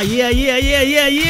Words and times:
Allí, 0.00 0.22
allí, 0.22 0.48
allí, 0.48 0.74
allí, 0.74 0.96
allí. 0.96 1.24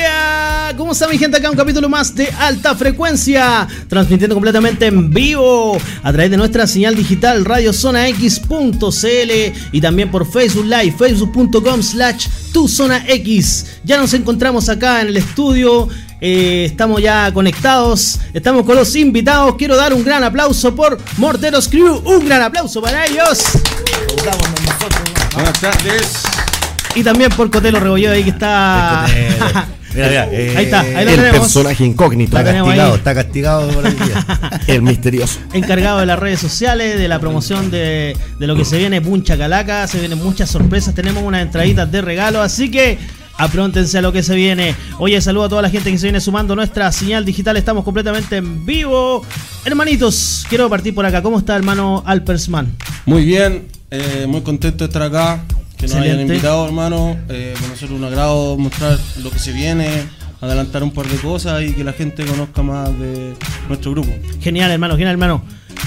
¿Cómo 0.77 0.93
está 0.93 1.09
mi 1.09 1.19
gente 1.19 1.37
acá? 1.37 1.51
Un 1.51 1.57
capítulo 1.57 1.89
más 1.89 2.15
de 2.15 2.29
alta 2.39 2.77
frecuencia. 2.77 3.67
Transmitiendo 3.89 4.37
completamente 4.37 4.87
en 4.87 5.11
vivo 5.11 5.77
a 6.05 6.13
través 6.13 6.31
de 6.31 6.37
nuestra 6.37 6.69
señal 6.69 6.95
digital 6.95 7.45
radiozonax.cl 7.45 9.33
y 9.73 9.81
también 9.81 10.09
por 10.09 10.25
Facebook 10.25 10.67
Live, 10.67 10.95
facebook.com 10.97 11.83
slash 11.83 12.29
tu 12.53 12.69
zona 12.69 13.03
X. 13.09 13.81
Ya 13.83 13.99
nos 13.99 14.15
encontramos 14.15 14.69
acá 14.69 15.01
en 15.01 15.09
el 15.09 15.17
estudio. 15.17 15.89
eh, 16.21 16.67
estamos 16.67 17.03
ya 17.03 17.35
conectados. 17.35 18.21
Estamos 18.33 18.65
con 18.65 18.77
los 18.77 18.95
invitados. 18.95 19.57
Quiero 19.57 19.75
dar 19.75 19.93
un 19.93 20.05
gran 20.05 20.23
aplauso 20.23 20.77
por 20.77 20.97
Morteros 21.17 21.67
Crew. 21.67 22.03
Un 22.05 22.25
gran 22.25 22.43
aplauso 22.43 22.81
para 22.81 23.05
ellos. 23.07 23.43
Buenas 25.35 25.61
tardes. 25.61 26.30
Y 26.95 27.05
también 27.05 27.31
por 27.31 27.51
Cotelo 27.51 27.79
Rebolledo 27.81 28.13
ahí 28.15 28.25
que 28.25 28.31
está. 28.31 29.07
Mira, 29.95 30.09
mira, 30.09 30.29
eh, 30.33 30.55
Ahí 30.57 30.65
está, 30.65 30.81
ahí 30.81 30.93
lo 31.05 31.11
el 31.11 31.17
tenemos. 31.17 31.39
personaje 31.41 31.85
incógnito. 31.85 32.37
Está 32.39 32.53
castigado, 32.53 32.91
ahí. 32.93 32.99
está 32.99 33.15
castigado 33.15 33.69
por 33.71 33.87
el 33.87 33.97
día. 33.97 34.27
El 34.67 34.83
misterioso. 34.83 35.39
encargado 35.53 35.99
de 36.01 36.07
las 36.07 36.19
redes 36.19 36.41
sociales, 36.41 36.99
de 36.99 37.09
la 37.09 37.19
promoción 37.19 37.71
de, 37.71 38.17
de 38.39 38.47
lo 38.47 38.55
que 38.57 38.65
se 38.65 38.79
viene 38.79 39.01
Puncha 39.01 39.37
Calaca, 39.37 39.87
se 39.89 39.99
vienen 39.99 40.19
muchas 40.19 40.51
sorpresas, 40.51 40.95
tenemos 40.95 41.23
unas 41.25 41.43
entraditas 41.43 41.91
de 41.91 42.03
regalo, 42.03 42.41
así 42.41 42.71
que 42.71 42.99
apróntense 43.37 43.99
a 43.99 44.03
lo 44.03 44.13
que 44.13 44.23
se 44.23 44.35
viene. 44.37 44.75
Oye, 44.99 45.21
saludo 45.21 45.45
a 45.45 45.49
toda 45.49 45.63
la 45.63 45.71
gente 45.71 45.91
que 45.91 45.99
se 45.99 46.07
viene 46.07 46.21
sumando 46.21 46.53
a 46.53 46.57
nuestra 46.57 46.93
señal 46.93 47.25
digital, 47.25 47.57
estamos 47.57 47.83
completamente 47.85 48.37
en 48.37 48.65
vivo. 48.67 49.25
Hermanitos, 49.65 50.45
quiero 50.49 50.69
partir 50.69 50.95
por 50.95 51.05
acá, 51.07 51.21
¿cómo 51.23 51.39
está 51.39 51.57
hermano 51.57 52.03
Alpersman? 52.07 52.71
Muy 53.07 53.25
bien, 53.25 53.67
eh, 53.91 54.27
muy 54.29 54.43
contento 54.43 54.79
de 54.85 54.85
estar 54.87 55.03
acá. 55.03 55.43
Que 55.81 55.87
nos 55.87 55.95
hayan 55.97 56.05
Excelente. 56.07 56.35
invitado, 56.35 56.67
hermano. 56.67 57.17
Eh, 57.29 57.55
para 57.57 57.69
nosotros 57.69 57.99
un 57.99 58.05
agrado 58.05 58.57
mostrar 58.59 58.99
lo 59.23 59.31
que 59.31 59.39
se 59.39 59.53
viene, 59.53 59.89
adelantar 60.41 60.83
un 60.83 60.91
par 60.93 61.07
de 61.07 61.17
cosas 61.17 61.63
y 61.63 61.73
que 61.73 61.83
la 61.85 61.93
gente 61.95 62.25
conozca 62.27 62.63
más 62.63 62.91
de 62.99 63.35
nuestro 63.69 63.93
grupo. 63.93 64.13
Genial 64.41 64.71
hermano, 64.71 64.95
genial 64.95 65.13
hermano. 65.13 65.43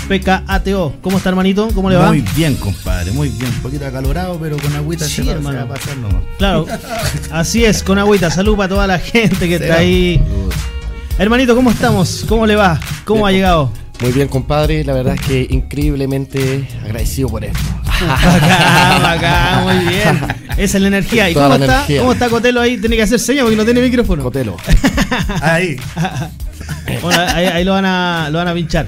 PKATO, 0.09 0.95
¿cómo 1.01 1.17
está 1.17 1.29
hermanito? 1.29 1.69
¿Cómo 1.75 1.89
le 1.89 1.95
va? 1.95 2.07
Muy 2.07 2.21
bien, 2.35 2.55
compadre, 2.55 3.11
muy 3.11 3.29
bien. 3.29 3.51
Un 3.51 3.61
poquito 3.61 3.85
acalorado, 3.85 4.37
pero 4.41 4.57
con 4.57 4.75
agüita 4.75 5.05
Sí, 5.05 5.15
se, 5.17 5.23
va, 5.23 5.31
hermano. 5.33 5.59
se 5.61 5.65
va 5.65 5.75
a 5.75 5.77
pasar 5.77 5.97
nomás. 5.97 6.23
Claro, 6.39 6.65
así 7.31 7.63
es, 7.63 7.83
con 7.83 7.99
agüita, 7.99 8.29
salud 8.31 8.57
para 8.57 8.69
toda 8.69 8.87
la 8.87 8.97
gente 8.99 9.47
que 9.47 9.53
está 9.55 9.67
Será. 9.67 9.77
ahí. 9.79 10.21
Hermanito, 11.19 11.55
¿cómo 11.55 11.69
estamos? 11.71 12.25
¿Cómo 12.27 12.47
le 12.47 12.55
va? 12.55 12.79
¿Cómo 13.05 13.27
ha 13.27 13.31
llegado? 13.31 13.71
Muy 14.01 14.11
bien, 14.11 14.27
compadre. 14.27 14.83
La 14.83 14.93
verdad 14.93 15.15
es 15.15 15.21
que 15.21 15.47
increíblemente 15.49 16.67
agradecido 16.83 17.29
por 17.29 17.43
esto. 17.43 17.59
Acá, 17.85 19.11
acá, 19.11 19.61
muy 19.63 19.77
bien. 19.87 20.19
Esa 20.57 20.77
es 20.77 20.81
la 20.81 20.87
energía. 20.87 21.29
¿Y 21.29 21.33
Toda 21.33 21.45
cómo 21.51 21.63
está, 21.63 21.75
energía. 21.75 21.99
cómo 21.99 22.13
está 22.13 22.29
Cotelo 22.29 22.61
ahí? 22.61 22.77
Tiene 22.77 22.95
que 22.95 23.03
hacer 23.03 23.19
señas 23.19 23.43
porque 23.43 23.55
no 23.55 23.63
tiene 23.65 23.81
micrófono. 23.81 24.23
Cotelo. 24.23 24.57
Ahí. 25.41 25.77
Bueno, 27.01 27.21
ahí, 27.33 27.45
ahí 27.45 27.63
lo, 27.63 27.71
van 27.73 27.85
a, 27.85 28.29
lo 28.31 28.37
van 28.37 28.47
a 28.47 28.53
pinchar. 28.53 28.87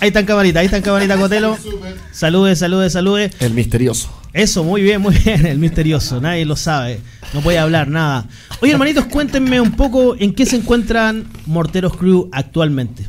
Ahí 0.00 0.08
está 0.08 0.20
en 0.20 0.26
camarita, 0.26 0.60
ahí 0.60 0.66
está 0.66 0.78
en 0.78 0.82
camarita 0.82 1.16
Cotelo. 1.16 1.56
Salude, 2.12 2.56
salude, 2.56 2.88
salude. 2.90 3.30
El 3.40 3.52
misterioso. 3.54 4.10
Eso, 4.32 4.62
muy 4.64 4.82
bien, 4.82 5.00
muy 5.00 5.14
bien. 5.16 5.44
El 5.46 5.58
misterioso, 5.58 6.20
nadie 6.20 6.44
lo 6.44 6.56
sabe. 6.56 7.00
No 7.34 7.40
puede 7.40 7.58
hablar 7.58 7.88
nada. 7.88 8.26
Oye, 8.60 8.72
hermanitos, 8.72 9.06
cuéntenme 9.06 9.60
un 9.60 9.72
poco 9.72 10.16
en 10.18 10.34
qué 10.34 10.46
se 10.46 10.56
encuentran 10.56 11.24
Morteros 11.46 11.96
Crew 11.96 12.28
actualmente. 12.32 13.06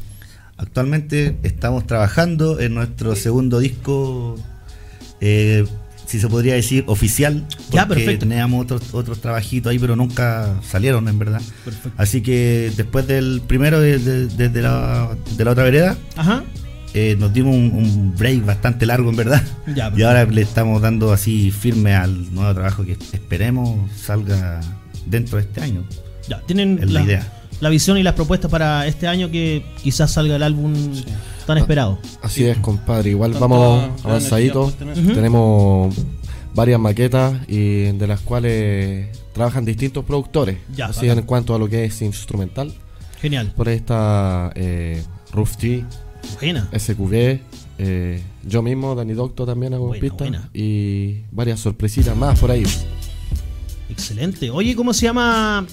Actualmente 0.61 1.37
estamos 1.43 1.87
trabajando 1.87 2.59
en 2.59 2.75
nuestro 2.75 3.15
segundo 3.15 3.57
disco, 3.59 4.35
eh, 5.19 5.65
si 6.05 6.19
se 6.19 6.27
podría 6.27 6.53
decir 6.53 6.83
oficial. 6.87 7.45
Ya, 7.71 7.87
porque 7.87 8.03
perfecto. 8.03 8.27
Teníamos 8.27 8.63
otros, 8.65 8.93
otros 8.93 9.19
trabajitos 9.21 9.71
ahí, 9.71 9.79
pero 9.79 9.95
nunca 9.95 10.55
salieron, 10.61 11.07
en 11.07 11.17
verdad. 11.17 11.41
Perfecto. 11.65 11.91
Así 11.97 12.21
que 12.21 12.71
después 12.77 13.07
del 13.07 13.41
primero, 13.47 13.79
de, 13.79 13.97
de- 13.97 14.27
desde 14.27 14.61
la, 14.61 15.17
de 15.35 15.45
la 15.45 15.51
otra 15.51 15.63
vereda, 15.63 15.97
Ajá. 16.15 16.43
eh, 16.93 17.15
nos 17.17 17.33
dimos 17.33 17.55
un, 17.55 17.71
un 17.73 18.15
break 18.15 18.45
bastante 18.45 18.85
largo, 18.85 19.09
en 19.09 19.15
verdad. 19.15 19.41
Ya, 19.75 19.91
y 19.97 20.03
ahora 20.03 20.25
le 20.25 20.41
estamos 20.41 20.79
dando 20.81 21.11
así 21.11 21.49
firme 21.49 21.95
al 21.95 22.31
nuevo 22.35 22.53
trabajo 22.53 22.83
que 22.85 22.91
esperemos 23.13 23.89
salga 23.99 24.61
dentro 25.07 25.37
de 25.37 25.43
este 25.45 25.61
año. 25.61 25.83
Ya, 26.29 26.39
tienen 26.41 26.77
Es 26.83 26.91
la 26.91 27.01
idea. 27.01 27.33
La 27.61 27.69
visión 27.69 27.97
y 27.97 28.03
las 28.03 28.13
propuestas 28.15 28.51
para 28.51 28.85
este 28.87 29.07
año 29.07 29.31
que 29.31 29.63
quizás 29.81 30.11
salga 30.11 30.35
el 30.35 30.43
álbum 30.43 30.73
tan 31.47 31.57
esperado. 31.57 31.99
Así 32.21 32.43
es, 32.45 32.57
compadre. 32.57 33.11
Igual 33.11 33.31
Tanta 33.31 33.47
vamos 33.47 33.89
avanzaditos. 34.03 34.73
Ujú. 34.81 35.13
Tenemos 35.13 35.95
varias 36.53 36.79
maquetas 36.79 37.33
y 37.47 37.83
de 37.93 38.07
las 38.07 38.19
cuales 38.21 39.07
trabajan 39.33 39.63
distintos 39.63 40.03
productores. 40.03 40.57
Ya, 40.75 40.87
Así 40.87 41.07
bacán. 41.07 41.19
en 41.19 41.25
cuanto 41.25 41.55
a 41.55 41.59
lo 41.59 41.69
que 41.69 41.85
es 41.85 42.01
instrumental. 42.01 42.73
Genial. 43.21 43.53
Por 43.55 43.69
ahí 43.69 43.75
está 43.77 44.51
eh, 44.55 45.03
Roof 45.31 45.55
T, 45.57 45.85
Buena. 46.39 46.67
SQV, 46.77 47.39
eh, 47.77 48.21
yo 48.43 48.61
mismo, 48.63 48.95
Dani 48.95 49.13
Docto 49.13 49.45
también 49.45 49.73
hago 49.75 49.87
Buena, 49.89 50.01
pistas. 50.01 50.19
buena. 50.19 50.49
Y 50.53 51.21
varias 51.31 51.59
sorpresitas 51.59 52.17
más 52.17 52.39
por 52.39 52.49
ahí. 52.51 52.63
Excelente. 53.89 54.49
Oye, 54.49 54.75
¿cómo 54.75 54.93
se 54.93 55.05
llama? 55.05 55.65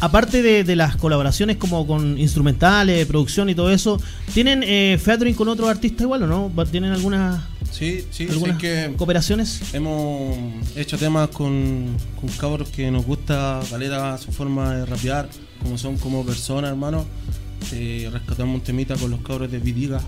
Aparte 0.00 0.42
de, 0.42 0.64
de 0.64 0.76
las 0.76 0.96
colaboraciones 0.96 1.56
como 1.56 1.86
con 1.86 2.18
instrumentales, 2.18 3.06
producción 3.06 3.48
y 3.48 3.54
todo 3.54 3.70
eso, 3.70 4.00
¿tienen 4.34 4.62
eh, 4.64 4.98
featuring 5.02 5.34
con 5.34 5.48
otros 5.48 5.68
artistas 5.68 6.02
igual 6.02 6.24
o 6.24 6.26
no? 6.26 6.64
¿Tienen 6.70 6.92
algunas, 6.92 7.40
Sí, 7.70 8.04
sí, 8.10 8.26
sí 8.26 8.32
algunas 8.32 8.58
que 8.58 8.92
cooperaciones? 8.96 9.72
hemos 9.72 10.36
hecho 10.76 10.98
temas 10.98 11.28
con, 11.28 11.96
con 12.20 12.28
cabros 12.38 12.68
que 12.70 12.90
nos 12.90 13.06
gusta, 13.06 13.60
caleta 13.70 14.18
su 14.18 14.32
forma 14.32 14.74
de 14.76 14.86
rapear, 14.86 15.28
como 15.62 15.78
son 15.78 15.96
como 15.96 16.24
personas, 16.24 16.70
hermano. 16.70 17.04
Eh, 17.72 18.10
rescatamos 18.12 18.56
un 18.56 18.60
temita 18.60 18.94
con 18.96 19.10
los 19.10 19.20
cabros 19.22 19.50
de 19.50 19.58
Vidiga. 19.58 20.00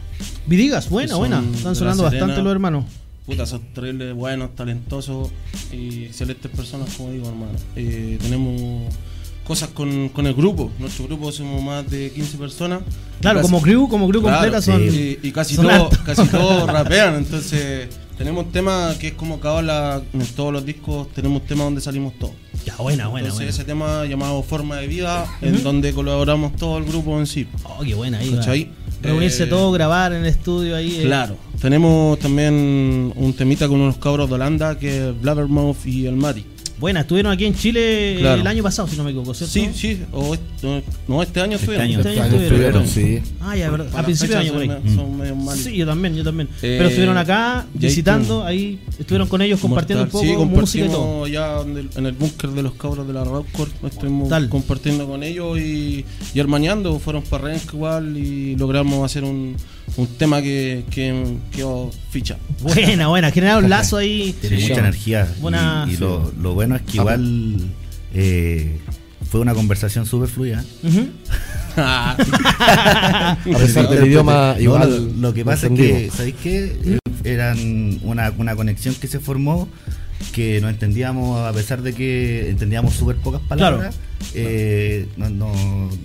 Vidigas, 0.47 0.91
buena, 0.91 1.17
buena. 1.17 1.43
Están 1.55 1.75
sonando 1.75 2.03
bastante 2.03 2.43
los 2.43 2.53
hermanos. 2.53 2.85
Puta, 3.25 3.47
son 3.47 3.63
terribles, 3.73 4.15
buenos, 4.15 4.55
talentosos 4.55 5.31
y 5.73 6.05
excelentes 6.05 6.51
personas, 6.51 6.95
como 6.97 7.11
digo, 7.13 7.29
hermano. 7.29 7.53
Eh, 7.75 8.19
tenemos 8.21 8.95
cosas 9.47 9.69
con, 9.71 10.09
con 10.11 10.27
el 10.27 10.35
grupo. 10.35 10.71
Nuestro 10.79 11.07
grupo 11.07 11.31
somos 11.33 11.63
más 11.63 11.89
de 11.91 12.11
15 12.11 12.37
personas. 12.39 12.81
Claro, 13.21 13.41
Casi- 13.41 13.51
como 13.51 13.63
crew, 13.63 13.89
como 13.89 14.09
crew 14.09 14.21
Claro, 14.23 14.37
completa 14.39 14.61
son. 14.63 14.83
Y, 14.83 15.19
y 15.23 15.33
casi 15.33 15.57
todos 15.57 15.97
casi 16.05 16.27
todos 16.29 16.67
rapean, 16.71 17.15
entonces 17.17 17.89
tenemos 18.19 18.51
temas 18.53 18.97
que 18.97 19.09
es 19.09 19.13
como 19.15 19.39
ahora 19.43 20.03
en 20.13 20.27
todos 20.35 20.53
los 20.53 20.65
discos 20.65 21.09
tenemos 21.13 21.45
temas 21.47 21.67
donde 21.67 21.81
salimos 21.81 22.15
todos. 22.19 22.35
Ya, 22.65 22.75
buena, 22.77 23.07
buena, 23.09 23.29
entonces 23.29 23.47
buena. 23.47 23.51
ese 23.51 23.65
tema 23.65 24.05
llamado 24.07 24.43
Forma 24.43 24.77
de 24.77 24.87
Vida, 24.89 25.25
en 25.41 25.63
donde 25.63 25.93
colaboramos 25.93 26.57
todo 26.57 26.79
el 26.79 26.85
grupo 26.85 27.19
en 27.19 27.27
sí. 27.27 27.47
Oh, 27.65 27.83
qué 27.85 27.95
buena 27.95 28.19
ahí. 28.19 28.71
Reunirse 29.03 29.45
Eh, 29.45 29.47
todo, 29.47 29.71
grabar 29.73 30.13
en 30.15 30.23
el 30.23 30.27
estudio 30.27 30.75
ahí. 30.75 30.97
eh. 31.01 31.03
Claro. 31.05 31.37
Tenemos 31.61 32.19
también 32.19 33.13
un 33.15 33.33
temita 33.35 33.69
con 33.69 33.81
unos 33.81 33.99
cabros 33.99 34.29
de 34.29 34.35
Holanda 34.35 34.79
que 34.79 35.09
es 35.11 35.21
Blabbermouth 35.21 35.87
y 35.87 36.07
el 36.07 36.17
Mati. 36.17 36.45
Buena, 36.79 37.01
estuvieron 37.01 37.33
aquí 37.33 37.47
en 37.47 37.55
Chile 37.55 38.17
Claro. 38.21 38.41
el 38.43 38.47
año 38.47 38.63
pasado, 38.63 38.87
si 38.87 38.97
no 38.99 39.05
me 39.05 39.11
equivoco, 39.11 39.33
¿cierto? 39.33 39.53
Sí, 39.55 39.71
sí, 39.75 40.03
o 40.13 40.35
est- 40.35 40.43
no, 41.09 41.23
este 41.23 41.41
año 41.41 41.53
Este 41.57 41.65
estuvieron. 41.65 41.87
año. 41.87 41.99
Este 42.01 42.09
año 42.11 42.23
Años 42.23 42.43
estuvieron. 42.43 42.83
estuvieron, 42.87 43.23
sí. 43.25 43.33
Ah, 43.41 43.57
ya, 43.57 43.71
verdad. 43.71 43.87
Para 43.89 44.03
A 44.03 44.05
principio 44.05 44.37
de 44.37 44.43
año 44.43 44.53
por 44.53 44.63
ahí. 44.63 44.69
Son, 44.69 44.95
son 44.97 45.17
medio 45.19 45.37
mal. 45.37 45.57
Sí, 45.57 45.75
yo 45.77 45.87
también, 45.87 46.15
yo 46.17 46.23
también. 46.25 46.49
Eh, 46.57 46.75
Pero 46.77 46.85
estuvieron 46.89 47.17
acá 47.17 47.65
visitando, 47.73 48.45
ahí 48.45 48.79
estuvieron 48.99 49.27
con 49.29 49.41
ellos 49.41 49.59
compartiendo 49.61 50.05
un 50.05 50.11
poco 50.11 50.25
Sí, 50.25 50.33
música 50.37 50.85
y 50.85 50.89
todo. 50.89 50.99
compartimos 51.01 51.31
ya 51.31 51.61
en 51.63 51.77
el, 51.79 51.91
en 51.97 52.07
el 52.07 52.13
búnker 52.13 52.51
de 52.51 52.63
los 52.63 52.75
cabros 52.75 53.07
de 53.07 53.13
la 53.15 53.25
Rockcore, 53.25 53.71
estuvimos 53.87 54.29
Tal. 54.29 54.49
compartiendo 54.51 55.07
con 55.07 55.23
ellos 55.23 55.59
y, 55.59 56.05
y 56.35 56.39
hermaneando, 56.39 56.99
fueron 56.99 57.23
para 57.23 57.45
Renk 57.45 57.73
igual 57.73 58.17
y 58.19 58.55
logramos 58.57 59.03
hacer 59.05 59.25
un, 59.25 59.57
un 59.97 60.07
tema 60.19 60.43
que, 60.43 60.85
que 60.91 61.37
quedó 61.53 61.91
ficha. 62.11 62.37
Buena, 62.63 63.09
buena, 63.09 63.31
generaron 63.31 63.69
lazo 63.71 63.97
ahí. 63.97 64.35
Tiene 64.41 64.57
Sí, 64.61 64.69
mucha 64.69 64.81
energía. 64.81 65.29
Buena- 65.41 65.85
y 65.89 65.93
y 65.93 65.97
sí. 65.97 66.01
lo, 66.03 66.33
lo 66.41 66.55
bueno 66.55 66.77
es 66.77 66.83
que 66.83 66.93
Ah, 66.99 67.03
igual 67.03 67.57
eh, 68.15 68.79
fue 69.31 69.41
una 69.41 69.55
conversación 69.55 70.05
súper 70.07 70.29
fluida. 70.29 70.65
Ujú. 70.83 71.09
A 71.77 72.17
pesar 73.59 73.89
del 73.89 74.07
idioma, 74.07 74.55
No, 74.57 74.61
igual. 74.61 74.91
lo, 75.13 75.29
lo 75.29 75.35
que 75.35 75.45
pasa 75.45 75.67
es 75.67 75.73
que. 75.73 76.11
¿sabéis 76.15 76.35
qué? 76.43 76.77
Eh, 76.85 76.99
Eran 77.25 77.99
una, 78.03 78.33
una 78.39 78.57
conexión 78.57 78.95
que 78.95 79.07
se 79.09 79.21
formó 79.21 79.69
que 80.33 80.61
no 80.61 80.69
entendíamos, 80.69 81.41
a 81.47 81.53
pesar 81.53 81.83
de 81.83 81.93
que 81.93 82.49
entendíamos 82.51 82.95
súper 82.95 83.17
pocas 83.17 83.41
palabras, 83.43 83.95
eh, 84.35 85.07
no, 85.17 85.31
no, 85.31 85.53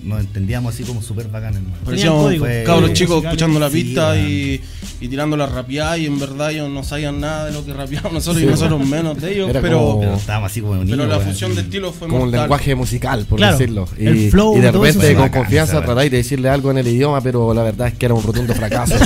no 0.03 0.19
entendíamos 0.19 0.73
así 0.73 0.83
como 0.83 1.01
súper 1.01 1.27
bacán, 1.27 1.55
hermano. 1.55 1.75
Parecíamos 1.83 2.33
cabros 2.65 2.89
Sí, 2.89 2.95
chicos 2.95 3.23
escuchando 3.23 3.59
la 3.59 3.69
Sí, 3.69 3.83
pista 3.83 4.09
weón. 4.11 4.27
y, 4.29 4.61
y 5.01 5.07
tirando 5.09 5.35
la 5.37 5.47
rapeada 5.47 5.97
y 5.97 6.05
en 6.05 6.19
verdad 6.19 6.51
ellos 6.51 6.69
no 6.69 6.83
sabían 6.83 7.19
nada 7.19 7.45
de 7.47 7.51
lo 7.53 7.65
que 7.65 7.73
rapeábamos 7.73 8.13
nosotros 8.13 8.41
y 8.41 8.45
Sí. 8.45 8.51
nosotros 8.51 8.85
menos 8.85 9.19
de 9.21 9.33
ellos, 9.33 9.49
pero, 9.61 9.77
como- 9.79 9.99
Pero 10.01 10.15
estábamos 10.15 10.51
así 10.51 10.61
como 10.61 10.73
unidos. 10.73 10.99
pero 10.99 11.09
la 11.09 11.19
fusión 11.19 11.55
de 11.55 11.61
estilo 11.61 11.91
fue 11.91 12.07
como 12.07 12.23
un 12.23 12.31
lenguaje 12.31 12.75
musical, 12.75 13.25
por 13.27 13.37
Claro, 13.37 13.57
decirlo. 13.57 13.87
Y, 13.97 14.05
el 14.07 14.31
flow, 14.31 14.57
y 14.57 14.61
de 14.61 14.71
repente 14.71 15.13
con 15.13 15.23
Bacán, 15.23 15.41
confianza 15.43 15.81
tratáis 15.83 16.11
de 16.11 16.17
decirle 16.17 16.49
algo 16.49 16.71
en 16.71 16.77
el 16.77 16.87
idioma, 16.87 17.21
pero 17.21 17.53
la 17.53 17.63
verdad 17.63 17.87
es 17.87 17.95
que 17.95 18.05
era 18.05 18.15
un 18.15 18.23
rotundo 18.23 18.53
fracaso. 18.53 18.95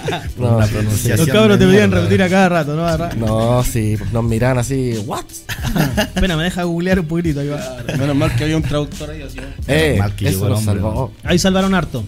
Por 0.36 0.52
una 0.54 0.66
sí. 0.66 0.72
pronunciación 0.72 1.18
Los 1.18 1.28
cabros 1.28 1.58
te 1.58 1.66
pedían 1.66 1.90
repetir 1.90 2.22
a 2.22 2.28
cada 2.28 2.48
rato, 2.48 2.74
¿no? 2.76 2.90
No, 3.26 3.64
sí, 3.64 3.96
pues, 3.98 4.12
nos 4.12 4.24
miran 4.24 4.58
así, 4.58 4.94
¿what? 5.06 5.24
Espera, 6.14 6.36
me 6.36 6.44
deja 6.44 6.62
googlear 6.64 7.00
un 7.00 7.06
poquitito. 7.06 7.40
Ahí, 7.40 7.48
va. 7.48 7.60
Menos 8.14 8.28
mal 8.28 8.36
que 8.36 8.44
había 8.44 8.56
un 8.56 8.62
traductor 8.62 9.10
ahí. 9.10 9.22
Así, 9.22 9.36
¿no? 9.36 9.42
Eh, 9.66 9.96
mal 9.98 10.14
que 10.14 10.26
llegó 10.26 10.36
eso 10.36 10.46
el 10.46 10.50
nos 10.50 10.58
hombre, 10.60 10.74
salvó. 10.82 11.12
ahí 11.24 11.38
salvaron 11.38 11.74
harto. 11.74 12.04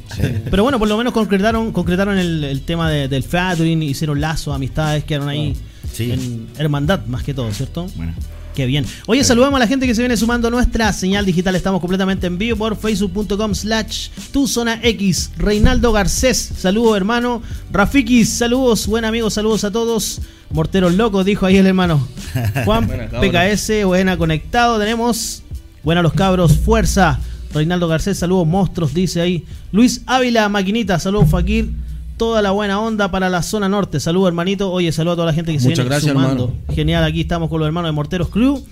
Pero 0.51 0.63
bueno, 0.63 0.79
por 0.79 0.89
lo 0.89 0.97
menos 0.97 1.13
concretaron, 1.13 1.73
concretaron 1.73 2.19
el, 2.19 2.45
el 2.45 2.63
tema 2.63 2.91
de- 2.91 3.09
del 3.09 3.23
featuring, 3.23 3.83
hicieron 3.83 4.21
lazos, 4.21 4.55
amistades, 4.55 5.05
quedaron 5.05 5.29
ahí 5.29 5.57
Sí. 5.93 6.11
en 6.13 6.49
hermandad 6.59 7.05
más 7.07 7.23
que 7.23 7.35
todo, 7.35 7.53
¿cierto? 7.53 7.87
Bueno. 7.97 8.15
Qué 8.55 8.67
bien. 8.67 8.85
Oye, 9.07 9.25
saludamos 9.25 9.57
a 9.57 9.61
la 9.61 9.67
gente 9.67 9.87
que 9.87 9.95
se 9.95 10.03
viene 10.03 10.15
sumando 10.15 10.49
a 10.49 10.51
nuestra 10.51 10.93
señal 10.93 11.25
digital. 11.25 11.57
Estamos 11.57 11.81
completamente 11.81 12.27
en 12.27 12.37
vivo 12.37 12.59
por 12.59 12.77
facebook.com 12.77 13.55
slash 13.55 14.09
tu 14.31 14.47
zona 14.47 14.79
X. 14.83 15.31
Reinaldo 15.39 15.91
Garcés, 15.91 16.51
saludos 16.59 16.99
hermano. 16.99 17.41
Rafikis, 17.71 18.29
saludos, 18.29 18.87
buen 18.87 19.07
amigo, 19.07 19.31
saludos 19.31 19.65
a 19.65 19.71
todos. 19.71 20.21
Morteros 20.51 20.93
locos, 20.95 21.25
dijo 21.25 21.47
ahí 21.47 21.57
el 21.57 21.67
hermano. 21.67 22.07
Juan 22.67 22.87
Buena. 22.87 23.09
PKS, 23.09 23.85
buena 23.87 24.19
conectado. 24.19 24.79
Tenemos, 24.79 25.42
buena 25.83 26.03
los 26.03 26.13
cabros, 26.13 26.57
fuerza. 26.59 27.19
Reinaldo 27.53 27.87
Garcés, 27.89 28.19
saludos 28.19 28.47
monstruos, 28.47 28.95
dice 28.95 29.21
ahí. 29.21 29.45
Luis 29.73 30.03
Ávila, 30.07 30.49
maquinita, 30.49 30.99
saludos 30.99 31.29
Fakir. 31.31 31.71
Toda 32.17 32.41
la 32.41 32.51
buena 32.53 32.79
onda 32.81 33.11
para 33.11 33.29
la 33.29 33.43
zona 33.43 33.69
norte. 33.69 33.99
Saludos, 34.01 34.29
hermanito. 34.29 34.71
Oye, 34.71 34.93
saludos 34.93 35.15
a 35.15 35.17
toda 35.17 35.27
la 35.27 35.33
gente 35.35 35.53
que 35.53 35.59
se 35.59 35.69
Muchas 35.69 35.79
viene 35.85 35.91
gracias, 35.91 36.13
sumando. 36.13 36.45
hermano. 36.45 36.75
Genial, 36.75 37.05
aquí 37.05 37.23
estamos 37.23 37.49
con 37.49 37.59
los 37.59 37.67
hermanos 37.67 37.89
de 37.89 37.93
Morteros 37.93 38.29
Crew. 38.29 38.63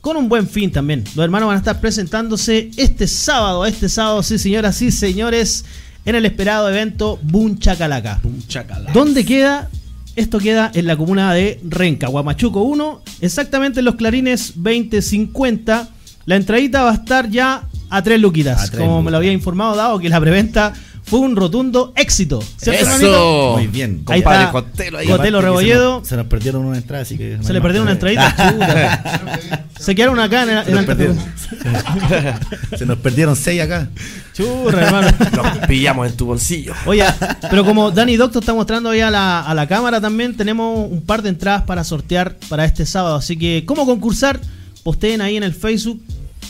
Con 0.00 0.16
un 0.16 0.28
buen 0.28 0.46
fin 0.48 0.70
también. 0.70 1.04
Los 1.14 1.24
hermanos 1.24 1.46
van 1.48 1.56
a 1.56 1.58
estar 1.58 1.80
presentándose 1.80 2.70
este 2.76 3.06
sábado, 3.06 3.64
este 3.66 3.88
sábado, 3.88 4.22
sí 4.22 4.38
señoras, 4.38 4.76
sí 4.76 4.90
señores, 4.90 5.64
en 6.04 6.14
el 6.14 6.26
esperado 6.26 6.68
evento 6.68 7.18
Boom 7.22 7.58
Chacalaca. 7.58 8.20
Un 8.24 8.46
chacalá. 8.46 8.92
¿Dónde 8.92 9.24
queda? 9.24 9.68
Esto 10.14 10.38
queda 10.38 10.70
en 10.74 10.86
la 10.86 10.96
comuna 10.96 11.32
de 11.34 11.60
Renca, 11.68 12.08
Guamachuco 12.08 12.62
1, 12.62 13.02
exactamente 13.20 13.80
en 13.80 13.84
los 13.84 13.96
clarines 13.96 14.52
2050. 14.56 15.90
La 16.26 16.36
entradita 16.36 16.82
va 16.84 16.90
a 16.90 16.94
estar 16.94 17.28
ya 17.30 17.62
a 17.88 18.02
tres 18.02 18.20
luquitas, 18.20 18.60
A 18.62 18.66
tres 18.66 18.80
como 18.80 19.02
me 19.02 19.10
lo 19.10 19.16
había 19.16 19.32
informado, 19.32 19.76
dado 19.76 19.98
que 19.98 20.08
la 20.08 20.20
preventa 20.20 20.72
fue 21.06 21.20
un 21.20 21.36
rotundo 21.36 21.92
éxito. 21.94 22.42
¡Eso! 22.62 23.52
Muy 23.56 23.68
bien. 23.68 24.02
Ahí 24.06 24.22
Compadre 24.22 24.40
está. 24.46 24.52
Cotelo 24.52 24.98
ahí. 24.98 25.06
Cotelo 25.06 25.40
Rebolledo. 25.40 25.94
Se 25.94 26.00
nos, 26.00 26.08
se 26.08 26.16
nos 26.16 26.26
perdieron 26.26 26.64
una 26.64 26.78
entrada, 26.78 27.02
así 27.04 27.16
que. 27.16 27.36
no 27.36 27.44
Se 27.44 27.52
le 27.52 27.60
perdieron 27.60 27.84
una 27.86 27.92
entradita. 27.92 29.64
Se 29.78 29.94
quedaron 29.94 30.18
acá 30.18 30.42
en, 30.42 30.64
Se 30.64 30.72
nos, 30.72 30.84
perdieron, 30.84 31.16
Fre- 31.16 32.38
se 32.78 32.86
nos 32.86 32.98
perdieron 32.98 33.36
seis 33.36 33.60
acá. 33.60 33.88
Churra, 34.34 34.86
hermano. 34.86 35.08
Los 35.36 35.66
pillamos 35.68 36.08
en 36.08 36.16
tu 36.16 36.26
bolsillo. 36.26 36.72
Oye, 36.86 37.04
pero 37.50 37.64
como 37.64 37.90
Dani 37.92 38.16
Doctor 38.16 38.42
está 38.42 38.52
mostrando 38.54 38.88
ahí 38.90 39.00
a 39.00 39.10
la, 39.10 39.42
a 39.42 39.54
la 39.54 39.68
cámara 39.68 40.00
también, 40.00 40.34
tenemos 40.36 40.90
un 40.90 41.02
par 41.02 41.22
de 41.22 41.28
entradas 41.28 41.62
para 41.62 41.84
sortear 41.84 42.36
para 42.48 42.64
este 42.64 42.84
sábado. 42.84 43.16
Así 43.16 43.36
que, 43.36 43.64
¿cómo 43.64 43.86
concursar? 43.86 44.40
Posteen 44.82 45.20
ahí 45.20 45.36
en 45.36 45.42
el 45.42 45.52
Facebook 45.54 46.02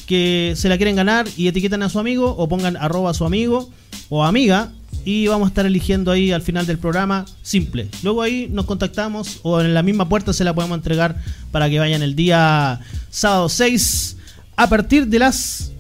que 0.07 0.55
se 0.57 0.69
la 0.69 0.77
quieren 0.77 0.97
ganar 0.97 1.27
y 1.37 1.49
etiquetan 1.49 1.83
a 1.83 1.89
su 1.89 1.99
amigo 1.99 2.35
o 2.37 2.49
pongan 2.49 2.77
arroba 2.77 3.11
a 3.11 3.15
su 3.15 3.25
amigo 3.25 3.71
o 4.09 4.25
amiga 4.25 4.71
y 5.05 5.27
vamos 5.29 5.47
a 5.47 5.49
estar 5.51 5.67
eligiendo 5.67 6.11
ahí 6.11 6.33
al 6.33 6.43
final 6.43 6.67
del 6.67 6.79
programa 6.79 7.27
simple. 7.43 7.89
Luego 8.03 8.23
ahí 8.23 8.49
nos 8.51 8.67
contactamos 8.67 9.41
o 9.43 9.61
en 9.61 9.75
la 9.75 9.83
misma 9.83 10.09
puerta 10.09 10.33
se 10.33 10.45
la 10.45 10.55
podemos 10.55 10.77
entregar 10.77 11.17
para 11.53 11.71
que 11.71 11.79
vayan 11.79 12.03
el 12.03 12.17
día 12.17 12.81
sábado 13.11 13.49
6 13.49 14.17
a 14.57 14.69
partir 14.69 15.07
de 15.07 15.19
las 15.19 15.73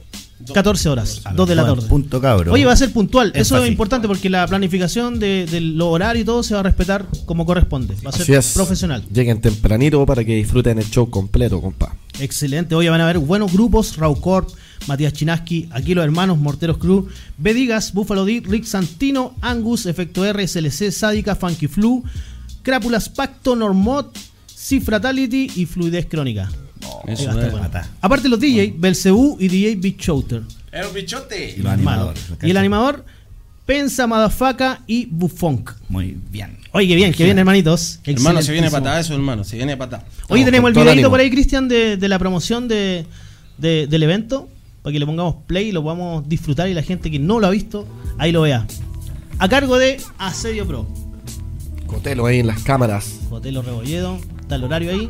14 0.52 0.88
horas, 0.90 1.22
A 1.24 1.30
las 1.30 1.36
2 1.36 1.48
de 1.48 1.54
la 1.54 1.64
tarde. 1.66 1.88
Punto 1.88 2.20
cabro. 2.20 2.52
Oye, 2.52 2.64
va 2.64 2.72
a 2.72 2.76
ser 2.76 2.92
puntual. 2.92 3.32
Es 3.34 3.42
Eso 3.42 3.62
es 3.62 3.70
importante 3.70 4.06
porque 4.06 4.28
la 4.28 4.46
planificación 4.46 5.18
de, 5.18 5.46
de 5.46 5.60
lo 5.60 5.90
horario 5.90 6.22
y 6.22 6.24
todo 6.24 6.42
se 6.42 6.54
va 6.54 6.60
a 6.60 6.62
respetar 6.62 7.06
como 7.24 7.46
corresponde. 7.46 7.94
Va 8.04 8.10
a 8.10 8.12
ser 8.12 8.22
Así 8.22 8.34
es. 8.34 8.52
profesional. 8.54 9.02
Lleguen 9.12 9.40
tempranito 9.40 10.04
para 10.04 10.24
que 10.24 10.34
disfruten 10.36 10.78
el 10.78 10.88
show 10.90 11.08
completo, 11.08 11.60
compa. 11.60 11.96
Excelente. 12.20 12.74
Hoy 12.74 12.88
van 12.88 13.00
a 13.00 13.04
haber 13.04 13.18
buenos 13.18 13.52
grupos. 13.52 13.96
Raucorp, 13.96 14.50
Matías 14.86 15.12
Chinaski, 15.14 15.68
aquí 15.72 15.94
los 15.94 16.04
hermanos 16.04 16.38
Morteros 16.38 16.78
Crew, 16.78 17.08
Bedigas, 17.38 17.92
Buffalo 17.92 18.24
D, 18.24 18.42
Rick 18.46 18.64
Santino, 18.64 19.34
Angus, 19.40 19.86
Efecto 19.86 20.24
R, 20.24 20.46
SLC, 20.46 20.90
Sádica, 20.92 21.34
Funky 21.34 21.66
Flu, 21.66 22.04
Crápulas 22.62 23.08
Pacto, 23.08 23.56
Normod, 23.56 24.06
Cifratality 24.54 25.50
y 25.56 25.66
Fluidez 25.66 26.06
Crónica. 26.06 26.50
Eso 27.06 27.26
va 27.26 27.40
a 27.42 27.46
estar 27.46 27.82
es. 27.82 27.90
Aparte 28.00 28.28
los 28.28 28.38
DJ, 28.40 28.74
Belcebú 28.76 29.36
y 29.40 29.48
DJ 29.48 29.76
Big 29.76 29.96
Shooter. 29.98 30.42
¡El 30.72 30.88
bichote! 30.94 31.54
Y 31.56 31.62
los 31.62 31.72
animadores. 31.72 32.22
Y 32.42 32.50
el 32.50 32.56
animador, 32.56 33.04
Pensa, 33.64 34.06
Madafaca 34.06 34.82
y 34.86 35.06
Bufonk. 35.06 35.70
Muy 35.88 36.16
bien. 36.30 36.56
Oye, 36.72 36.86
qué 36.86 36.94
bien, 36.94 37.12
qué 37.12 37.24
bien, 37.24 37.38
hermanitos. 37.38 37.98
Hermano, 38.04 38.40
se 38.42 38.52
viene 38.52 38.70
patada 38.70 39.00
eso, 39.00 39.14
hermano. 39.14 39.42
Se 39.42 39.56
viene 39.56 39.76
patada. 39.76 40.04
Vamos, 40.28 40.44
tenemos 40.44 40.68
el 40.68 40.74
videito 40.74 41.10
por 41.10 41.18
ahí, 41.18 41.30
Cristian, 41.30 41.66
de, 41.66 41.96
de 41.96 42.08
la 42.08 42.18
promoción 42.18 42.68
de, 42.68 43.06
de- 43.58 43.86
del 43.88 44.02
evento. 44.04 44.48
Para 44.82 44.92
que 44.92 45.00
le 45.00 45.06
pongamos 45.06 45.36
play 45.48 45.68
y 45.70 45.72
lo 45.72 45.82
podamos 45.82 46.28
disfrutar 46.28 46.68
y 46.68 46.74
la 46.74 46.82
gente 46.82 47.10
que 47.10 47.18
no 47.18 47.40
lo 47.40 47.48
ha 47.48 47.50
visto, 47.50 47.88
ahí 48.18 48.30
lo 48.30 48.42
vea. 48.42 48.64
A 49.38 49.48
cargo 49.48 49.78
de 49.78 50.00
Asedio 50.18 50.64
Pro. 50.64 50.86
Cotelo 51.86 52.26
ahí 52.26 52.38
en 52.38 52.46
las 52.46 52.62
cámaras. 52.62 53.18
Hotel 53.30 53.62
Rebolledo. 53.64 54.18
Está 54.40 54.54
el 54.56 54.64
horario 54.64 54.92
ahí. 54.92 55.08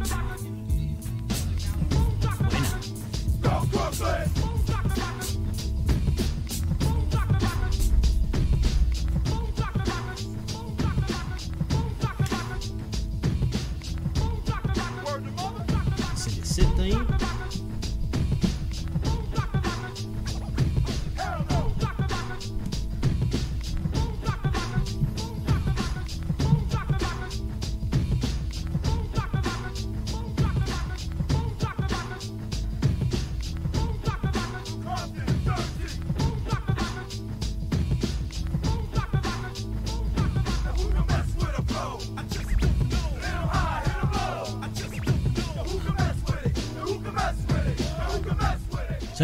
Mm-hmm. 16.96 17.25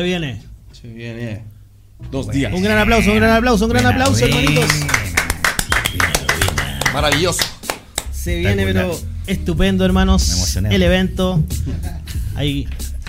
Se 0.02 0.08
viene. 0.08 0.42
Se 0.72 0.88
viene. 0.88 1.42
Dos 2.10 2.28
días. 2.28 2.52
Un 2.52 2.60
gran 2.62 2.76
aplauso, 2.78 3.10
un 3.12 3.16
gran 3.18 3.30
aplauso, 3.36 3.64
un 3.66 3.70
gran 3.70 3.84
Buena, 3.84 4.04
aplauso, 4.04 4.20
buena. 4.26 4.36
hermanitos. 4.40 4.70
Maravilloso. 6.92 7.42
Se 8.12 8.36
viene, 8.38 8.64
pero 8.64 8.98
estupendo, 9.28 9.84
hermanos. 9.84 10.56
El 10.56 10.82
evento. 10.82 11.40
Ahí 12.34 12.66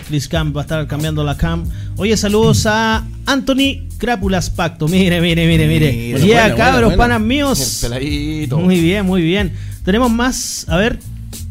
Chris 0.07 0.27
Camp 0.27 0.55
va 0.55 0.61
a 0.61 0.63
estar 0.63 0.87
cambiando 0.87 1.23
la 1.23 1.35
cam. 1.35 1.65
Oye, 1.97 2.15
saludos 2.15 2.65
a 2.67 3.03
Anthony 3.25 3.87
Crápulas 3.97 4.49
Pacto. 4.51 4.87
Mire, 4.87 5.19
mire, 5.21 5.47
mire, 5.47 5.67
mire. 5.67 5.91
Mira, 6.19 6.49
Ya, 6.49 6.55
cabros, 6.55 6.93
panas 6.93 7.21
míos. 7.21 7.79
peladito. 7.81 8.59
Muy 8.59 8.79
bien, 8.79 9.05
muy 9.05 9.21
bien. 9.23 9.53
Tenemos 9.83 10.11
más, 10.11 10.65
a 10.69 10.77
ver. 10.77 10.99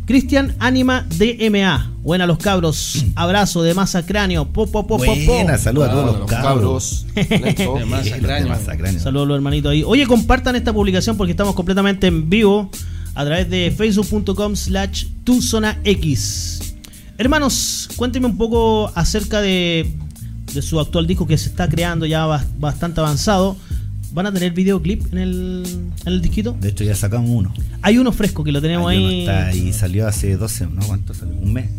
Cristian 0.07 0.55
Anima 0.59 1.07
DMA. 1.17 1.91
Buena 2.03 2.27
los 2.27 2.39
cabros. 2.39 3.05
Abrazo 3.15 3.63
de 3.63 3.75
masa 3.75 4.05
cráneo. 4.05 4.47
Po, 4.49 4.67
po, 4.67 4.87
po. 4.87 4.99
Buena, 4.99 5.57
saludos 5.59 5.89
a 5.89 5.93
todos 5.93 6.19
los 6.19 6.31
cabros. 6.31 7.07
De 7.15 7.85
masa 7.87 8.19
cráneo. 8.77 9.01
Saludos 9.01 9.27
a 9.27 9.29
los 9.29 9.37
hermanitos 9.37 9.71
ahí. 9.73 9.85
Oye, 9.87 10.07
compartan 10.07 10.57
esta 10.57 10.73
publicación 10.73 11.17
porque 11.17 11.31
estamos 11.31 11.55
completamente 11.55 12.09
en 12.09 12.29
vivo 12.29 12.69
a 13.15 13.25
través 13.25 13.49
de 13.49 13.73
facebook.com 13.77 14.57
slash 14.57 15.07
tu 15.25 15.41
zona 15.41 15.79
X. 15.85 16.75
Hermanos, 17.19 17.89
cuéntenme 17.95 18.27
un 18.27 18.37
poco 18.37 18.91
acerca 18.97 19.41
de, 19.41 19.89
de 20.53 20.63
su 20.63 20.81
actual 20.81 21.07
disco 21.07 21.27
que 21.27 21.39
se 21.39 21.49
está 21.51 21.69
creando 21.69 22.07
ya 22.07 22.27
bas- 22.27 22.47
bastante 22.59 23.01
avanzado. 23.01 23.57
¿Van 24.13 24.27
a 24.27 24.33
tener 24.33 24.53
videoclip 24.53 25.13
en 25.13 25.19
el, 25.19 25.63
en 26.05 26.13
el 26.13 26.21
disquito? 26.23 26.57
De 26.61 26.69
hecho, 26.69 26.85
ya 26.85 26.95
sacamos 26.95 27.31
uno. 27.31 27.53
Hay 27.81 27.99
uno 27.99 28.13
fresco 28.13 28.45
que 28.45 28.53
lo 28.53 28.61
tenemos 28.61 28.91
Hay 28.91 28.99
uno 28.99 29.09
ahí. 29.09 29.21
está 29.21 29.55
y 29.55 29.73
salió 29.73 30.07
hace 30.07 30.37
12, 30.37 30.67
¿no? 30.67 30.83
¿Cuánto 30.87 31.15
salió? 31.15 31.35
Un 31.37 31.53
mes. 31.53 31.71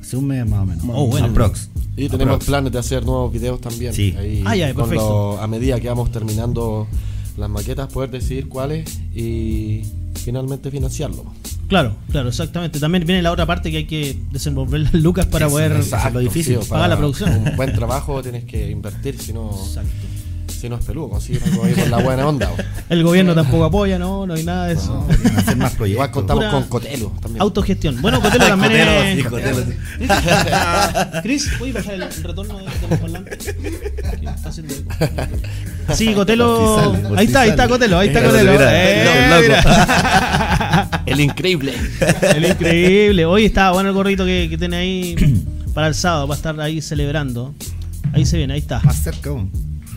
Hace 0.00 0.16
un 0.16 0.26
mes 0.26 0.48
más 0.48 0.60
o 0.60 0.66
menos. 0.66 0.84
Oh, 0.88 1.06
bueno. 1.06 1.26
Aprox. 1.26 1.68
Y 1.96 2.08
tenemos 2.08 2.34
Aprox. 2.36 2.46
planes 2.46 2.72
de 2.72 2.78
hacer 2.78 3.04
nuevos 3.04 3.32
videos 3.32 3.60
también. 3.60 3.92
Sí. 3.92 4.14
Ahí, 4.18 4.42
Ah, 4.46 4.56
ya, 4.56 4.72
con 4.74 4.84
perfecto. 4.84 5.34
lo- 5.36 5.40
a 5.42 5.46
medida 5.46 5.78
que 5.80 5.88
vamos 5.88 6.10
terminando 6.10 6.86
las 7.36 7.50
maquetas, 7.50 7.92
poder 7.92 8.10
decidir 8.10 8.48
cuáles 8.48 9.00
y 9.14 9.82
finalmente 10.24 10.70
financiarlo. 10.70 11.24
Claro, 11.68 11.96
claro, 12.10 12.28
exactamente. 12.28 12.78
También 12.78 13.06
viene 13.06 13.22
la 13.22 13.32
otra 13.32 13.46
parte 13.46 13.70
que 13.70 13.78
hay 13.78 13.86
que 13.86 14.16
desenvolver 14.30 14.80
las 14.80 14.94
lucas 14.94 15.26
para 15.26 15.48
poder. 15.48 15.72
exacto. 15.72 16.10
lo 16.14 16.20
difícil. 16.20 16.58
sí, 16.62 16.68
Pagar 16.68 16.88
la 16.90 16.96
producción. 16.98 17.30
Un 17.48 17.56
buen 17.56 17.72
trabajo 17.72 18.22
tienes 18.22 18.44
que 18.44 18.70
invertir, 18.70 19.18
si 19.18 19.32
no 19.32 19.50
Exacto. 19.50 19.90
Si 20.64 20.70
no 20.70 20.76
es 20.76 20.84
peludo, 20.86 21.10
consigue 21.10 21.40
algo 21.44 21.62
ahí 21.64 21.74
con 21.74 21.90
la 21.90 21.98
buena 21.98 22.26
onda. 22.26 22.48
bo. 22.48 22.56
El 22.88 23.02
gobierno 23.02 23.34
tampoco 23.34 23.64
apoya, 23.66 23.98
no, 23.98 24.26
no 24.26 24.32
hay 24.32 24.44
nada 24.44 24.68
de 24.68 24.72
eso. 24.72 24.94
No, 24.94 25.38
hacer 25.38 25.56
más 25.58 25.72
Igual 25.74 25.76
proyectos. 25.76 26.08
contamos 26.10 26.44
Pura- 26.44 26.50
con 26.52 26.62
Cotelo 26.68 27.12
también. 27.20 27.42
Autogestión. 27.42 28.00
Bueno, 28.00 28.22
Cotelo 28.22 28.46
también 28.48 28.72
Cotelo, 28.72 29.02
es. 29.02 29.16
sí, 29.18 29.24
Cotelo. 29.24 29.62
Cris, 31.22 31.50
¿puedes 31.58 31.74
bajar 31.74 31.94
el, 31.94 32.02
el 32.04 32.24
retorno 32.24 32.56
de, 32.56 32.64
de 32.64 32.88
los 32.88 32.98
parlantes? 32.98 33.46
Está 33.46 34.48
haciendo. 34.48 34.74
Sí, 35.94 36.14
Cotelo. 36.14 36.56
Por 36.56 36.78
si 36.80 36.92
sale, 36.96 37.08
por 37.10 37.18
ahí 37.18 37.26
si 37.26 37.30
está, 37.30 37.40
ahí 37.42 37.50
está. 37.50 37.68
Cotelo, 37.68 37.98
ahí 37.98 38.08
está 38.08 38.22
Cotelo. 38.24 38.52
mira, 38.52 38.70
Eh, 38.72 39.42
mira. 39.42 41.02
El 41.06 41.20
increíble. 41.20 41.74
El 42.34 42.44
increíble. 42.46 43.26
Hoy 43.26 43.44
estaba 43.44 43.72
bueno 43.72 43.90
el 43.90 43.94
gorrito 43.94 44.24
que, 44.24 44.46
que 44.48 44.56
tiene 44.56 44.76
ahí 44.78 45.44
para 45.74 45.88
el 45.88 45.94
sábado, 45.94 46.26
va 46.26 46.34
a 46.34 46.38
estar 46.38 46.58
ahí 46.58 46.80
celebrando. 46.80 47.54
Ahí 48.14 48.24
se 48.24 48.38
viene, 48.38 48.54
ahí 48.54 48.60
está. 48.60 48.80
Más 48.82 48.96
cerca, 48.96 49.30
weón. 49.30 49.50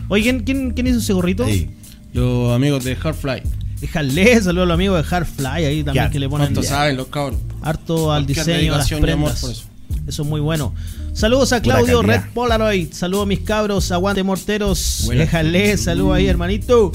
Oye, 0.10 0.24
¿quién, 0.24 0.40
quién, 0.44 0.72
quién 0.72 0.88
hizo 0.88 1.00
ese 1.00 1.14
gorrito? 1.14 1.44
Ahí. 1.44 1.70
Los 2.14 2.54
amigos 2.54 2.84
de 2.84 2.96
Hardfly. 2.96 3.44
Déjale, 3.82 4.42
saludos 4.42 4.64
a 4.64 4.68
los 4.68 4.74
amigos 4.74 4.98
de 4.98 5.04
Hardfly 5.04 5.46
ahí 5.66 5.84
también 5.84 6.06
Ya, 6.06 6.12
que 6.12 6.20
le 6.20 6.28
ponen 6.28 6.48
¿Cuánto 6.48 6.64
saben 6.64 6.98
los 6.98 7.08
cabros? 7.08 7.40
harto 7.62 8.12
al 8.12 8.26
diseño, 8.26 8.74
a 8.74 8.78
las 8.80 8.90
prendas. 8.90 9.40
por 9.42 9.52
eso. 9.52 9.64
Eso 10.08 10.24
es 10.24 10.28
muy 10.28 10.42
bueno. 10.42 10.74
Saludos 11.14 11.54
a 11.54 11.62
Claudio. 11.62 12.02
Red 12.02 12.22
Polaroid. 12.34 12.92
Saludos 12.92 13.24
a 13.24 13.28
mis 13.28 13.40
cabros. 13.40 13.92
Aguante 13.92 14.24
morteros. 14.24 15.08
Déjale. 15.10 15.78
Saludos 15.78 16.16
ahí, 16.16 16.28
hermanito. 16.28 16.92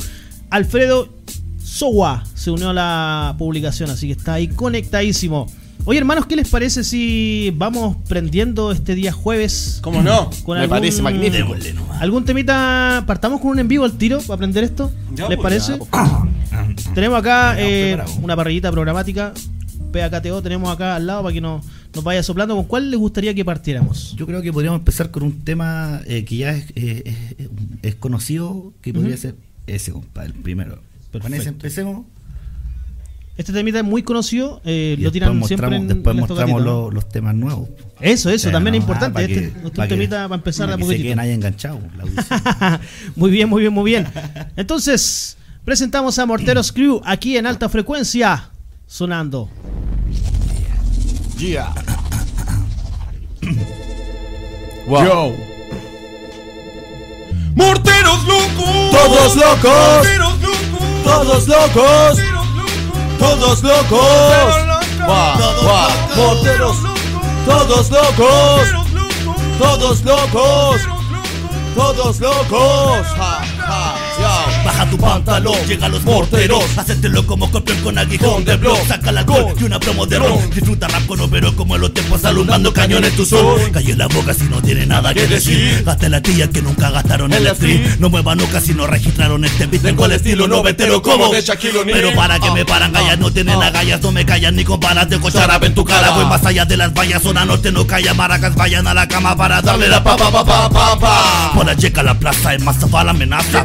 Alfredo 0.50 1.08
Sowa 1.62 2.24
se 2.34 2.50
unió 2.50 2.70
a 2.70 2.74
la 2.74 3.34
publicación, 3.38 3.90
así 3.90 4.06
que 4.08 4.12
está 4.12 4.34
ahí 4.34 4.48
conectadísimo. 4.48 5.46
Oye, 5.84 5.98
hermanos, 5.98 6.26
¿qué 6.26 6.36
les 6.36 6.48
parece 6.48 6.84
si 6.84 7.52
vamos 7.56 7.96
prendiendo 8.08 8.70
este 8.70 8.94
día 8.94 9.10
jueves? 9.10 9.80
¿Cómo 9.82 10.00
no? 10.00 10.30
Con 10.44 10.58
Me 10.58 10.68
parece 10.68 11.02
magnífico. 11.02 11.54
¿Algún 11.98 12.24
temita? 12.24 13.02
¿Partamos 13.06 13.40
con 13.40 13.50
un 13.50 13.58
en 13.58 13.68
vivo 13.68 13.84
al 13.84 13.98
tiro 13.98 14.20
para 14.20 14.34
aprender 14.34 14.62
esto? 14.62 14.92
Ya, 15.14 15.28
¿Les 15.28 15.36
pues, 15.38 15.42
parece? 15.42 15.72
ya, 15.72 15.78
pues. 15.78 16.84
Tenemos 16.94 17.18
acá 17.18 17.54
Ya, 17.56 17.62
eh, 17.62 17.98
una 18.22 18.36
parrillita 18.36 18.70
programática. 18.70 19.32
PAKTO 19.92 20.40
tenemos 20.42 20.72
acá 20.72 20.96
al 20.96 21.06
lado 21.06 21.22
para 21.22 21.34
que 21.34 21.40
nos, 21.42 21.62
nos 21.94 22.02
vaya 22.04 22.22
soplando. 22.22 22.54
¿Con 22.56 22.64
cuál 22.64 22.90
les 22.90 22.98
gustaría 22.98 23.34
que 23.34 23.44
partiéramos? 23.44 24.14
Yo 24.16 24.24
creo 24.26 24.40
que 24.40 24.50
podríamos 24.52 24.78
empezar 24.78 25.10
con 25.10 25.22
un 25.24 25.40
tema 25.44 26.00
eh, 26.06 26.24
que 26.24 26.36
ya 26.38 26.52
es, 26.52 26.64
eh, 26.76 27.02
es- 27.38 27.48
es 27.82 27.94
conocido, 27.96 28.72
que 28.80 28.94
podría 28.94 29.16
ser 29.18 29.34
ese, 29.66 29.92
compadre, 29.92 30.28
el 30.28 30.34
primero. 30.34 30.76
Con 31.10 31.20
Perfecto. 31.20 31.36
ese 31.40 31.48
empecemos. 31.50 32.06
Este 33.42 33.52
temita 33.52 33.78
es 33.80 33.84
muy 33.84 34.04
conocido. 34.04 34.60
eh, 34.64 34.94
lo 35.00 35.10
después 35.10 35.12
tiran 35.14 35.44
siempre 35.44 35.66
mostramos, 35.66 35.80
en, 35.80 35.88
después 35.88 36.14
en 36.14 36.20
mostramos 36.20 36.62
los, 36.62 36.94
los 36.94 37.08
temas 37.08 37.34
nuevos. 37.34 37.70
Eso, 38.00 38.30
eso, 38.30 38.52
también 38.52 38.76
es 38.76 38.78
ah, 38.78 38.82
importante. 38.84 39.20
Este, 39.24 39.34
que- 39.34 39.66
este 39.66 39.86
temita 39.88 40.22
para 40.28 40.36
empezar 40.36 40.68
de 40.68 40.74
a 40.74 40.76
para 40.76 40.78
que 40.78 40.82
se 40.84 40.86
poquitito. 40.86 41.04
queden 41.06 41.18
ahí 41.18 41.30
enganchados. 41.32 41.80
la 41.96 42.04
audición. 42.04 42.80
muy 43.16 43.30
bien, 43.32 43.48
muy 43.48 43.62
bien, 43.62 43.72
muy 43.72 43.84
bien. 43.90 44.06
Entonces, 44.54 45.36
presentamos 45.64 46.20
a 46.20 46.26
Morteros 46.26 46.70
Crew 46.70 47.00
aquí 47.04 47.36
en 47.36 47.48
alta 47.48 47.68
frecuencia, 47.68 48.48
sonando. 48.86 49.48
Yeah. 51.38 51.74
Wow. 54.86 55.04
Yo. 55.04 55.36
¡Morteros 57.56 58.24
locos! 58.26 58.90
Todos 58.92 59.36
locos. 59.36 59.96
¡Morteros 59.96 60.40
locos! 60.42 61.04
Todos 61.04 61.48
locos. 61.48 62.41
Todos 63.22 63.62
locos. 63.62 64.54
Todos 67.46 67.90
locos. 67.90 68.68
Todos 69.58 70.02
locos. 70.04 70.80
Todos 71.76 72.20
locos. 72.20 73.06
Ja, 73.16 73.44
ja. 73.58 73.81
Baja 74.64 74.88
tu 74.88 74.98
pantalón, 74.98 75.56
llega 75.66 75.88
los 75.88 76.02
morteros. 76.04 76.64
Hacértelo 76.76 77.26
como 77.26 77.50
copión 77.50 77.78
con 77.80 77.98
aguijón 77.98 78.44
de 78.44 78.56
blog. 78.56 78.78
Saca 78.86 79.12
la 79.12 79.24
gol 79.24 79.54
y 79.58 79.64
una 79.64 79.80
promo 79.80 80.06
de 80.06 80.18
ron. 80.18 80.50
Disfruta 80.50 80.88
rap 80.88 81.06
con 81.06 81.20
overo 81.20 81.54
como 81.56 81.74
en 81.74 81.80
los 81.82 81.92
tiempos 81.92 82.24
alumbrando 82.24 82.72
cañones 82.72 83.14
tu 83.16 83.24
sol. 83.24 83.60
Calle 83.72 83.96
la 83.96 84.06
boca 84.06 84.34
si 84.34 84.44
no 84.44 84.62
tiene 84.62 84.86
nada 84.86 85.12
que 85.12 85.22
¿Qué 85.22 85.26
decir. 85.26 85.82
Gaste 85.84 86.08
la 86.08 86.20
tía 86.20 86.48
que 86.50 86.62
nunca 86.62 86.90
gastaron 86.90 87.32
En 87.32 87.46
el 87.46 87.54
stream. 87.56 87.96
No 87.98 88.08
muevan 88.08 88.38
nunca 88.38 88.60
si 88.60 88.74
no 88.74 88.86
registraron 88.86 89.44
este 89.44 89.66
beat. 89.66 89.82
Tengo 89.82 90.06
el 90.06 90.12
estilo 90.12 90.46
noventero 90.46 91.02
como 91.02 91.28
de 91.28 91.42
Shaquille. 91.42 91.84
Pero 91.84 92.14
para 92.14 92.38
que 92.38 92.52
Ah, 92.52 92.54
me 92.54 92.66
paran 92.66 92.92
gallas, 92.92 93.18
no 93.18 93.32
tienen 93.32 93.62
ah. 93.62 93.68
agallas, 93.68 94.02
no 94.02 94.12
me 94.12 94.26
callan 94.26 94.54
ni 94.54 94.62
con 94.64 94.78
balas 94.78 95.08
de 95.08 95.18
cocharabe 95.18 95.68
en 95.68 95.74
tu 95.74 95.84
cara. 95.84 96.10
Voy 96.10 96.26
más 96.26 96.44
allá 96.44 96.66
de 96.66 96.76
las 96.76 96.92
vallas, 96.92 97.22
zona 97.22 97.46
norte 97.46 97.72
no 97.72 97.86
calla, 97.86 98.12
maracas 98.12 98.54
vayan 98.54 98.86
a 98.86 98.92
la 98.92 99.08
cama 99.08 99.36
para 99.36 99.62
darle 99.62 99.88
la 99.88 100.04
pa 100.04 100.16
pa 100.16 100.30
pa 100.30 100.44
pa 100.44 100.68
pa 100.68 100.98
pa. 100.98 101.52
Por 101.54 101.64
la 101.64 101.74
checa 101.74 102.02
la 102.02 102.18
plaza 102.18 102.54
es 102.54 102.62
más 102.62 102.76
va 102.92 103.04
la 103.04 103.12
amenaza. 103.12 103.64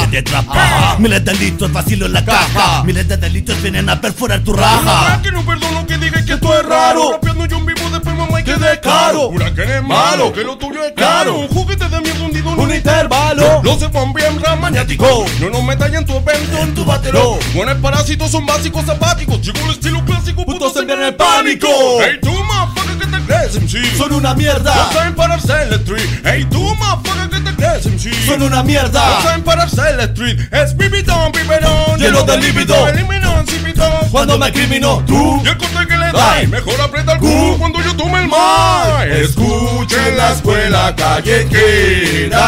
Nadie 0.00 0.06
te 0.08 0.18
atrapa. 0.18 0.96
Miles 0.98 1.24
de 1.24 1.34
litros 1.34 1.72
vacío 1.72 2.06
en 2.06 2.12
la 2.12 2.24
caja. 2.24 2.82
Miles 2.84 3.06
de 3.08 3.16
delitos 3.16 3.60
vienen 3.62 3.88
a 3.88 4.00
perforar 4.00 4.40
tu 4.40 4.52
raja. 4.52 5.20
que 5.22 5.30
no 5.32 5.44
perdono 5.44 5.86
que 5.86 5.98
diga 5.98 6.24
que 6.24 6.36
tú 6.36 6.52
es 6.52 6.64
raro. 6.66 7.12
Rapeando 7.12 7.46
yo 7.46 7.56
en 7.58 7.66
vivo 7.66 7.90
después 7.90 8.14
mamá 8.16 8.40
y 8.40 8.44
Que 8.44 8.56
de 8.56 8.80
caro. 8.80 9.28
Jura 9.30 9.54
que 9.54 9.62
eres 9.62 9.82
malo, 9.82 10.32
que 10.32 10.44
lo 10.44 10.56
tuyo 10.56 10.82
es 10.84 10.92
Claro. 10.92 11.32
caro. 11.32 11.36
Un 11.40 11.48
juguete 11.48 11.88
de 11.88 12.00
mierda 12.00 12.24
hundido 12.24 12.52
en 12.52 12.58
Un 12.60 12.74
intervalo. 12.74 13.60
Los 13.62 13.78
se 13.78 13.88
van 13.88 14.12
bien 14.12 14.40
ram 14.42 14.60
maniático. 14.60 15.24
No 15.40 15.50
nos 15.50 15.62
metas 15.64 15.92
en 15.92 16.04
tu 16.06 16.16
evento, 16.16 16.58
en 16.58 16.74
tu 16.74 16.84
batero. 16.84 17.38
Buenos 17.54 17.76
parásitos 17.76 18.30
son 18.30 18.46
básicos 18.46 18.84
zapáticos. 18.86 19.40
Llegó 19.42 19.58
el 19.66 19.72
estilo 19.72 20.04
clásico, 20.04 20.44
Putos 20.44 20.76
en 20.76 20.90
en 20.90 21.02
el 21.02 21.14
pánico. 21.14 21.68
Hey, 22.00 22.18
tú, 22.20 22.30
motherfucker, 22.32 22.98
que 22.98 23.06
te 23.06 23.22
crees, 23.24 23.54
MC. 23.56 23.96
Son 23.96 24.12
una 24.12 24.30
No 24.30 24.36
mierda. 24.36 24.92
saben 24.92 25.14
pararse 25.14 25.52
en 25.62 25.70
la 25.70 25.76
street. 25.76 26.08
Hey, 26.24 26.46
tú, 26.50 26.60
motherfucker, 26.60 27.30
que 27.30 27.40
te 27.40 27.54
crees, 27.56 27.86
MC. 27.86 28.26
Son 28.26 28.42
una 28.42 28.56
No 28.56 28.64
mierda. 28.64 29.22
saben 29.22 29.42
pararse 29.42 29.71
en 29.78 29.96
la 29.96 30.04
street. 30.04 30.38
Es 30.52 30.74
pibitón, 30.74 31.32
pibetón. 31.32 31.98
Lleno 31.98 32.22
de. 32.22 32.34
Eliminón, 32.34 33.46
cipitón. 33.46 34.08
Cuando 34.10 34.38
me 34.38 34.52
criminó 34.52 35.02
tú. 35.06 35.40
Y 35.44 35.48
el 35.48 35.56
corte 35.56 35.86
que 35.88 35.96
le 35.96 36.12
da, 36.12 36.42
mejor 36.48 36.80
aprieta 36.80 37.12
el 37.14 37.18
culo 37.18 37.56
cuando 37.58 37.80
yo 37.80 37.96
tome 37.96 38.20
el 38.20 38.28
mal. 38.28 39.10
Escuchen 39.10 40.16
la 40.16 40.32
escuela 40.32 40.94
callejera. 40.96 42.38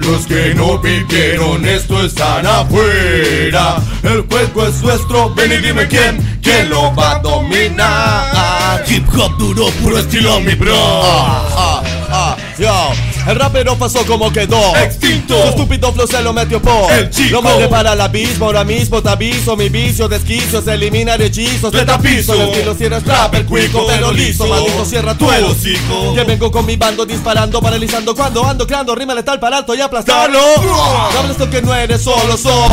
Los 0.00 0.26
que 0.26 0.54
no 0.54 0.78
vivieron 0.78 1.66
esto 1.66 2.04
están 2.04 2.46
afuera. 2.46 3.76
El 4.02 4.22
juego 4.28 4.66
es 4.66 4.82
nuestro. 4.82 5.34
Ven 5.34 5.52
y 5.52 5.56
dime 5.58 5.88
quién, 5.88 6.40
quién 6.42 6.70
lo 6.70 6.94
va 6.94 7.12
a 7.12 7.18
dominar. 7.18 8.84
Hip 8.88 9.06
hop 9.16 9.36
duro, 9.38 9.66
puro 9.82 9.98
estilo, 9.98 10.40
mi 10.40 10.54
bro. 10.54 10.74
Ah, 10.76 11.82
ah, 12.10 12.36
yo. 12.58 13.11
El 13.26 13.36
rapero 13.36 13.76
pasó 13.76 14.04
como 14.06 14.32
quedó. 14.32 14.76
Extinto. 14.76 15.40
Su 15.40 15.48
estúpido 15.48 15.92
flow 15.92 16.06
se 16.06 16.22
lo 16.22 16.32
metió 16.32 16.60
por. 16.60 16.90
El 16.92 17.10
chico. 17.10 17.40
No 17.40 17.42
me 17.42 17.56
repara 17.56 17.92
el 17.92 18.00
abismo, 18.00 18.46
ahora 18.46 18.64
mismo 18.64 19.02
te 19.02 19.08
aviso 19.08 19.56
Mi 19.56 19.68
vicio 19.68 20.08
de 20.08 20.16
esquicios, 20.16 20.66
eliminar 20.66 21.20
hechizos 21.22 21.72
De 21.72 21.80
De 21.80 21.84
tapizo, 21.84 22.32
tapizo. 22.32 22.34
el 22.34 22.48
estilo 22.50 22.74
cierra 22.74 22.96
es 22.98 23.06
rap, 23.06 23.34
el 23.34 23.46
cuico 23.46 23.86
pero 23.86 24.12
liso 24.12 24.46
Maldito 24.46 24.84
cierra 24.84 25.14
tu 25.14 25.26
Tu 25.26 25.46
hocico. 25.46 26.14
Que 26.14 26.24
vengo 26.24 26.50
con 26.50 26.66
mi 26.66 26.76
bando 26.76 27.06
disparando, 27.06 27.60
paralizando. 27.60 28.14
Cuando 28.14 28.44
ando 28.44 28.66
creando 28.66 28.94
rima 28.94 29.14
letal 29.14 29.38
para 29.38 29.58
alto 29.58 29.74
y 29.74 29.80
aplastarlo 29.80 30.38
No 30.62 31.18
hables 31.18 31.36
que 31.48 31.62
no 31.62 31.74
eres 31.74 32.02
solo 32.02 32.36
son 32.36 32.68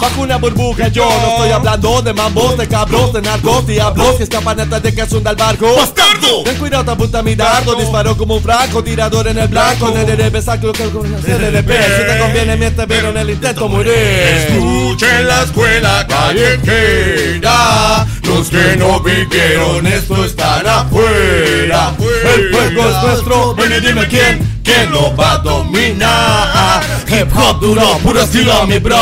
Bajo 0.00 0.22
una 0.22 0.36
burbuja 0.36 0.88
yo 0.88 1.04
no 1.04 1.28
estoy 1.28 1.50
hablando 1.50 2.02
De 2.02 2.12
mambos, 2.12 2.56
de 2.56 2.68
cabros, 2.68 3.12
de 3.12 3.22
narcos, 3.22 3.66
diablos. 3.66 4.16
Que 4.16 4.24
escapan 4.24 4.60
antes 4.60 4.82
de 4.82 4.94
que 4.94 5.06
se 5.06 5.16
hunda 5.16 5.30
el 5.30 5.36
barco. 5.36 5.74
¡Bastardo! 5.76 6.42
Ten 6.44 6.56
cuidado, 6.56 6.84
te 6.84 6.90
apunta 6.90 7.22
mi 7.22 7.34
dardo. 7.34 7.74
Disparo 7.74 8.16
como 8.16 8.36
un 8.36 8.42
franco, 8.42 8.82
tirador 8.82 9.28
en 9.28 9.38
el 9.38 9.48
blanco 9.48 9.89
NRB, 9.96 10.42
saco 10.42 10.72
que 10.72 10.84
CRB 10.84 11.20
Si 11.20 12.06
te 12.06 12.18
conviene, 12.18 12.56
miente, 12.56 12.86
pero 12.86 13.10
en 13.10 13.16
el 13.16 13.30
intento 13.30 13.68
morir 13.68 13.92
Escuchen 13.92 15.26
la 15.26 15.42
escuela 15.42 16.06
callejera. 16.08 18.06
Los 18.22 18.50
que 18.50 18.76
no 18.76 19.00
vivieron 19.00 19.86
esto 19.86 20.24
están 20.24 20.66
afuera. 20.66 21.94
El 22.34 22.52
juego 22.52 22.88
es 22.88 23.02
nuestro, 23.02 23.54
ven 23.54 23.72
y 23.72 23.86
dime 23.86 24.06
quién, 24.06 24.60
quién 24.62 24.90
lo 24.92 25.14
va 25.16 25.32
a 25.32 25.38
dominar 25.38 26.82
Hip 27.08 27.28
hop 27.34 27.60
duro, 27.60 27.98
puro 27.98 28.20
estilo, 28.20 28.66
mi 28.66 28.78
bro 28.78 28.96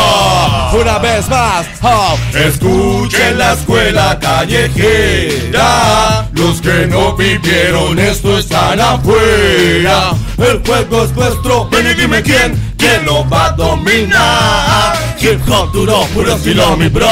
Una 0.73 0.99
vez 0.99 1.29
más, 1.29 1.67
oh, 1.83 2.17
Escuchen 2.35 3.39
la 3.39 3.53
escuela 3.53 4.19
callejera. 4.19 6.29
Los 6.33 6.61
que 6.61 6.87
no 6.87 7.15
vivieron 7.17 7.99
esto 7.99 8.39
están 8.39 8.81
afuera. 8.81 10.13
el 10.39 10.63
juego 10.65 11.05
es 11.05 11.13
nuestro, 11.13 11.69
Ven 11.69 11.91
y 11.91 11.95
dime 11.95 12.23
quién, 12.23 12.68
quién 12.79 13.05
lo 13.05 13.29
va 13.29 13.47
a 13.47 13.53
dominar. 13.53 14.97
Hip 15.21 15.41
hop 15.49 15.73
duro, 15.73 16.07
puro 16.15 16.35
estilo, 16.35 16.77
mi 16.77 16.89
bro. 16.89 17.07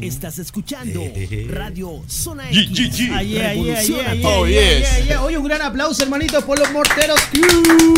Estás 0.00 0.38
escuchando 0.38 1.02
Radio 1.50 2.02
Zona 2.08 2.50
X. 2.50 3.10
Oye, 5.22 5.38
un 5.38 5.44
gran 5.44 5.62
aplauso, 5.62 6.02
hermanito, 6.02 6.44
por 6.44 6.58
los 6.58 6.72
morteros. 6.72 7.20
Crew. 7.30 7.94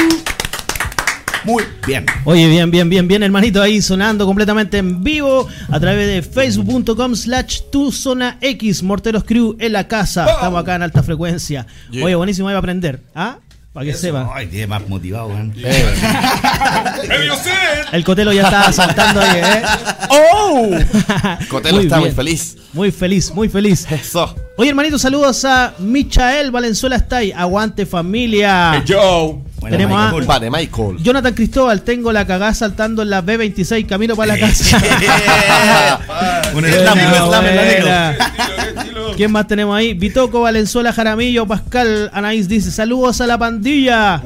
Muy 1.44 1.62
bien. 1.86 2.04
Oye, 2.24 2.48
bien, 2.48 2.70
bien, 2.70 2.90
bien, 2.90 3.08
bien, 3.08 3.22
hermanito, 3.22 3.62
ahí 3.62 3.80
sonando 3.80 4.26
completamente 4.26 4.76
en 4.78 5.02
vivo 5.02 5.48
a 5.70 5.80
través 5.80 6.06
de 6.06 6.22
facebook.com 6.22 7.14
slash 7.14 7.60
tu 7.72 7.90
zona 7.90 8.36
X, 8.42 8.82
Morteros 8.82 9.24
Crew 9.24 9.56
en 9.58 9.72
la 9.72 9.88
casa. 9.88 10.26
Estamos 10.30 10.60
acá 10.60 10.74
en 10.74 10.82
alta 10.82 11.02
frecuencia. 11.02 11.66
Oye, 12.02 12.14
buenísimo, 12.14 12.48
ahí 12.48 12.52
va 12.52 12.58
a 12.58 12.60
aprender. 12.60 13.00
¿Ah? 13.14 13.38
Para 13.72 13.86
que 13.86 13.94
sepa. 13.94 14.28
Ay, 14.34 14.48
tiene 14.48 14.66
más 14.66 14.88
motivado, 14.88 15.28
weón. 15.28 15.54
Eh. 15.62 17.26
El 17.92 18.04
Cotelo 18.04 18.32
ya 18.32 18.42
estaba 18.42 18.72
saltando 18.72 19.20
ahí, 19.20 19.40
¿eh? 19.40 19.62
¡Oh! 20.10 20.70
Cotelo 21.48 21.80
está 21.80 22.00
muy 22.00 22.10
feliz. 22.10 22.56
Muy 22.72 22.90
feliz, 22.90 23.32
muy 23.32 23.48
feliz. 23.48 23.86
Eso. 23.90 24.34
Oye, 24.56 24.70
hermanito, 24.70 24.98
saludos 24.98 25.44
a 25.44 25.74
Michael 25.78 26.50
Valenzuela 26.50 26.96
está 26.96 27.18
ahí. 27.18 27.32
Aguante 27.32 27.86
familia. 27.86 28.84
Joe. 28.86 29.38
Tenemos 29.68 29.96
Michael 29.96 30.08
a- 30.08 30.12
Bull. 30.12 30.26
Vale, 30.26 30.50
Michael. 30.50 30.96
Jonathan 31.02 31.34
Cristóbal, 31.34 31.82
tengo 31.82 32.12
la 32.12 32.26
cagada 32.26 32.54
saltando 32.54 33.02
en 33.02 33.10
la 33.10 33.24
B26 33.24 33.86
camino 33.86 34.16
para 34.16 34.34
la 34.34 34.40
casa. 34.40 34.78
Un 36.54 36.64
slam, 36.64 36.98
un. 36.98 39.14
¿Quién 39.16 39.32
más 39.32 39.46
tenemos 39.46 39.76
ahí? 39.76 39.94
Vitoco, 39.94 40.40
Valenzuela, 40.40 40.92
Jaramillo, 40.92 41.46
Pascal, 41.46 42.10
Anaís 42.12 42.48
dice, 42.48 42.70
saludos 42.70 43.20
a 43.20 43.26
la 43.26 43.38
pandilla. 43.38 44.22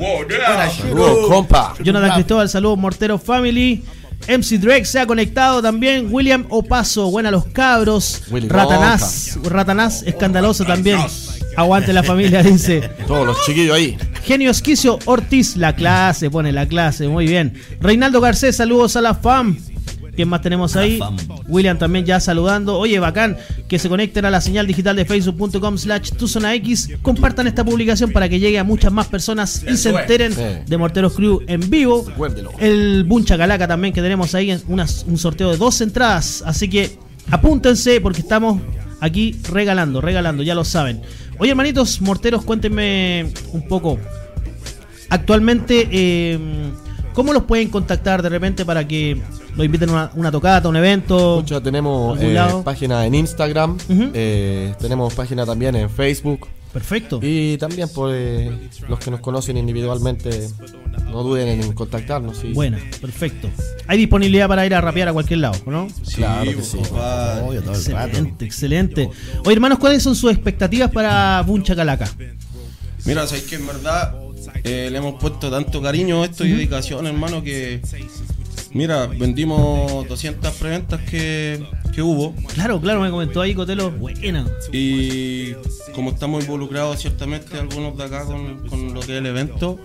Saludos, 0.81 1.27
compa. 1.29 1.75
Jonathan 1.83 2.13
Cristóbal, 2.15 2.49
saludos, 2.49 2.79
Mortero 2.79 3.19
Family. 3.19 3.83
MC 4.27 4.59
Drake 4.59 4.87
se 4.87 5.01
ha 5.01 5.07
conectado 5.07 5.61
también. 5.61 6.09
William 6.11 6.47
Opaso, 6.49 7.11
buena 7.11 7.31
los 7.31 7.45
cabros. 7.47 8.23
Willy 8.31 8.49
Ratanás, 8.49 9.39
Ratanás, 9.43 10.03
escandaloso 10.07 10.65
también. 10.65 10.99
Aguante 11.57 11.93
la 11.93 12.03
familia, 12.03 12.43
dice. 12.43 12.81
Todos 13.07 13.27
los 13.27 13.45
chiquillos 13.45 13.77
ahí. 13.77 13.97
Genio 14.25 14.51
Esquicio 14.51 14.99
Ortiz, 15.05 15.57
la 15.57 15.75
clase, 15.75 16.31
pone 16.31 16.53
la 16.53 16.67
clase, 16.67 17.09
muy 17.09 17.27
bien. 17.27 17.55
Reinaldo 17.81 18.21
Garcés, 18.21 18.57
saludos 18.57 18.97
a 18.97 19.01
la 19.01 19.15
FAM. 19.15 19.59
¿Quién 20.17 20.29
más 20.29 20.43
tenemos 20.43 20.77
ahí? 20.77 21.01
William 21.49 21.77
también 21.77 22.05
ya 22.05 22.21
saludando. 22.21 22.79
Oye, 22.79 23.01
bacán 23.01 23.37
que 23.67 23.81
se 23.81 23.89
conecten 23.89 24.25
a 24.25 24.31
la 24.31 24.41
señal 24.41 24.65
digital 24.65 24.95
de 24.95 25.05
facebook.com 25.05 25.77
slash 25.77 26.11
tuzonax. 26.13 26.91
Compartan 27.03 27.49
esta 27.49 27.65
publicación 27.65 28.13
para 28.13 28.29
que 28.29 28.39
llegue 28.39 28.61
a 28.61 28.63
muchas 28.65 28.93
más 28.93 29.09
personas 29.09 29.65
y 29.69 29.77
se 29.77 29.91
enteren 29.91 30.33
de 30.67 30.77
Morteros 30.79 31.15
Crew 31.15 31.41
en 31.49 31.69
vivo. 31.69 32.07
El 32.61 33.03
Buncha 33.09 33.37
Calaca 33.37 33.67
también 33.67 33.93
que 33.93 34.03
tenemos 34.03 34.37
ahí, 34.37 34.57
unas- 34.69 35.05
un 35.09 35.19
sorteo 35.19 35.51
de 35.51 35.57
dos 35.57 35.81
entradas. 35.81 36.45
Así 36.47 36.69
que 36.69 36.97
apúntense 37.33 38.01
porque 38.01 38.21
estamos 38.21 38.61
aquí 39.01 39.37
regalando, 39.51 40.01
regalando, 40.01 40.45
ya 40.45 40.55
lo 40.55 40.65
saben. 40.65 41.03
Oye, 41.39 41.51
hermanitos, 41.51 42.01
morteros, 42.01 42.45
cuéntenme 42.45 43.33
un 43.53 43.67
poco. 43.67 43.99
Actualmente, 45.11 45.89
eh, 45.91 46.39
¿cómo 47.13 47.33
los 47.33 47.45
pueden 47.45 47.69
contactar 47.69 48.23
de 48.23 48.29
repente 48.29 48.65
para 48.65 48.87
que 48.87 49.21
lo 49.57 49.65
inviten 49.65 49.91
a 49.91 49.93
una, 49.93 50.11
una 50.15 50.31
tocata, 50.31 50.69
un 50.69 50.77
evento? 50.77 51.37
Muchos 51.37 51.63
tenemos 51.63 52.19
¿Algún 52.19 52.61
eh, 52.61 52.65
página 52.65 53.05
en 53.07 53.15
Instagram. 53.15 53.79
Eh, 53.89 54.75
tenemos 54.79 55.13
página 55.15 55.45
también 55.45 55.75
en 55.77 55.91
Facebook. 55.91 56.49
Perfecto. 56.75 57.21
Y 57.23 57.57
también 57.57 57.89
por 57.89 58.11
eh, 58.13 58.51
los 58.89 58.99
que 58.99 59.09
nos 59.09 59.21
conocen 59.21 59.57
individualmente, 59.57 60.49
no 61.07 61.23
duden 61.23 61.49
en 61.63 61.73
contactarnos. 61.73 62.39
sí. 62.39 62.53
Buena, 62.53 62.81
perfecto. 63.01 63.49
Hay 63.87 63.97
disponibilidad 63.97 64.49
para 64.49 64.67
ir 64.67 64.75
a 64.75 64.81
rapear 64.81 65.09
a 65.09 65.13
cualquier 65.13 65.39
lado, 65.39 65.57
¿no? 65.67 65.87
Claro 66.17 66.51
que 66.51 66.63
sí. 66.63 66.79
Obvio, 66.79 67.63
todo 67.63 67.77
el 67.77 67.85
rato. 67.85 68.09
Excelente, 68.09 68.45
excelente. 68.45 69.11
Oye, 69.45 69.55
hermanos, 69.55 69.79
¿cuáles 69.79 70.03
son 70.03 70.17
sus 70.17 70.33
expectativas 70.33 70.91
para 70.91 71.41
Buncha 71.43 71.77
Calaca? 71.77 72.11
Mira, 73.05 73.25
sabes 73.29 73.45
que 73.45 73.55
en 73.55 73.67
verdad 73.69 74.13
eh, 74.65 74.89
le 74.91 74.99
hemos 74.99 75.21
puesto 75.21 75.51
tanto 75.53 75.81
cariño 75.81 76.23
a 76.23 76.27
esto 76.27 76.45
y 76.45 76.51
dedicación, 76.51 77.07
hermano, 77.07 77.45
que. 77.45 77.81
Mira, 78.75 79.07
vendimos 79.07 80.07
200 80.09 80.53
preventas 80.55 81.01
que, 81.03 81.65
que 81.95 82.03
hubo. 82.03 82.35
Claro, 82.55 82.81
claro, 82.81 83.01
me 83.01 83.11
comentó 83.11 83.41
ahí 83.41 83.55
Cotelo. 83.55 83.91
Buena. 83.93 84.47
Y 84.73 85.53
como 85.95 86.11
estamos 86.11 86.43
involucrados 86.45 87.01
ciertamente 87.01 87.57
algunos 87.59 87.97
de 87.97 88.05
acá 88.05 88.25
con, 88.25 88.67
con 88.69 88.93
lo 88.93 88.99
que 89.01 89.13
es 89.13 89.19
el 89.19 89.27
evento, 89.27 89.79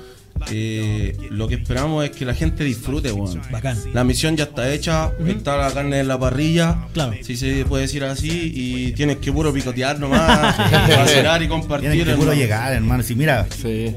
eh, 0.52 1.16
lo 1.30 1.48
que 1.48 1.56
esperamos 1.56 2.04
es 2.04 2.12
que 2.12 2.26
la 2.26 2.34
gente 2.34 2.64
disfrute, 2.64 3.12
weón. 3.12 3.40
Bacán. 3.52 3.78
La 3.94 4.04
misión 4.04 4.36
ya 4.36 4.46
está 4.46 4.74
hecha, 4.74 5.12
está 5.28 5.56
la 5.58 5.72
carne 5.72 6.00
en 6.00 6.08
la 6.08 6.18
parrilla, 6.20 6.88
Claro. 6.94 7.14
si 7.22 7.36
se 7.38 7.66
puede 7.66 7.84
decir 7.84 8.04
así, 8.04 8.52
y 8.56 8.92
tienes 8.94 9.18
que 9.18 9.32
puro 9.32 9.54
picotear 9.54 10.00
nomás, 10.00 10.58
vacilar 10.98 11.44
y 11.44 11.48
compartir. 11.48 11.92
Tienen 11.92 12.08
que 12.08 12.14
puro 12.16 12.32
hermano. 12.32 12.42
llegar, 12.42 12.74
hermano. 12.74 13.04
Si 13.04 13.14
mira, 13.14 13.46
Sí. 13.56 13.94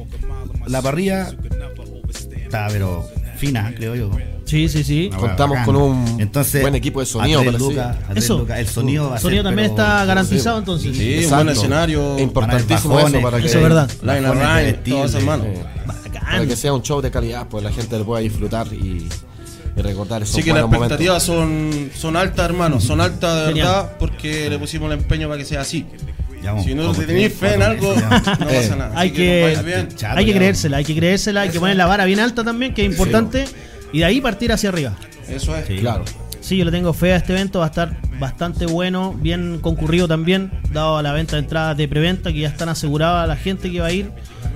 la 0.67 0.83
parrilla 0.83 1.31
está, 2.37 2.69
pero 2.69 3.09
fina, 3.39 3.73
creo 3.75 3.95
yo. 3.95 4.11
Sí, 4.53 4.69
sí, 4.69 4.85
sí. 4.85 5.07
Una 5.09 5.17
Contamos 5.17 5.57
bacán. 5.59 5.65
con 5.65 5.77
un 5.77 6.31
buen 6.61 6.75
equipo 6.75 7.01
de 7.01 7.07
sonido, 7.07 7.41
a 7.41 7.43
tres 7.43 7.55
pero 7.55 7.65
sí. 7.65 7.71
lucas, 7.71 7.97
a 7.97 8.13
tres 8.13 8.25
Eso. 8.25 8.47
El 8.55 8.67
sonido 8.69 9.09
va 9.09 9.17
a 9.17 9.19
Sonido 9.19 9.43
ser, 9.43 9.49
también 9.51 9.71
pero- 9.75 9.83
está 9.89 10.05
garantizado 10.05 10.59
entonces. 10.59 10.95
Sí, 10.95 11.25
un 11.25 11.31
buen 11.31 11.49
escenario, 11.49 12.17
Es 12.17 12.23
importantísimo 12.23 12.95
bajones, 12.97 13.15
eso 13.15 13.23
para 13.23 13.41
que, 13.41 13.47
Eso 13.47 13.57
es 13.57 13.63
verdad. 13.63 13.91
line 14.03 14.21
Bajones 14.21 14.43
and 14.45 14.57
ride, 14.57 14.65
divertibles. 14.67 14.95
todo 14.95 15.05
eso, 15.07 15.19
hermano. 15.19 15.45
eh, 15.45 15.65
para 16.21 16.47
que 16.47 16.57
sea 16.57 16.73
un 16.75 16.83
show 16.83 17.01
de 17.01 17.11
calidad, 17.11 17.47
pues 17.49 17.65
la 17.65 17.73
gente 17.73 17.99
lo 17.99 18.05
pueda 18.05 18.21
disfrutar 18.21 18.67
y, 18.73 19.09
y 19.75 19.81
recordar 19.81 20.23
esos 20.23 20.35
Así 20.35 20.45
que 20.45 20.53
las 20.53 20.65
expectativas 20.67 21.23
son, 21.23 21.91
son 21.97 22.17
altas, 22.19 22.45
hermano, 22.45 22.79
son 22.79 23.01
altas 23.01 23.41
de 23.41 23.47
Genial. 23.49 23.67
verdad, 23.69 23.93
porque 23.99 24.51
le 24.51 24.59
pusimos 24.59 24.93
el 24.93 24.99
empeño 24.99 25.29
para 25.29 25.39
que 25.39 25.47
sea 25.47 25.63
así. 25.63 25.87
Si 26.65 26.75
no 26.75 26.93
te 26.93 27.07
tenéis 27.07 27.33
fe 27.33 27.55
en 27.55 27.63
algo, 27.63 27.95
ya. 27.95 28.09
no 28.41 28.51
Eh. 28.51 28.61
pasa 28.61 28.77
nada. 28.77 28.93
Hay 29.01 29.09
Así 29.09 29.17
que-. 29.17 29.89
Chato, 29.97 30.19
Hay 30.19 30.27
que 30.27 30.35
creérsela, 30.35 30.77
hay 30.79 30.85
que 30.85 30.95
creérsela, 30.97 31.41
hay 31.43 31.49
que 31.51 31.61
poner 31.61 31.77
la 31.77 31.87
vara 31.87 32.05
bien 32.05 32.19
alta 32.21 32.43
también, 32.45 32.75
que 32.75 32.85
es 32.85 32.91
importante. 32.91 33.45
Y 33.93 33.99
de 34.01 34.05
ahí 34.05 34.21
partir 34.21 34.53
hacia 34.53 34.69
arriba. 34.71 34.95
Eso 35.29 35.57
es. 35.57 35.67
Sí. 35.67 35.77
Claro. 35.79 36.05
Sí, 36.41 36.57
yo 36.57 36.65
le 36.65 36.73
tengo 36.73 36.93
fe 36.93 37.13
a 37.13 37.17
este 37.17 37.33
evento, 37.33 37.61
va 37.61 37.67
a 37.67 37.69
estar 37.69 37.97
bastante 38.19 38.67
bueno, 38.67 39.13
bien 39.15 39.59
concurrido 39.61 40.09
también, 40.09 40.51
dado 40.73 40.97
a 40.97 41.03
la 41.03 41.13
venta 41.13 41.37
de 41.37 41.43
entradas 41.43 41.77
de 41.77 41.87
preventa 41.87 42.33
que 42.33 42.41
ya 42.41 42.49
están 42.49 42.69
aseguradas 42.69 43.23
a 43.25 43.27
la 43.29 43.37
gente 43.37 43.71
que 43.71 43.79
va 43.81 43.87
a 43.87 43.93
ir. 43.93 44.11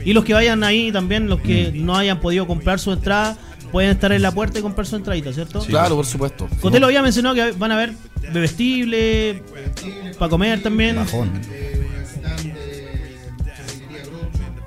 Y 0.04 0.12
los 0.12 0.24
que 0.24 0.34
vayan 0.34 0.64
ahí 0.64 0.90
también, 0.90 1.28
los 1.28 1.40
que 1.40 1.70
Mm. 1.72 1.84
no 1.86 1.96
hayan 1.96 2.18
podido 2.20 2.46
comprar 2.48 2.80
su 2.80 2.92
entrada, 2.92 3.36
pueden 3.70 3.90
estar 3.90 4.10
en 4.10 4.22
la 4.22 4.32
puerta 4.32 4.58
y 4.58 4.62
comprar 4.62 4.84
su 4.86 4.96
entradita, 4.96 5.32
¿cierto? 5.32 5.60
Claro, 5.60 5.94
por 5.96 6.06
supuesto. 6.06 6.48
Cotelo 6.60 6.86
había 6.86 7.02
mencionado 7.02 7.34
que 7.36 7.52
van 7.52 7.70
a 7.70 7.76
ver 7.76 7.92
bebestible, 8.32 9.42
para 10.18 10.28
comer 10.28 10.62
también. 10.64 10.96
Bajón. 10.96 11.30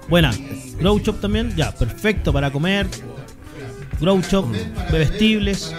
Buena. 0.08 0.32
Grow 0.80 0.98
Shop 1.00 1.20
también, 1.20 1.54
ya, 1.58 1.72
perfecto 1.74 2.32
para 2.32 2.50
comer. 2.52 2.88
Grow 4.00 4.22
Shop, 4.22 4.46
bebestibles. 4.92 5.74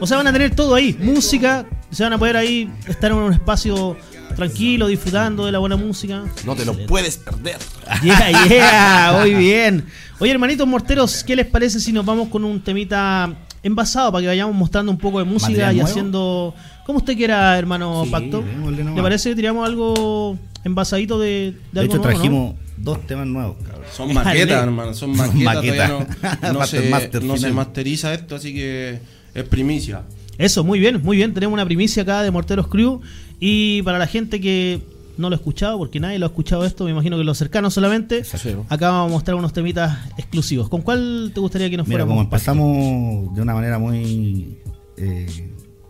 O 0.00 0.06
sea, 0.06 0.16
van 0.16 0.26
a 0.26 0.32
tener 0.32 0.54
todo 0.54 0.74
ahí. 0.74 0.96
Música, 1.00 1.66
se 1.90 2.02
van 2.02 2.12
a 2.12 2.18
poder 2.18 2.36
ahí 2.36 2.70
estar 2.86 3.10
en 3.10 3.18
un 3.18 3.32
espacio 3.32 3.96
tranquilo, 4.36 4.86
disfrutando 4.86 5.44
de 5.46 5.52
la 5.52 5.58
buena 5.58 5.76
música. 5.76 6.24
No 6.44 6.54
te 6.54 6.64
lo 6.64 6.74
puedes 6.86 7.16
perder. 7.18 7.58
Yeah, 8.02 8.46
yeah, 8.48 9.18
muy 9.20 9.34
bien. 9.34 9.84
Oye, 10.20 10.30
hermanitos 10.30 10.66
morteros, 10.66 11.24
¿qué 11.24 11.34
les 11.34 11.46
parece 11.46 11.80
si 11.80 11.92
nos 11.92 12.06
vamos 12.06 12.28
con 12.28 12.44
un 12.44 12.60
temita 12.60 13.34
envasado 13.62 14.12
para 14.12 14.22
que 14.22 14.28
vayamos 14.28 14.54
mostrando 14.54 14.92
un 14.92 14.98
poco 14.98 15.18
de 15.18 15.24
música 15.24 15.50
¿Material 15.50 15.72
y 15.72 15.76
nuevo? 15.78 15.90
haciendo. 15.90 16.54
¿Cómo 16.86 16.98
usted 16.98 17.16
quiera, 17.16 17.58
hermano 17.58 18.04
Sí, 18.04 18.10
Pacto? 18.10 18.42
¿Le 18.70 19.02
parece 19.02 19.30
que 19.30 19.36
tiramos 19.36 19.66
algo 19.68 20.38
envasadito 20.64 21.18
de, 21.18 21.28
de, 21.28 21.54
De 21.72 21.80
algo 21.80 21.94
hecho, 21.94 22.02
nuevo, 22.02 22.28
no? 22.28 22.54
Dos 22.82 23.06
temas 23.06 23.26
nuevos, 23.26 23.56
cabrón. 23.64 23.84
Son 23.94 24.12
maquetas, 24.14 24.62
hermano, 24.62 24.94
son 24.94 25.16
maquetas. 25.16 25.42
Maqueta. 25.54 25.88
No, 25.88 25.98
no 26.52 26.58
Master, 26.60 26.82
se, 26.82 26.90
master 26.90 27.22
no 27.24 27.32
se 27.34 27.38
final. 27.38 27.54
masteriza 27.54 28.14
esto, 28.14 28.36
así 28.36 28.54
que 28.54 28.98
es 29.34 29.44
primicia. 29.44 30.02
Eso, 30.38 30.64
muy 30.64 30.78
bien, 30.80 31.00
muy 31.02 31.16
bien. 31.18 31.34
Tenemos 31.34 31.52
una 31.54 31.64
primicia 31.66 32.02
acá 32.02 32.22
de 32.22 32.30
Morteros 32.30 32.66
Crew. 32.68 33.00
Y 33.38 33.82
para 33.82 33.98
la 33.98 34.06
gente 34.06 34.40
que 34.40 34.80
no 35.18 35.28
lo 35.28 35.34
ha 35.34 35.38
escuchado, 35.38 35.76
porque 35.78 36.00
nadie 36.00 36.18
lo 36.18 36.26
ha 36.26 36.28
escuchado 36.30 36.64
esto, 36.64 36.84
me 36.84 36.90
imagino 36.92 37.18
que 37.18 37.24
los 37.24 37.36
cercanos 37.36 37.74
solamente, 37.74 38.22
acá 38.70 38.90
vamos 38.90 39.10
a 39.10 39.12
mostrar 39.12 39.34
unos 39.36 39.52
temitas 39.52 39.98
exclusivos. 40.16 40.68
¿Con 40.70 40.80
cuál 40.80 41.30
te 41.34 41.40
gustaría 41.40 41.68
que 41.68 41.76
nos 41.76 41.86
Mira, 41.86 42.04
fuéramos? 42.06 42.12
como 42.12 42.22
empezamos 42.22 43.34
de 43.34 43.42
una 43.42 43.52
manera 43.54 43.78
muy 43.78 44.56
eh, 44.96 45.26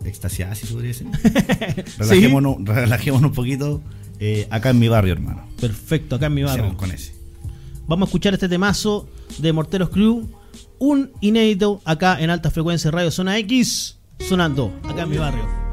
extasiada, 0.03 0.53
si 0.55 0.67
podría 0.67 0.89
decir. 0.89 1.07
relajémonos, 1.97 2.57
relajémonos 2.65 3.29
un 3.29 3.35
poquito 3.35 3.81
eh, 4.21 4.47
acá 4.51 4.69
en 4.69 4.79
mi 4.79 4.87
barrio, 4.87 5.13
hermano. 5.13 5.47
Perfecto, 5.59 6.15
acá 6.15 6.27
en 6.27 6.35
mi 6.35 6.43
barrio. 6.43 6.63
Hacemos 6.63 6.77
con 6.77 6.91
ese. 6.91 7.13
Vamos 7.87 8.07
a 8.07 8.09
escuchar 8.09 8.33
este 8.35 8.47
temazo 8.47 9.09
de 9.39 9.51
Morteros 9.51 9.89
Crew, 9.89 10.29
un 10.77 11.11
inédito 11.21 11.81
acá 11.83 12.21
en 12.21 12.29
alta 12.29 12.51
frecuencia 12.51 12.91
Radio 12.91 13.09
Zona 13.09 13.37
X, 13.39 13.97
sonando 14.19 14.79
acá 14.87 15.01
en 15.01 15.09
mi 15.09 15.17
barrio. 15.17 15.70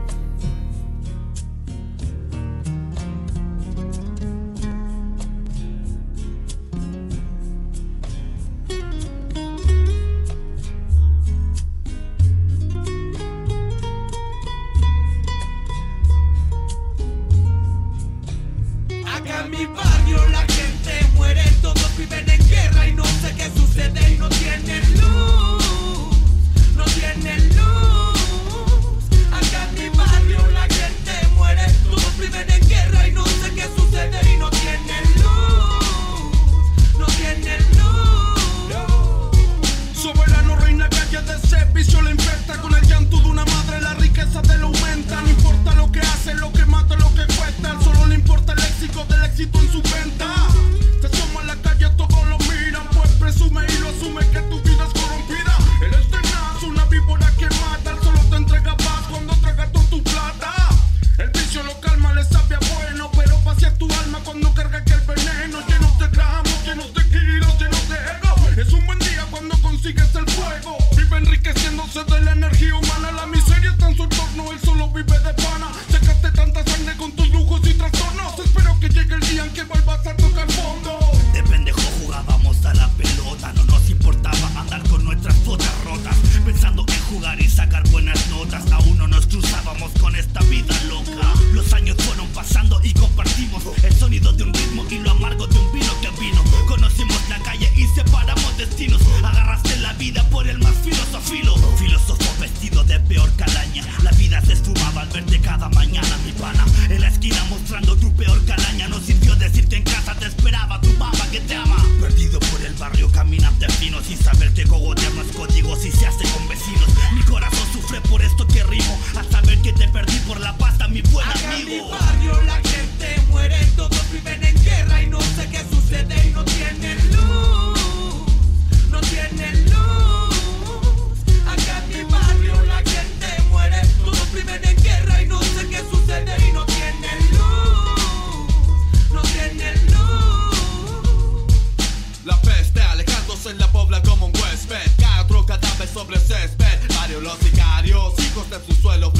los 147.28 147.38
sicarios, 147.40 148.14
hijos 148.20 148.48
de 148.48 148.56
su 148.64 148.80
suelo, 148.80 149.12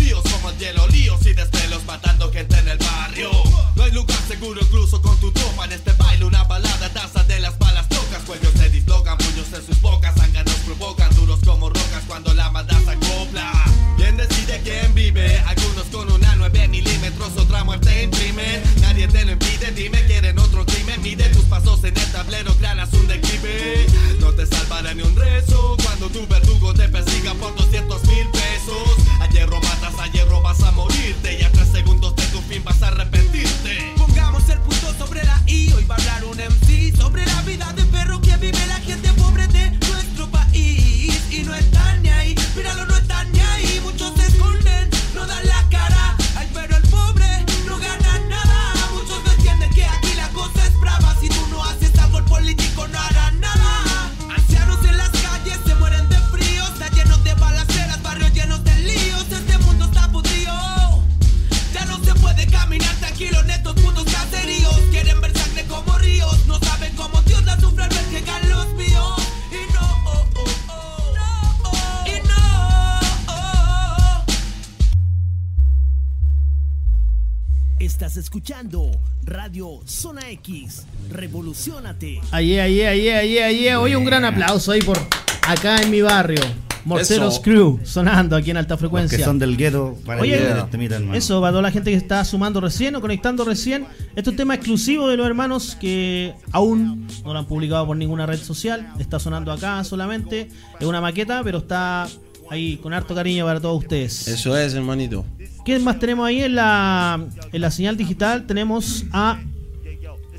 X. 80.31 80.85
Revolucionate. 81.11 82.21
Ayer, 82.33 82.61
ayer, 82.61 82.89
ayer, 82.89 83.17
ayer, 83.17 83.45
ayer. 83.45 83.77
Oye, 83.77 83.97
un 83.97 84.05
gran 84.05 84.25
aplauso 84.25 84.73
ahí 84.73 84.81
por 84.81 84.99
acá 85.47 85.81
en 85.81 85.91
mi 85.91 86.03
barrio. 86.03 86.41
Morteros 86.85 87.35
Eso. 87.35 87.43
Crew 87.43 87.81
sonando 87.83 88.37
aquí 88.37 88.51
en 88.51 88.57
alta 88.59 88.75
Los 88.75 88.81
frecuencia. 88.81 89.19
que 89.19 89.25
son 89.25 89.39
del 89.39 89.57
gueto 89.57 89.97
para 90.07 90.21
Oye, 90.21 90.37
este. 90.37 90.89
Eso, 91.15 91.41
para 91.41 91.53
toda 91.53 91.63
la 91.63 91.71
gente 91.71 91.91
que 91.91 91.97
está 91.97 92.25
sumando 92.25 92.61
recién 92.61 92.95
o 92.95 93.01
conectando 93.01 93.45
recién. 93.45 93.87
Este 94.11 94.21
es 94.21 94.29
un 94.29 94.37
tema 94.37 94.55
exclusivo 94.55 95.09
de 95.09 95.17
los 95.17 95.27
hermanos 95.27 95.77
que 95.81 96.35
aún 96.53 97.07
no 97.25 97.33
lo 97.33 97.39
han 97.39 97.47
publicado 97.47 97.87
por 97.87 97.97
ninguna 97.97 98.27
red 98.27 98.39
social. 98.39 98.93
Está 98.99 99.19
sonando 99.19 99.51
acá 99.51 99.83
solamente. 99.85 100.49
Es 100.79 100.87
una 100.87 101.01
maqueta, 101.01 101.43
pero 101.43 101.59
está 101.59 102.07
ahí 102.51 102.77
con 102.79 102.93
harto 102.93 103.15
cariño 103.15 103.45
para 103.45 103.61
todos 103.61 103.79
ustedes. 103.83 104.29
Eso 104.29 104.57
es, 104.57 104.75
hermanito. 104.75 105.25
¿Qué 105.65 105.79
más 105.79 105.99
tenemos 105.99 106.27
ahí 106.27 106.43
en 106.43 106.55
la, 106.55 107.27
en 107.53 107.61
la 107.61 107.71
señal 107.71 107.97
digital? 107.97 108.47
Tenemos 108.47 109.05
a 109.13 109.41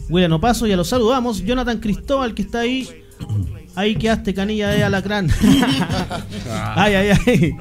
William 0.10 0.34
Opaso, 0.34 0.66
ya 0.68 0.76
lo 0.76 0.84
saludamos. 0.84 1.44
Jonathan 1.44 1.80
Cristóbal, 1.80 2.34
que 2.34 2.42
está 2.42 2.60
ahí. 2.62 2.88
Ahí 3.76 3.96
quedaste, 3.96 4.34
canilla 4.34 4.70
de 4.70 4.84
alacrán. 4.84 5.30
ay, 6.76 6.94
ay, 6.96 7.10
ay. 7.28 7.56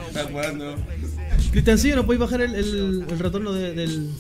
Cristiancillo, 1.51 1.97
¿no 1.97 2.05
podéis 2.07 2.21
bajar 2.21 2.41
el, 2.43 2.55
el- 2.55 3.05
el 3.09 3.19
retorno 3.19 3.53
de- 3.53 3.73
del. 3.75 4.11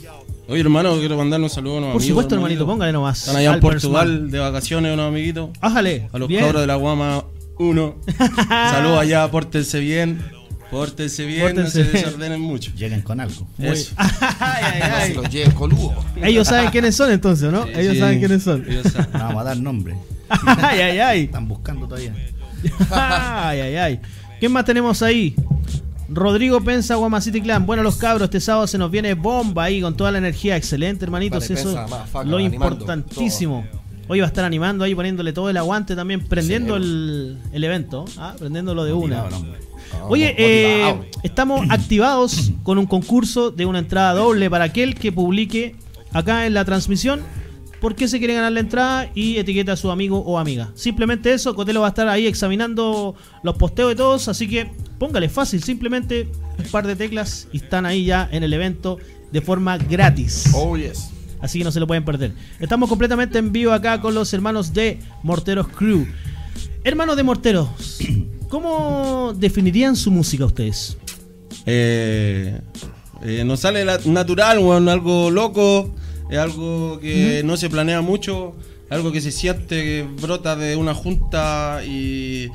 Oye, 0.48 0.60
hermano, 0.60 0.96
quiero 0.98 1.16
mandarle 1.16 1.44
un 1.44 1.50
saludo 1.50 1.74
a 1.74 1.78
unos 1.78 1.92
Por 1.92 2.00
amigos, 2.00 2.08
supuesto, 2.08 2.34
hermanito, 2.34 2.66
póngale 2.66 2.92
nomás. 2.92 3.18
Están 3.20 3.36
allá 3.36 3.54
en 3.54 3.60
Portugal 3.60 4.30
de 4.30 4.38
vacaciones, 4.38 4.94
unos 4.94 5.08
amiguitos. 5.08 5.50
Ájale. 5.60 6.08
A 6.12 6.18
los 6.18 6.28
bien. 6.28 6.42
cabros 6.42 6.62
de 6.62 6.66
la 6.66 6.76
Guama 6.76 7.24
1. 7.58 7.94
Saludos 8.48 8.98
allá, 9.00 9.30
pórtense 9.30 9.78
bien. 9.80 10.22
Pórtense 10.70 11.24
bien, 11.24 11.40
Pórtense 11.42 11.78
no 11.78 11.84
se 11.86 11.92
desordenen 11.92 12.40
mucho. 12.40 12.72
Lleguen 12.76 13.00
con 13.02 13.20
algo. 13.20 13.46
Eso. 13.58 13.94
ay, 13.96 14.64
ay, 14.64 14.82
ay. 14.82 15.14
los 15.14 15.28
lleven 15.30 15.52
coludo. 15.52 15.94
Ellos 16.22 16.46
saben 16.48 16.70
quiénes 16.70 16.94
son 16.94 17.10
entonces, 17.10 17.50
¿no? 17.50 17.64
Sí, 17.64 17.72
Ellos 17.76 17.94
sí. 17.94 18.00
saben 18.00 18.18
quiénes 18.18 18.42
son. 18.42 18.64
Ellos 18.68 18.86
saben. 18.92 19.08
No 19.12 19.18
vamos 19.20 19.40
a 19.40 19.44
dar 19.44 19.56
nombre. 19.58 19.94
ay, 20.28 20.80
ay, 20.80 20.98
ay. 20.98 21.24
Están 21.24 21.48
buscando 21.48 21.86
todavía. 21.86 22.14
ay, 22.90 23.60
ay, 23.60 23.76
ay. 23.76 24.00
¿Quién 24.40 24.52
más 24.52 24.64
tenemos 24.64 25.02
ahí? 25.02 25.34
Rodrigo 26.10 26.62
Pensa, 26.62 26.94
Guama 26.96 27.20
City 27.20 27.40
Clan. 27.40 27.66
Bueno, 27.66 27.82
los 27.82 27.96
cabros, 27.96 28.24
este 28.26 28.40
sábado 28.40 28.66
se 28.66 28.78
nos 28.78 28.90
viene 28.90 29.14
bomba 29.14 29.64
ahí 29.64 29.80
con 29.80 29.96
toda 29.96 30.10
la 30.10 30.18
energía. 30.18 30.56
Excelente, 30.56 31.04
hermanitos. 31.04 31.48
Vale, 31.48 31.60
Eso 31.60 31.74
Pensa, 31.74 31.86
motherfucker, 31.86 32.26
lo 32.26 32.36
animando 32.38 32.66
importantísimo. 32.66 33.66
Hoy 34.10 34.20
va 34.20 34.24
a 34.26 34.28
estar 34.28 34.44
animando 34.44 34.84
ahí, 34.84 34.94
poniéndole 34.94 35.34
todo 35.34 35.50
el 35.50 35.56
aguante 35.58 35.94
también, 35.94 36.24
prendiendo 36.26 36.76
Sí. 36.78 36.82
el, 36.82 37.38
el 37.52 37.64
evento. 37.64 38.06
¿ah? 38.16 38.34
Prendiéndolo 38.38 38.84
de 38.84 38.92
una. 38.94 39.24
Oye, 40.08 40.34
eh, 40.38 41.10
estamos 41.22 41.68
activados 41.70 42.52
con 42.62 42.78
un 42.78 42.86
concurso 42.86 43.50
de 43.50 43.66
una 43.66 43.78
entrada 43.80 44.14
doble 44.14 44.50
para 44.50 44.64
aquel 44.64 44.94
que 44.94 45.12
publique 45.12 45.76
acá 46.12 46.46
en 46.46 46.54
la 46.54 46.64
transmisión 46.64 47.20
por 47.80 47.94
qué 47.94 48.08
se 48.08 48.18
quiere 48.18 48.34
ganar 48.34 48.52
la 48.52 48.60
entrada 48.60 49.10
y 49.14 49.36
etiqueta 49.36 49.72
a 49.72 49.76
su 49.76 49.90
amigo 49.90 50.18
o 50.18 50.38
amiga. 50.38 50.70
Simplemente 50.74 51.32
eso, 51.32 51.54
Cotelo 51.54 51.80
va 51.80 51.88
a 51.88 51.90
estar 51.90 52.08
ahí 52.08 52.26
examinando 52.26 53.14
los 53.42 53.56
posteos 53.56 53.90
de 53.90 53.96
todos, 53.96 54.28
así 54.28 54.48
que 54.48 54.70
póngale 54.98 55.28
fácil, 55.28 55.62
simplemente 55.62 56.28
un 56.58 56.64
par 56.70 56.86
de 56.86 56.96
teclas 56.96 57.48
y 57.52 57.58
están 57.58 57.86
ahí 57.86 58.04
ya 58.04 58.28
en 58.32 58.42
el 58.42 58.52
evento 58.52 58.98
de 59.30 59.40
forma 59.40 59.78
gratis. 59.78 60.50
Oh, 60.54 60.76
yes. 60.76 61.10
Así 61.40 61.58
que 61.58 61.64
no 61.64 61.70
se 61.70 61.78
lo 61.78 61.86
pueden 61.86 62.04
perder. 62.04 62.32
Estamos 62.58 62.88
completamente 62.88 63.38
en 63.38 63.52
vivo 63.52 63.72
acá 63.72 64.00
con 64.00 64.14
los 64.14 64.32
hermanos 64.32 64.72
de 64.72 64.98
Morteros 65.22 65.68
Crew. 65.68 66.06
Hermanos 66.82 67.16
de 67.16 67.22
Morteros, 67.22 67.68
¿cómo 68.48 69.32
definirían 69.36 69.96
su 69.96 70.10
música 70.10 70.44
ustedes? 70.44 70.96
Eh, 71.66 72.60
eh, 73.22 73.42
nos 73.44 73.60
sale 73.60 73.84
la- 73.84 73.98
natural, 74.04 74.58
weón, 74.58 74.88
algo 74.88 75.30
loco, 75.30 75.94
es 76.30 76.38
algo 76.38 76.98
que 77.00 77.42
no 77.44 77.56
se 77.56 77.68
planea 77.68 78.00
mucho, 78.00 78.54
algo 78.90 79.12
que 79.12 79.20
se 79.20 79.30
siente, 79.32 79.82
que 79.82 80.06
brota 80.22 80.56
de 80.56 80.76
una 80.76 80.94
junta 80.94 81.82
y 81.84 82.48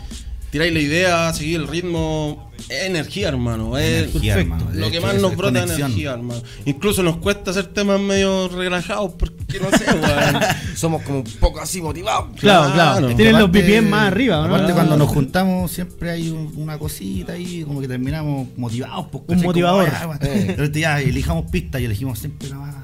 tiráis 0.54 0.72
la 0.74 0.80
idea, 0.80 1.34
seguir 1.34 1.60
el 1.62 1.68
ritmo, 1.68 2.50
es 2.70 2.84
energía, 2.84 3.28
hermano. 3.28 3.76
Es 3.78 4.04
Energía, 4.04 4.36
perfecto. 4.36 4.54
hermano. 4.56 4.72
De 4.72 4.80
Lo 4.80 4.92
que 4.92 5.02
más 5.02 5.16
es- 5.16 5.22
nos 5.22 5.32
es 5.32 5.38
brota 5.38 5.58
es 5.58 5.64
conexión. 5.64 5.88
energía, 5.92 6.12
hermano. 6.14 6.42
Incluso 6.66 7.04
nos 7.04 7.18
cuesta 7.18 7.52
hacer 7.52 7.66
temas 7.74 8.00
medio 8.00 8.48
relajados 8.48 9.12
porque 9.18 9.60
no 9.60 9.70
sé, 9.78 9.84
weón. 9.92 10.42
Somos 10.76 11.02
como 11.02 11.18
un 11.20 11.24
poco 11.42 11.60
así 11.60 11.82
motivados. 11.82 12.28
Claro, 12.40 12.72
claro. 12.74 13.00
Claro. 13.00 13.16
Tienen 13.16 13.40
los 13.40 13.52
BPM 13.52 13.90
más 13.90 14.08
arriba, 14.08 14.40
¿o 14.40 14.48
¿no? 14.48 14.54
Aparte, 14.56 14.74
cuando 14.74 14.96
nos 14.96 15.10
juntamos, 15.10 15.72
siempre 15.72 16.12
hay 16.12 16.30
un- 16.30 16.54
una 16.56 16.78
cosita 16.78 17.34
ahí, 17.34 17.64
como 17.64 17.82
que 17.82 17.88
terminamos 17.88 18.48
motivados. 18.56 19.08
pues, 19.12 19.24
Un 19.28 19.42
motivador. 19.44 19.90
ah. 19.92 20.18
Eh. 20.22 20.54
Pero 20.56 20.68
ya 20.72 21.02
elijamos 21.02 21.50
pistas 21.52 21.82
y 21.82 21.86
elegimos 21.86 22.20
siempre 22.20 22.48
la 22.50 22.56
más. 22.58 22.76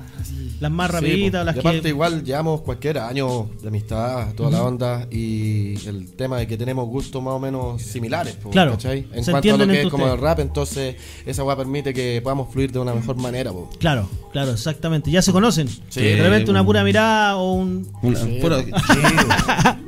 Las 0.59 0.71
más 0.71 0.87
Sí, 0.89 0.93
rapiditas, 0.95 1.41
po. 1.41 1.45
las 1.45 1.55
y 1.55 1.59
aparte 1.59 1.81
que. 1.81 1.89
igual 1.89 2.23
llevamos 2.23 2.61
cualquier 2.61 2.97
año 2.99 3.49
de 3.61 3.67
amistad, 3.69 4.33
toda 4.35 4.51
la 4.51 4.63
onda 4.63 5.07
y 5.09 5.75
el 5.87 6.11
tema 6.15 6.37
de 6.37 6.47
que 6.47 6.57
tenemos 6.57 6.87
gustos 6.87 7.21
más 7.23 7.33
o 7.33 7.39
menos 7.39 7.81
similares, 7.81 8.35
po, 8.35 8.49
Claro, 8.49 8.71
¿cachai? 8.71 9.07
En 9.13 9.23
se 9.23 9.31
cuanto 9.31 9.53
a 9.53 9.57
lo 9.57 9.67
que 9.67 9.81
es 9.83 9.87
como 9.89 10.07
el 10.11 10.19
rap, 10.19 10.39
entonces 10.39 10.95
esa 11.25 11.43
weá 11.43 11.55
permite 11.55 11.93
que 11.93 12.19
podamos 12.21 12.51
fluir 12.51 12.71
de 12.71 12.79
una 12.79 12.93
mejor 12.93 13.15
manera, 13.17 13.51
po. 13.51 13.69
Claro, 13.79 14.09
claro, 14.31 14.51
exactamente. 14.51 15.09
Ya 15.11 15.21
se 15.21 15.31
conocen. 15.31 15.67
Sí. 15.89 16.01
de 16.01 16.21
repente 16.21 16.51
una 16.51 16.65
pura 16.65 16.83
mirada 16.83 17.37
o 17.37 17.53
un. 17.53 17.87
Una- 18.01 18.19
pura- 18.41 18.63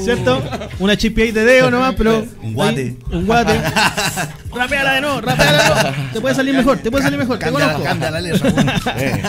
¿Cierto? 0.00 0.42
Una 0.78 0.96
chipiadita 0.96 1.40
de 1.40 1.46
dedo 1.46 1.70
nomás, 1.70 1.94
pero. 1.96 2.24
Un 2.42 2.54
guate. 2.54 2.80
ahí, 2.80 2.98
Un 3.12 3.26
guate. 3.26 3.60
rapeala 4.54 4.92
de 4.94 5.00
nuevo, 5.00 5.20
rapeala 5.20 5.62
de 5.62 5.68
nuevo. 5.90 6.10
Te 6.12 6.20
puede 6.20 6.34
salir 6.34 6.54
mejor, 6.54 6.78
te 6.78 6.90
puede 6.90 7.04
salir 7.04 7.18
mejor, 7.18 7.38
te 7.38 7.44
Cambia, 7.46 7.64
conozco. 7.66 7.84
cambia 7.84 8.10
la 8.10 8.20
letra. 8.20 8.50
pues. 8.52 8.66
Eh. 8.98 9.22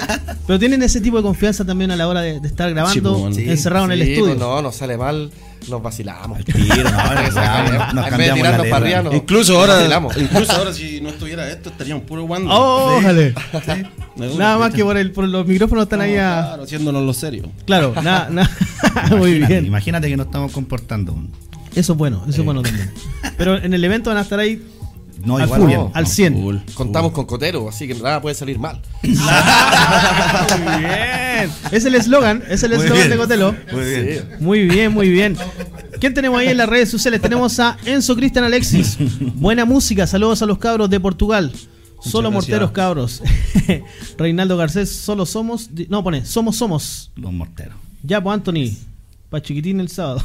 Pero 0.48 0.60
tienen 0.60 0.82
ese 0.84 1.00
tipo 1.02 1.18
de 1.18 1.24
confianza 1.24 1.64
también 1.66 1.92
a 1.92 1.96
la 1.96 2.08
hora 2.08 2.22
de, 2.22 2.40
de 2.40 2.48
estar 2.48 2.70
grabando 2.72 2.94
Sí, 2.94 3.02
pues, 3.02 3.36
bueno. 3.36 3.52
encerrado 3.52 3.86
en 3.86 3.92
el 3.92 4.04
Sí, 4.04 4.14
estudio. 4.14 4.34
pues 4.36 4.40
no, 4.40 4.62
nos 4.62 4.76
sale 4.76 4.98
mal, 4.98 5.32
nos 5.68 5.82
vacilamos. 5.82 6.44
Tiro, 6.46 6.84
no, 6.84 7.14
nos, 7.24 7.34
cambiamos 8.10 8.20
la 8.20 8.34
tirarnos 8.34 8.44
para 8.44 8.60
letra. 8.62 8.78
arriba, 8.78 9.02
no. 9.04 9.14
Incluso 9.16 9.54
nos 9.54 9.62
ahora, 9.62 9.74
vacilamos. 9.76 10.18
incluso 10.18 10.52
ahora 10.54 10.74
si 10.74 11.02
no 11.02 11.10
estuviera 11.10 11.50
esto 11.50 11.70
estaríamos 11.70 12.04
puro 12.06 12.24
guando. 12.24 12.50
¡Oh, 12.52 12.98
ojalá! 12.98 13.32
Nada 14.38 14.58
más 14.58 14.74
que 14.74 14.84
por, 14.84 14.98
el, 14.98 15.12
por 15.12 15.28
los 15.28 15.46
micrófonos 15.46 15.84
están 15.84 16.02
ahí 16.02 16.16
a. 16.18 16.44
Claro, 16.48 16.64
haciéndonos 16.64 17.04
lo 17.06 17.14
serio. 17.14 17.52
Claro, 17.66 17.94
nada, 18.02 18.30
nada. 18.32 18.50
Muy 19.12 19.32
Imagínate, 19.32 19.54
bien. 19.54 19.66
Imagínate 19.66 20.10
que 20.10 20.18
nos 20.18 20.26
estamos 20.28 20.52
comportando. 20.52 21.16
Eso 21.76 21.94
es 21.94 21.98
bueno, 21.98 22.24
eso 22.28 22.42
es 22.42 22.46
bueno 22.46 22.62
también. 22.62 22.92
Pero 23.38 23.58
en 23.58 23.74
el 23.74 23.84
evento 23.84 24.10
van 24.10 24.18
a 24.18 24.22
estar 24.22 24.40
ahí 24.40 24.62
No, 25.24 25.38
al 25.38 25.46
igual 25.46 25.62
full, 25.62 25.72
al 25.94 26.08
100. 26.08 26.34
Full. 26.42 26.56
Contamos 26.74 27.12
con 27.12 27.26
Cotero, 27.26 27.68
así 27.70 27.88
que 27.88 27.96
nada 27.96 28.22
puede 28.22 28.36
salir 28.36 28.58
mal. 28.60 28.82
Muy 29.04 29.12
bien. 30.80 31.52
Es 31.72 31.86
el 31.86 31.96
eslogan, 31.96 32.44
es 32.50 32.64
el 32.64 32.74
eslogan 32.74 33.10
de 33.10 33.18
Cotelo. 33.18 33.56
Muy 33.72 33.84
bien. 33.86 34.30
Muy 34.40 34.68
bien, 34.68 34.94
muy 34.94 35.10
bien. 35.10 35.38
¿Quién 36.00 36.14
tenemos 36.14 36.40
ahí 36.40 36.48
en 36.48 36.58
las 36.58 36.70
redes 36.70 36.90
sociales? 36.90 37.22
Tenemos 37.22 37.60
a 37.60 37.78
Enzo 37.86 38.16
Cristian 38.16 38.46
Alexis. 38.46 38.98
Buena 39.36 39.66
música, 39.66 40.08
saludos 40.08 40.42
a 40.42 40.46
los 40.46 40.58
cabros 40.58 40.90
de 40.90 41.00
Portugal. 41.00 41.52
Solo 42.02 42.30
gracias. 42.30 42.50
morteros 42.50 42.72
cabros. 42.72 43.22
Reinaldo 44.18 44.56
Garcés, 44.56 44.90
solo 44.90 45.26
somos. 45.26 45.76
di- 45.76 45.88
No, 45.90 46.02
pone, 46.04 46.26
somos, 46.26 46.56
somos. 46.56 47.12
Los 47.16 47.34
morteros. 47.34 47.76
Ya, 48.04 48.22
pues 48.24 48.34
Anthony. 48.36 48.72
Pa' 49.30 49.42
chiquitín 49.42 49.80
el 49.82 49.90
sábado. 49.90 50.24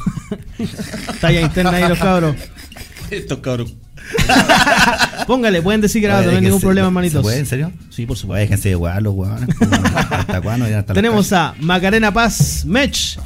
Talla 1.21 1.41
interna 1.41 1.71
ahí 1.71 1.87
los 1.89 1.99
cabros. 1.99 2.35
Estos 3.11 3.39
cabros. 3.39 3.73
Póngale, 5.27 5.61
pueden 5.61 5.81
decir 5.81 6.01
grabado, 6.01 6.31
no 6.31 6.37
hay 6.37 6.43
ningún 6.43 6.61
problema, 6.61 6.85
¿Se 6.85 6.89
hermanitos. 6.89 7.21
puede, 7.21 7.39
en 7.39 7.45
serio? 7.45 7.71
Sí, 7.89 8.05
por 8.05 8.17
supuesto. 8.17 8.27
Pues 8.27 8.41
déjense 8.41 8.69
de 8.69 8.75
weá 8.75 8.99
los 8.99 9.13
weones. 9.15 9.49
pues, 9.57 9.69
¿Hasta 9.71 10.41
cuándo? 10.41 10.67
Ya 10.69 10.79
hasta 10.79 10.93
Tenemos 10.93 11.31
a 11.33 11.55
Macarena 11.59 12.13
Paz 12.13 12.63
Mech. 12.65 13.17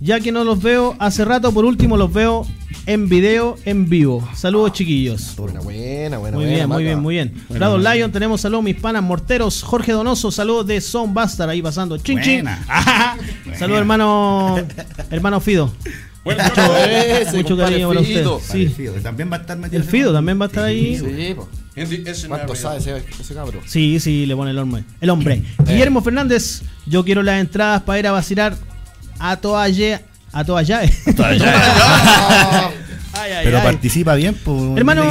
Ya 0.00 0.18
que 0.18 0.32
no 0.32 0.42
los 0.42 0.60
veo 0.60 0.96
hace 0.98 1.24
rato, 1.24 1.52
por 1.52 1.64
último 1.64 1.96
los 1.96 2.12
veo 2.12 2.44
en 2.86 3.08
video 3.08 3.56
en 3.64 3.88
vivo. 3.88 4.28
Saludos 4.34 4.72
chiquillos. 4.72 5.36
Buena, 5.36 5.60
buena, 5.60 6.18
buena. 6.18 6.36
Muy 6.36 6.46
buena, 6.46 6.56
bien, 6.56 6.68
muy 6.68 6.82
bien, 6.82 7.00
muy 7.00 7.14
bien. 7.14 7.34
Prado 7.48 7.78
Lion, 7.78 8.10
tenemos 8.10 8.40
saludos 8.40 8.64
mis 8.64 8.74
panas 8.74 9.00
morteros. 9.04 9.62
Jorge 9.62 9.92
Donoso, 9.92 10.32
saludos 10.32 10.66
de 10.66 10.80
Son 10.80 11.14
Bastard 11.14 11.50
ahí 11.50 11.62
pasando. 11.62 11.96
Chin 11.98 12.20
chin. 12.20 12.44
Saludos 13.58 13.78
hermano 13.80 14.56
hermano 15.10 15.40
Fido. 15.40 15.72
Ese, 16.24 17.36
Mucho 17.36 17.56
cariño 17.56 17.88
para 17.88 18.00
usted. 18.00 18.26
Sí. 18.50 18.68
Fido, 18.68 18.94
También 18.94 19.30
va 19.32 19.36
a 19.36 19.40
estar 19.40 19.58
metido 19.58 19.82
El 19.82 19.88
Fido 19.88 20.12
también 20.12 20.40
va 20.40 20.44
a 20.44 20.48
estar 20.48 20.64
ahí. 20.64 20.96
Sí. 20.98 21.04
Sí, 23.66 23.98
sí, 24.00 24.26
le 24.26 24.36
pone 24.36 24.50
el 24.52 24.58
hombre. 24.58 24.84
El 25.00 25.10
hombre. 25.10 25.42
Guillermo 25.66 26.02
Fernández, 26.02 26.62
yo 26.86 27.04
quiero 27.04 27.22
las 27.22 27.40
entradas 27.40 27.82
para 27.82 27.98
ir 27.98 28.06
a 28.06 28.12
vacilar 28.12 28.56
a 29.18 29.36
toda 29.36 29.68
ye- 29.68 30.00
a 30.32 30.44
toda 30.44 30.62
ya. 30.62 30.82
Ay, 33.14 33.30
ay, 33.30 33.44
Pero 33.44 33.58
ay. 33.58 33.64
participa 33.64 34.14
bien, 34.14 34.34
pues. 34.42 34.58
Hermano, 34.76 35.02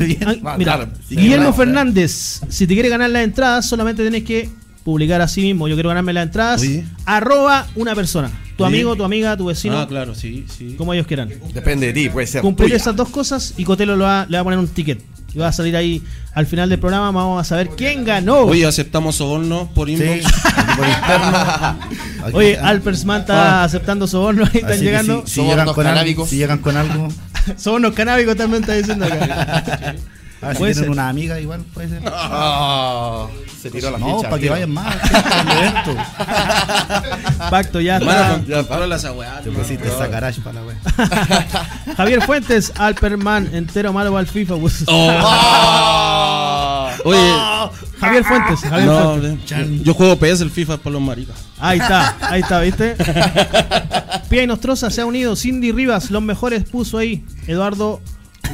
bien. 0.00 0.18
ah, 0.44 0.56
mira, 0.58 0.76
claro. 0.76 0.90
Sí, 1.08 1.14
Guillermo 1.16 1.44
claro. 1.52 1.56
Fernández, 1.56 2.40
si 2.48 2.66
te 2.66 2.74
quiere 2.74 2.88
ganar 2.88 3.10
las 3.10 3.22
entradas, 3.22 3.66
solamente 3.66 4.02
tenés 4.02 4.24
que 4.24 4.48
publicar 4.82 5.20
así 5.20 5.40
mismo. 5.42 5.68
Yo 5.68 5.74
quiero 5.76 5.88
ganarme 5.90 6.12
las 6.12 6.24
entradas. 6.26 6.60
Oye. 6.62 6.84
Arroba 7.06 7.66
una 7.76 7.94
persona. 7.94 8.30
Tu 8.56 8.64
amigo, 8.64 8.94
tu 8.96 9.04
amiga, 9.04 9.36
tu 9.36 9.46
vecino, 9.46 9.78
Ah, 9.78 9.88
claro, 9.88 10.14
sí, 10.14 10.46
sí. 10.48 10.74
como 10.78 10.94
ellos 10.94 11.06
quieran. 11.06 11.30
Depende 11.52 11.88
de 11.88 11.92
ti, 11.92 12.08
puede 12.08 12.26
ser. 12.26 12.40
Cumplir 12.42 12.68
tuya. 12.68 12.76
esas 12.76 12.94
dos 12.94 13.08
cosas 13.08 13.54
y 13.56 13.64
Cotelo 13.64 13.96
lo 13.96 14.04
va- 14.04 14.26
le 14.28 14.36
va 14.36 14.40
a 14.42 14.44
poner 14.44 14.58
un 14.58 14.68
ticket. 14.68 15.00
Y 15.34 15.38
va 15.38 15.48
a 15.48 15.52
salir 15.52 15.74
ahí 15.76 16.00
al 16.32 16.46
final 16.46 16.68
del 16.68 16.78
programa. 16.78 17.10
Vamos 17.10 17.40
a 17.40 17.44
saber 17.44 17.70
quién 17.70 18.04
ganó. 18.04 18.42
Oye, 18.42 18.64
aceptamos 18.64 19.16
sobornos 19.16 19.68
por 19.70 19.90
inbox. 19.90 20.22
por 20.76 20.86
interno. 20.86 21.78
Oye. 22.38 22.56
Alpersman 22.56 23.22
está 23.22 23.64
aceptando 23.64 24.06
sobornos. 24.06 24.48
Ahí 24.54 24.60
están 24.60 24.78
llegando. 24.80 25.24
Si, 25.26 25.40
llegan 25.42 25.66
con 25.66 25.84
algo, 25.84 25.92
canábicos. 25.94 26.28
si 26.28 26.36
llegan 26.36 26.58
con 26.58 26.76
algo, 26.76 27.08
Sobornos 27.56 27.92
canábicos 27.94 28.36
también 28.36 28.62
está 28.62 28.74
diciendo 28.74 29.04
acá. 29.06 29.96
a 30.44 30.48
ver 30.48 30.56
si 30.56 30.60
Puede 30.60 30.72
tienen 30.74 30.84
ser. 30.84 30.90
una 30.90 31.08
amiga 31.08 31.40
igual, 31.40 31.62
puede 31.74 31.88
ser. 31.88 32.02
Se 33.60 33.70
tiró 33.70 33.90
la 33.90 33.98
No, 33.98 34.20
para 34.22 34.38
que 34.38 34.50
vayan 34.50 34.70
más. 34.70 34.94
al. 34.94 35.96
Pacto 37.50 37.80
ya 37.80 37.96
está. 37.96 38.40
Con- 38.44 38.64
controla 38.66 38.96
esa 38.96 39.12
weá. 39.12 39.40
Te 39.40 39.50
pusiste 39.50 39.88
esa 39.88 40.06
garage 40.06 40.40
para 40.42 40.60
la 40.60 40.66
wea. 40.66 40.76
Javier 41.96 42.22
Fuentes, 42.22 42.72
Alperman, 42.76 43.54
entero 43.54 43.92
malo 43.92 44.10
para 44.10 44.20
el 44.20 44.26
FIFA. 44.26 44.54
Ah. 44.88 46.90
Oye, 47.04 47.32
Javier 48.00 48.24
Fuentes, 48.24 48.60
Javier 48.60 48.86
no, 48.88 49.16
Fuentes. 49.18 49.82
yo 49.82 49.94
juego 49.94 50.16
PS, 50.16 50.42
el 50.42 50.50
FIFA 50.50 50.76
por 50.78 50.92
los 50.92 51.00
maricas. 51.02 51.36
Ahí 51.58 51.78
está, 51.78 52.16
ahí 52.20 52.40
está, 52.42 52.60
¿viste? 52.60 52.96
Pia 54.28 54.42
y 54.42 54.46
Nostroza 54.46 54.90
se 54.90 55.00
ha 55.00 55.06
unido. 55.06 55.36
Cindy 55.36 55.72
Rivas, 55.72 56.10
los 56.10 56.22
mejores 56.22 56.64
puso 56.68 56.98
ahí. 56.98 57.24
Eduardo 57.46 58.00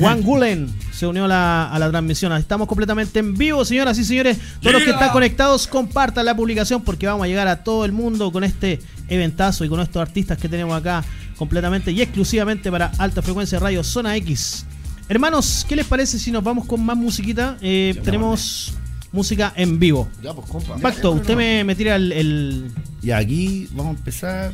Wangulen 0.04 0.68
se 0.92 1.06
unió 1.06 1.24
a 1.24 1.28
la, 1.28 1.70
a 1.72 1.78
la 1.78 1.90
transmisión. 1.90 2.32
Estamos 2.32 2.66
completamente 2.68 3.18
en 3.18 3.34
vivo, 3.36 3.64
señoras 3.64 3.98
y 3.98 4.04
señores. 4.04 4.38
Todos 4.60 4.74
los 4.74 4.82
que 4.82 4.90
están 4.90 5.10
conectados, 5.10 5.66
compartan 5.66 6.24
la 6.26 6.36
publicación 6.36 6.82
porque 6.82 7.06
vamos 7.06 7.24
a 7.24 7.28
llegar 7.28 7.48
a 7.48 7.62
todo 7.64 7.84
el 7.84 7.92
mundo 7.92 8.30
con 8.32 8.44
este 8.44 8.80
eventazo 9.08 9.64
y 9.64 9.68
con 9.68 9.80
estos 9.80 10.00
artistas 10.02 10.38
que 10.38 10.48
tenemos 10.48 10.76
acá 10.76 11.04
completamente 11.36 11.90
y 11.92 12.02
exclusivamente 12.02 12.70
para 12.70 12.92
Alta 12.98 13.22
Frecuencia 13.22 13.58
Radio 13.58 13.82
Zona 13.82 14.14
X. 14.16 14.66
Hermanos, 15.08 15.64
¿qué 15.68 15.74
les 15.76 15.86
parece 15.86 16.18
si 16.18 16.30
nos 16.30 16.44
vamos 16.44 16.66
con 16.66 16.84
más 16.84 16.96
musiquita? 16.96 17.56
Eh, 17.60 17.98
tenemos 18.04 18.74
música 19.12 19.52
en 19.56 19.78
vivo. 19.78 20.08
Ya, 20.22 20.32
pues, 20.34 20.46
compa. 20.48 20.76
Pacto, 20.76 21.10
usted 21.12 21.34
me, 21.36 21.64
me 21.64 21.74
tira 21.74 21.96
el- 21.96 22.12
el, 22.12 22.70
Y 23.02 23.10
aquí 23.10 23.66
vamos 23.72 23.94
a 23.96 23.98
empezar 23.98 24.52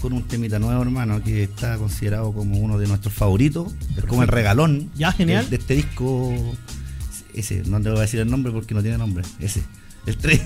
con 0.00 0.12
un 0.12 0.22
temita 0.24 0.58
nuevo, 0.58 0.80
hermano, 0.82 1.22
que 1.22 1.44
está 1.44 1.76
considerado 1.76 2.32
como 2.32 2.58
uno 2.58 2.78
de 2.78 2.86
nuestros 2.86 3.12
favoritos. 3.14 3.72
Es 3.96 4.04
como 4.04 4.22
el 4.22 4.28
regalón 4.28 4.90
Ya, 4.96 5.12
genial. 5.12 5.44
De, 5.44 5.50
de 5.50 5.56
este 5.56 5.74
disco. 5.74 6.32
Ese, 7.34 7.62
no 7.66 7.80
te 7.80 7.90
voy 7.90 7.98
a 7.98 8.02
decir 8.02 8.20
el 8.20 8.30
nombre 8.30 8.52
porque 8.52 8.74
no 8.74 8.82
tiene 8.82 8.98
nombre. 8.98 9.24
Ese. 9.38 9.62
El 10.06 10.16
3. 10.16 10.40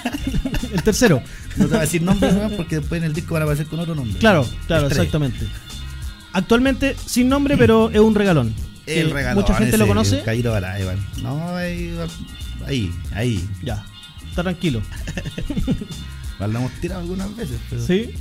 el 0.72 0.82
tercero. 0.82 1.22
No 1.56 1.64
te 1.64 1.70
voy 1.70 1.78
a 1.78 1.80
decir 1.82 2.02
nombre 2.02 2.30
porque 2.56 2.76
después 2.76 3.00
en 3.00 3.04
el 3.04 3.12
disco 3.12 3.34
van 3.34 3.42
a 3.42 3.44
aparecer 3.44 3.66
con 3.66 3.80
otro 3.80 3.94
nombre. 3.94 4.18
Claro, 4.18 4.46
claro, 4.66 4.86
exactamente. 4.86 5.46
Actualmente 6.32 6.96
sin 7.06 7.28
nombre, 7.28 7.56
pero 7.56 7.90
es 7.90 8.00
un 8.00 8.14
regalón. 8.14 8.54
El 8.86 9.10
regalón. 9.10 9.42
Mucha 9.42 9.54
gente 9.54 9.76
ese, 9.76 9.78
lo 9.78 9.86
conoce. 9.86 10.22
el 10.26 10.46
weón. 10.46 11.06
No, 11.22 11.54
ahí, 11.56 11.94
ahí, 12.66 12.90
ahí. 13.12 13.48
Ya, 13.62 13.84
está 14.28 14.42
tranquilo. 14.42 14.80
Lo 16.38 16.46
hemos 16.46 16.72
tirado 16.80 17.00
algunas 17.00 17.34
veces. 17.36 17.58
Pero 17.68 17.84
¿Sí? 17.84 18.14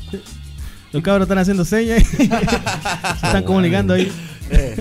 Los 0.91 1.04
cabros 1.04 1.26
están 1.26 1.38
haciendo 1.39 1.65
señas. 1.65 2.04
Se 2.17 2.23
están 2.23 3.43
comunicando 3.43 3.93
ahí. 3.93 4.12
Eh. 4.50 4.76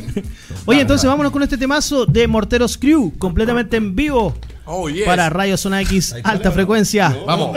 Oye, 0.65 0.81
entonces 0.83 1.09
vámonos 1.09 1.33
con 1.33 1.43
este 1.43 1.59
temazo 1.59 2.07
de 2.07 2.27
Morteros 2.29 2.79
Crew, 2.79 3.13
completamente 3.19 3.77
en 3.77 3.97
vivo 3.97 4.35
Oh, 4.65 4.89
yes. 4.89 5.05
para 5.05 5.29
Radio 5.31 5.57
Zona 5.57 5.81
X, 5.83 6.15
alta 6.25 6.51
frecuencia. 6.53 7.17
Vamos. 7.27 7.57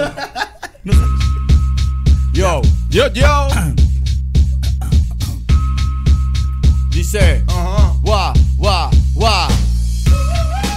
Yo, 2.34 2.62
yo, 2.90 3.12
yo. 3.14 3.48
Dice, 6.92 7.44
guau, 8.02 8.34
guau, 8.58 8.90
guau. 9.14 9.50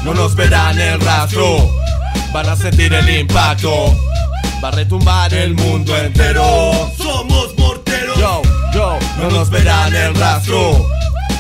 No 0.05 0.15
nos 0.15 0.35
verán 0.35 0.79
el 0.81 1.01
rastro, 1.01 1.71
van 2.33 2.49
a 2.49 2.57
sentir 2.57 2.93
el 2.93 3.09
impacto. 3.21 3.71
Va 4.63 4.69
a 4.69 4.73
retumbar 4.73 5.33
el 5.35 5.55
mundo 5.55 5.97
entero. 5.97 6.45
Somos 6.97 7.52
no 9.23 9.31
nos 9.31 9.51
verán 9.51 9.95
el 9.95 10.15
rastro. 10.17 10.85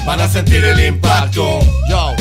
Van 0.06 0.20
a 0.20 0.28
sentir 0.28 0.64
el 0.64 0.86
impacto. 0.86 1.58
Yo, 1.88 2.14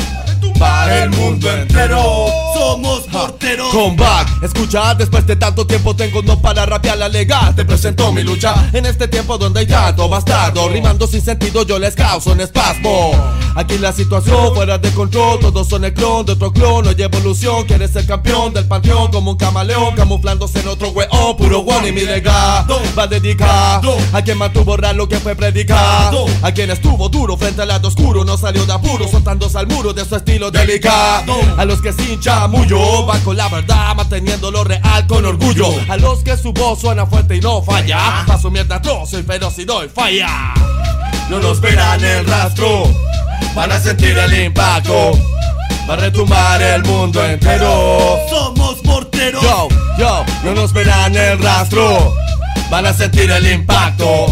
para 0.58 1.04
el 1.04 1.10
mundo 1.10 1.50
entero. 1.52 2.41
Somos 2.62 3.08
morteros. 3.08 3.70
Comeback, 3.70 4.40
escucha, 4.44 4.94
después 4.94 5.26
de 5.26 5.34
tanto 5.34 5.66
tiempo 5.66 5.96
tengo 5.96 6.22
no 6.22 6.40
para 6.40 6.64
rapear 6.64 6.96
la 6.96 7.08
legal. 7.08 7.52
Te 7.56 7.64
presento 7.64 8.12
mi 8.12 8.22
lucha 8.22 8.70
en 8.72 8.86
este 8.86 9.08
tiempo 9.08 9.36
donde 9.36 9.60
hay 9.60 9.66
tanto 9.66 10.08
bastardo 10.08 10.68
Rimando 10.68 11.08
sin 11.08 11.22
sentido 11.22 11.64
yo 11.64 11.80
les 11.80 11.96
causo 11.96 12.30
un 12.30 12.40
espasmo. 12.40 13.10
Aquí 13.56 13.78
la 13.78 13.92
situación 13.92 14.54
fuera 14.54 14.78
de 14.78 14.90
control. 14.92 15.40
Todos 15.40 15.68
son 15.68 15.84
el 15.84 15.92
clon 15.92 16.24
de 16.24 16.32
otro 16.32 16.52
clon. 16.52 16.84
No 16.84 16.90
hay 16.90 17.02
evolución, 17.02 17.64
quieres 17.64 17.90
ser 17.90 18.06
campeón 18.06 18.54
del 18.54 18.64
panteón. 18.66 19.10
Como 19.10 19.32
un 19.32 19.36
camaleón 19.36 19.96
camuflándose 19.96 20.60
en 20.60 20.68
otro 20.68 20.90
weón 20.90 21.36
Puro 21.36 21.58
one 21.58 21.88
y 21.88 21.92
mi 21.92 22.02
legado 22.02 22.80
va 22.96 23.06
dedicado 23.06 23.96
A 24.12 24.22
quien 24.22 24.38
mantuvo 24.38 24.76
real 24.76 24.96
lo 24.96 25.08
que 25.08 25.18
fue 25.18 25.34
predicado. 25.34 26.26
A 26.42 26.52
quien 26.52 26.70
estuvo 26.70 27.08
duro 27.08 27.36
frente 27.36 27.62
al 27.62 27.68
lado 27.68 27.88
oscuro 27.88 28.24
No 28.24 28.38
salió 28.38 28.64
de 28.64 28.72
apuro. 28.72 29.08
Soltándose 29.08 29.58
al 29.58 29.66
muro 29.66 29.92
de 29.92 30.04
su 30.04 30.14
estilo 30.14 30.52
delicado. 30.52 31.34
A 31.58 31.64
los 31.64 31.82
que 31.82 31.92
sin 31.92 32.20
chamullo 32.52 33.06
van 33.06 33.20
con 33.22 33.36
la 33.36 33.48
verdad 33.48 33.94
Manteniendo 33.96 34.50
lo 34.50 34.64
real 34.64 35.06
con 35.06 35.24
orgullo 35.24 35.68
A 35.88 35.96
los 35.96 36.22
que 36.22 36.36
su 36.36 36.52
voz 36.52 36.80
suena 36.80 37.06
fuerte 37.06 37.36
y 37.36 37.40
no 37.40 37.62
falla 37.62 38.24
Paso 38.26 38.50
mierda 38.50 38.76
atroz, 38.76 39.10
soy 39.10 39.22
feroz 39.22 39.58
y 39.58 39.64
doy 39.64 39.88
falla 39.88 40.54
No 41.30 41.40
nos 41.40 41.60
verán 41.60 42.04
el 42.04 42.26
rastro 42.26 42.84
Van 43.54 43.72
a 43.72 43.80
sentir 43.80 44.16
el 44.16 44.44
impacto 44.44 45.12
Va 45.88 45.94
a 45.94 45.96
retumbar 45.96 46.62
el 46.62 46.82
mundo 46.84 47.24
entero 47.24 48.18
Somos 48.30 48.84
morteros. 48.84 49.42
Yo, 49.42 49.68
yo, 49.98 50.24
no 50.44 50.54
nos 50.54 50.72
verán 50.72 51.14
el 51.16 51.38
rastro. 51.42 52.14
Van 52.70 52.86
a 52.86 52.92
sentir 52.92 53.30
el 53.30 53.52
impacto. 53.52 54.26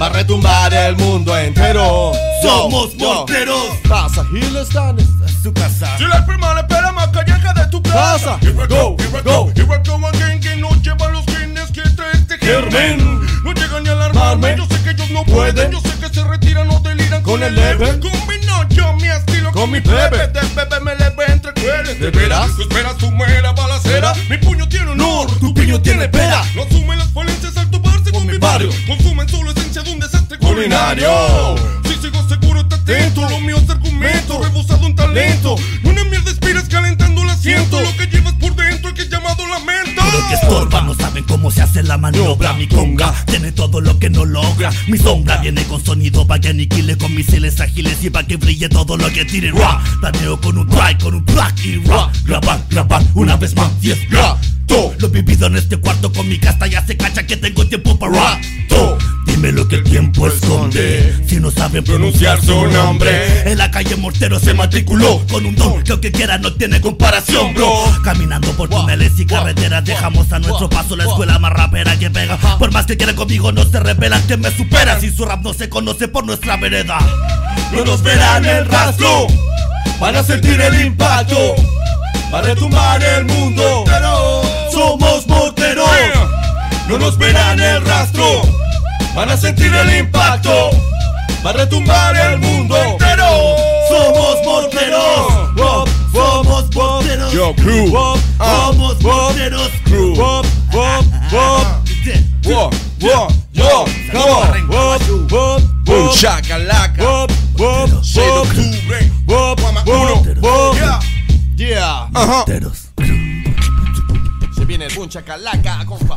Va 0.00 0.06
a 0.06 0.08
retumbar 0.08 0.74
el 0.74 0.96
mundo 0.96 1.36
entero. 1.36 2.12
Somos 2.42 2.96
morteros. 2.96 3.70
Pasa, 3.88 4.24
Gil 4.30 4.56
están 4.56 4.98
en 4.98 5.42
su 5.42 5.52
casa. 5.52 5.96
Si 5.96 6.04
la 6.04 6.26
prima 6.26 6.52
le 6.54 6.60
espera 6.62 6.90
más 6.90 7.08
calleja 7.08 7.52
de 7.54 7.68
tu 7.68 7.80
casa. 7.82 8.36
Here 8.40 8.52
we 8.52 8.66
Go, 8.66 8.96
here 8.98 9.10
we 9.12 9.22
go. 9.22 9.50
here 9.54 9.64
we 9.64 9.78
go 9.84 10.06
again, 10.08 10.40
que 10.40 10.56
no 10.56 10.70
llevan 10.82 11.12
los 11.12 11.24
fines 11.26 11.70
que 11.70 11.82
trae 11.82 12.12
este 12.12 12.38
germen. 12.38 12.98
No 13.44 13.52
llegan 13.52 13.84
ni 13.84 13.90
a 13.90 13.92
alarmarme, 13.92 14.48
Arme. 14.48 14.56
yo 14.56 14.66
sé 14.66 14.82
que 14.82 14.90
ellos 14.90 15.10
no 15.10 15.24
Pueden. 15.24 15.70
yo 15.70 15.80
sé 15.80 15.90
que 16.00 16.08
se 16.12 16.24
retiran 16.24 16.68
o 16.70 16.80
deliran 16.80 17.22
Con 17.22 17.42
el 17.44 17.54
level. 17.54 18.00
Combino 18.00 18.68
yo 18.70 18.92
mi 18.94 19.08
estilo 19.08 19.52
con, 19.52 19.70
mi 19.70 19.80
plebe. 19.80 20.26
de 20.28 20.40
bebé 20.40 20.80
me 20.80 20.96
leve 20.96 21.24
entre 21.28 21.52
cueres. 21.52 22.00
¿De 22.00 22.10
veras? 22.10 22.50
Tú 22.56 22.62
esperas 22.62 22.96
tu 22.98 23.10
muera 23.12 23.52
balacera, 23.52 24.14
mi 24.28 24.36
puño 24.38 24.68
tiene 24.68 24.90
honor, 24.90 25.30
tu 25.38 25.54
piño 25.54 25.80
tiene 25.80 26.08
pera. 26.08 26.42
No 26.56 26.62
asumen 26.62 26.98
las 26.98 27.08
falencias 27.12 27.56
al 27.56 27.70
toparse 27.70 28.10
con, 28.10 28.26
mi 28.26 28.36
barrio, 28.38 28.70
consumen 28.86 29.28
solo 29.28 29.50
esencia 29.52 29.82
de 29.82 29.92
un 29.92 30.00
desastre 30.00 30.38
culinario. 30.38 31.81
Saben 41.12 41.24
cómo 41.24 41.50
se 41.50 41.60
hace 41.60 41.82
la 41.82 41.98
maniobra 41.98 42.54
Mi 42.54 42.66
conga. 42.66 43.12
Tiene 43.26 43.52
todo 43.52 43.80
lo 43.80 43.98
que 43.98 44.08
no 44.08 44.24
logra. 44.24 44.70
Mi 44.88 44.96
sombra 44.96 45.36
viene 45.38 45.62
con 45.64 45.84
sonido 45.84 46.26
pa' 46.26 46.38
que 46.38 46.48
aniquile 46.48 46.96
Con 46.96 47.14
misiles 47.14 47.60
ágiles 47.60 48.02
y 48.02 48.10
pa' 48.10 48.24
que 48.24 48.36
brille 48.36 48.68
todo 48.68 48.96
lo 48.96 49.10
que 49.12 49.24
tire. 49.24 49.52
Ra, 49.52 49.82
planeo 50.00 50.40
con 50.40 50.58
un 50.58 50.68
try, 50.68 50.96
con 51.02 51.14
un 51.14 51.24
track 51.24 51.64
y 51.64 51.84
ra 51.84 52.10
Grabar, 52.24 52.64
grabar, 52.70 53.02
una 53.14 53.36
vez 53.36 53.54
más, 53.54 53.70
y 53.82 53.90
es 53.90 54.10
ra. 54.10 54.38
Lo 54.98 55.08
vivido 55.08 55.48
en 55.48 55.56
este 55.56 55.76
cuarto 55.76 56.10
con 56.10 56.26
mi 56.28 56.38
casta. 56.38 56.66
Ya 56.66 56.84
se 56.86 56.96
cacha 56.96 57.26
que 57.26 57.36
tengo 57.36 57.66
tiempo 57.66 57.98
para 57.98 58.12
rato. 58.12 58.98
Dime 59.32 59.50
lo 59.50 59.66
que 59.66 59.76
el 59.76 59.82
tiempo 59.82 60.26
esconde. 60.26 61.16
Si 61.26 61.40
no 61.40 61.50
saben 61.50 61.82
pronunciar 61.82 62.38
su 62.40 62.66
nombre. 62.66 63.50
En 63.50 63.56
la 63.56 63.70
calle 63.70 63.96
Mortero 63.96 64.38
se 64.38 64.52
matriculó 64.52 65.24
con 65.26 65.46
un 65.46 65.56
don 65.56 65.82
que 65.82 65.92
aunque 65.92 66.12
quiera 66.12 66.36
no 66.36 66.52
tiene 66.52 66.82
comparación, 66.82 67.54
bro. 67.54 67.72
Caminando 68.04 68.52
por 68.52 68.68
túneles 68.68 69.18
y 69.18 69.24
carreteras 69.24 69.86
dejamos 69.86 70.30
a 70.32 70.38
nuestro 70.38 70.68
paso 70.68 70.96
la 70.96 71.04
escuela 71.04 71.38
más 71.38 71.50
rapera 71.50 71.98
que 71.98 72.10
pega. 72.10 72.36
Por 72.58 72.72
más 72.72 72.84
que 72.84 72.98
quieran 72.98 73.16
conmigo 73.16 73.52
no 73.52 73.64
se 73.64 73.80
revelan 73.80 74.22
que 74.26 74.36
me 74.36 74.50
supera. 74.54 75.00
Si 75.00 75.10
su 75.10 75.24
rap 75.24 75.42
no 75.42 75.54
se 75.54 75.70
conoce 75.70 76.08
por 76.08 76.26
nuestra 76.26 76.58
vereda. 76.58 76.98
No 77.72 77.86
nos 77.86 78.02
verán 78.02 78.44
el 78.44 78.66
rastro. 78.66 79.28
Van 79.98 80.14
a 80.14 80.22
sentir 80.22 80.60
el 80.60 80.86
impacto. 80.86 81.54
Va 82.32 82.40
a 82.40 82.42
retumbar 82.42 83.02
el 83.02 83.24
mundo. 83.24 83.84
Somos 84.70 85.26
morteros. 85.26 85.88
No 86.86 86.98
nos 86.98 87.16
verán 87.16 87.58
el 87.58 87.82
rastro. 87.86 88.51
Van 89.14 89.28
a 89.28 89.36
sentir 89.36 89.72
el 89.74 89.98
impacto, 89.98 90.70
va 91.44 91.50
a 91.50 91.52
retumbar 91.52 92.16
el 92.16 92.38
mundo 92.38 92.74
entero. 92.76 93.56
Somos 93.86 94.38
morteros, 94.42 95.54
Bob, 95.54 95.88
somos 96.10 96.74
morteros. 96.74 97.30
Yo, 97.30 97.54
crew, 97.56 97.90
Bob, 97.90 98.18
ah. 98.38 98.70
somos 98.70 99.02
morteros, 99.02 99.68
crew. 99.84 100.16
Bob, 100.16 100.46
Bob, 100.72 101.04
Bob, 101.30 101.66
Bob, 102.42 102.74
yo, 102.98 103.84
come 104.10 104.24
on. 104.24 104.66
Bob, 104.68 105.28
Bob, 105.28 105.62
Bob, 105.84 106.12
chacalaca. 106.14 107.02
Bob, 107.02 107.30
Bob, 107.58 107.90
Bob, 107.90 108.46
Bob, 109.26 109.60
Bob, 109.84 110.40
Bob, 110.40 110.74
yeah, 110.74 111.00
yeah. 111.56 112.08
Ajá. 112.14 112.44
Se 114.54 114.64
viene 114.64 114.86
el 114.86 114.94
boom 114.94 115.10
chacalaca, 115.10 115.84
compa. 115.84 116.14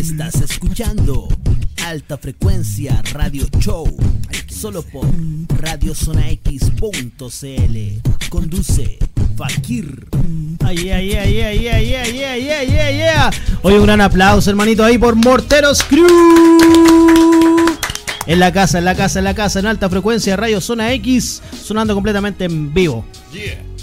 Estás 0.00 0.36
escuchando 0.36 1.28
Alta 1.84 2.16
Frecuencia 2.16 3.02
Radio 3.12 3.46
Show. 3.58 3.84
Solo 4.48 4.80
por 4.80 5.04
radiozonax.cl. 5.58 8.28
Conduce 8.30 8.98
Fakir. 9.36 10.08
Ay, 10.64 10.88
ay, 10.88 11.12
ay, 11.12 11.40
ay, 11.40 11.68
ay, 11.68 11.68
ay, 11.68 12.24
ay, 12.24 12.48
ay, 12.48 12.48
ay, 12.48 13.02
ay. 13.02 13.30
Oye, 13.60 13.78
un 13.78 13.84
gran 13.84 14.00
aplauso, 14.00 14.48
hermanito, 14.48 14.82
ahí 14.82 14.96
por 14.96 15.16
Morteros 15.16 15.82
Crew. 15.82 16.08
En 18.24 18.40
la 18.40 18.54
casa, 18.54 18.78
en 18.78 18.86
la 18.86 18.94
casa, 18.94 19.18
en 19.18 19.26
la 19.26 19.34
casa, 19.34 19.58
en 19.58 19.66
alta 19.66 19.90
frecuencia, 19.90 20.34
Radio 20.34 20.62
Zona 20.62 20.94
X, 20.94 21.42
sonando 21.62 21.92
completamente 21.92 22.46
en 22.46 22.72
vivo. 22.72 23.04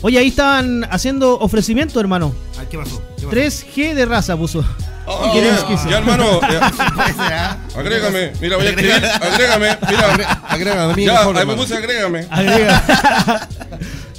Oye, 0.01 0.17
ahí 0.17 0.29
estaban 0.29 0.83
haciendo 0.89 1.37
ofrecimiento, 1.37 1.99
hermano. 1.99 2.33
¿Qué 2.71 2.77
pasó? 2.79 3.03
3G 3.21 3.93
de 3.93 4.05
raza 4.07 4.35
puso. 4.35 4.65
Ah, 5.09 5.21
¿Qué 5.23 5.39
quieres 5.39 5.63
ya, 5.89 5.97
hermano, 5.99 6.41
ya. 6.51 7.57
agrégame, 7.77 8.33
mira, 8.41 8.57
voy 8.57 8.67
a 8.67 8.69
escribir, 8.71 8.93
agrégame, 9.21 9.77
mira, 9.89 10.41
Agrégame 10.49 11.05
ya, 11.05 11.21
ahí 11.23 11.45
me 11.45 11.55
puse 11.55 11.75
agrégame. 11.77 12.27
Agrega. 12.29 13.47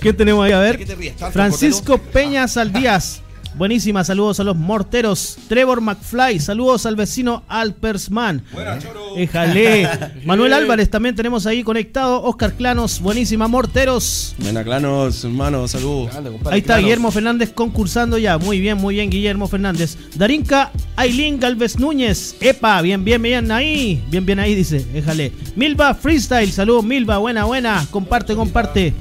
¿Qué 0.00 0.12
tenemos 0.14 0.46
ahí? 0.46 0.52
A 0.52 0.58
ver. 0.60 0.78
¿De 0.78 0.78
qué 0.78 0.86
te 0.86 0.94
ríes 0.94 1.16
tanto, 1.16 1.32
Francisco 1.34 1.98
Peña 1.98 2.48
Saldías. 2.48 3.20
Buenísima, 3.56 4.04
saludos 4.04 4.40
a 4.40 4.44
los 4.44 4.56
morteros. 4.56 5.38
Trevor 5.48 5.80
McFly, 5.80 6.38
saludos 6.40 6.86
al 6.86 6.96
vecino 6.96 7.42
Alpersman. 7.48 8.42
Buena, 8.52 8.78
choro. 8.78 9.16
Éjale. 9.16 9.88
Manuel 10.24 10.52
Álvarez 10.52 10.90
también 10.90 11.14
tenemos 11.14 11.46
ahí 11.46 11.62
conectado. 11.62 12.22
Oscar 12.22 12.54
Clanos, 12.54 13.00
buenísima, 13.00 13.48
morteros. 13.48 14.34
Buena, 14.38 14.62
clanos, 14.62 15.24
hermano, 15.24 15.66
salud. 15.66 16.08
Grande, 16.08 16.30
compadre, 16.30 16.54
Ahí 16.54 16.60
está. 16.60 16.78
Guillermo 16.78 17.10
Fernández 17.10 17.52
concursando 17.52 18.18
ya. 18.18 18.38
Muy 18.38 18.60
bien, 18.60 18.78
muy 18.78 18.94
bien, 18.94 19.10
Guillermo 19.10 19.48
Fernández. 19.48 19.96
Darinka 20.14 20.70
Ailín 20.96 21.40
Galvez 21.40 21.78
Núñez. 21.78 22.36
Epa, 22.40 22.80
bien, 22.82 23.04
bien, 23.04 23.20
bien 23.20 23.50
ahí. 23.50 24.02
Bien, 24.10 24.24
bien 24.24 24.38
ahí, 24.38 24.54
dice. 24.54 24.86
Éjale. 24.94 25.32
Milva 25.56 25.94
Freestyle, 25.94 26.52
saludos, 26.52 26.84
Milva. 26.84 27.18
Buena, 27.18 27.44
buena. 27.44 27.86
Comparte, 27.90 28.34
comparte. 28.34 28.94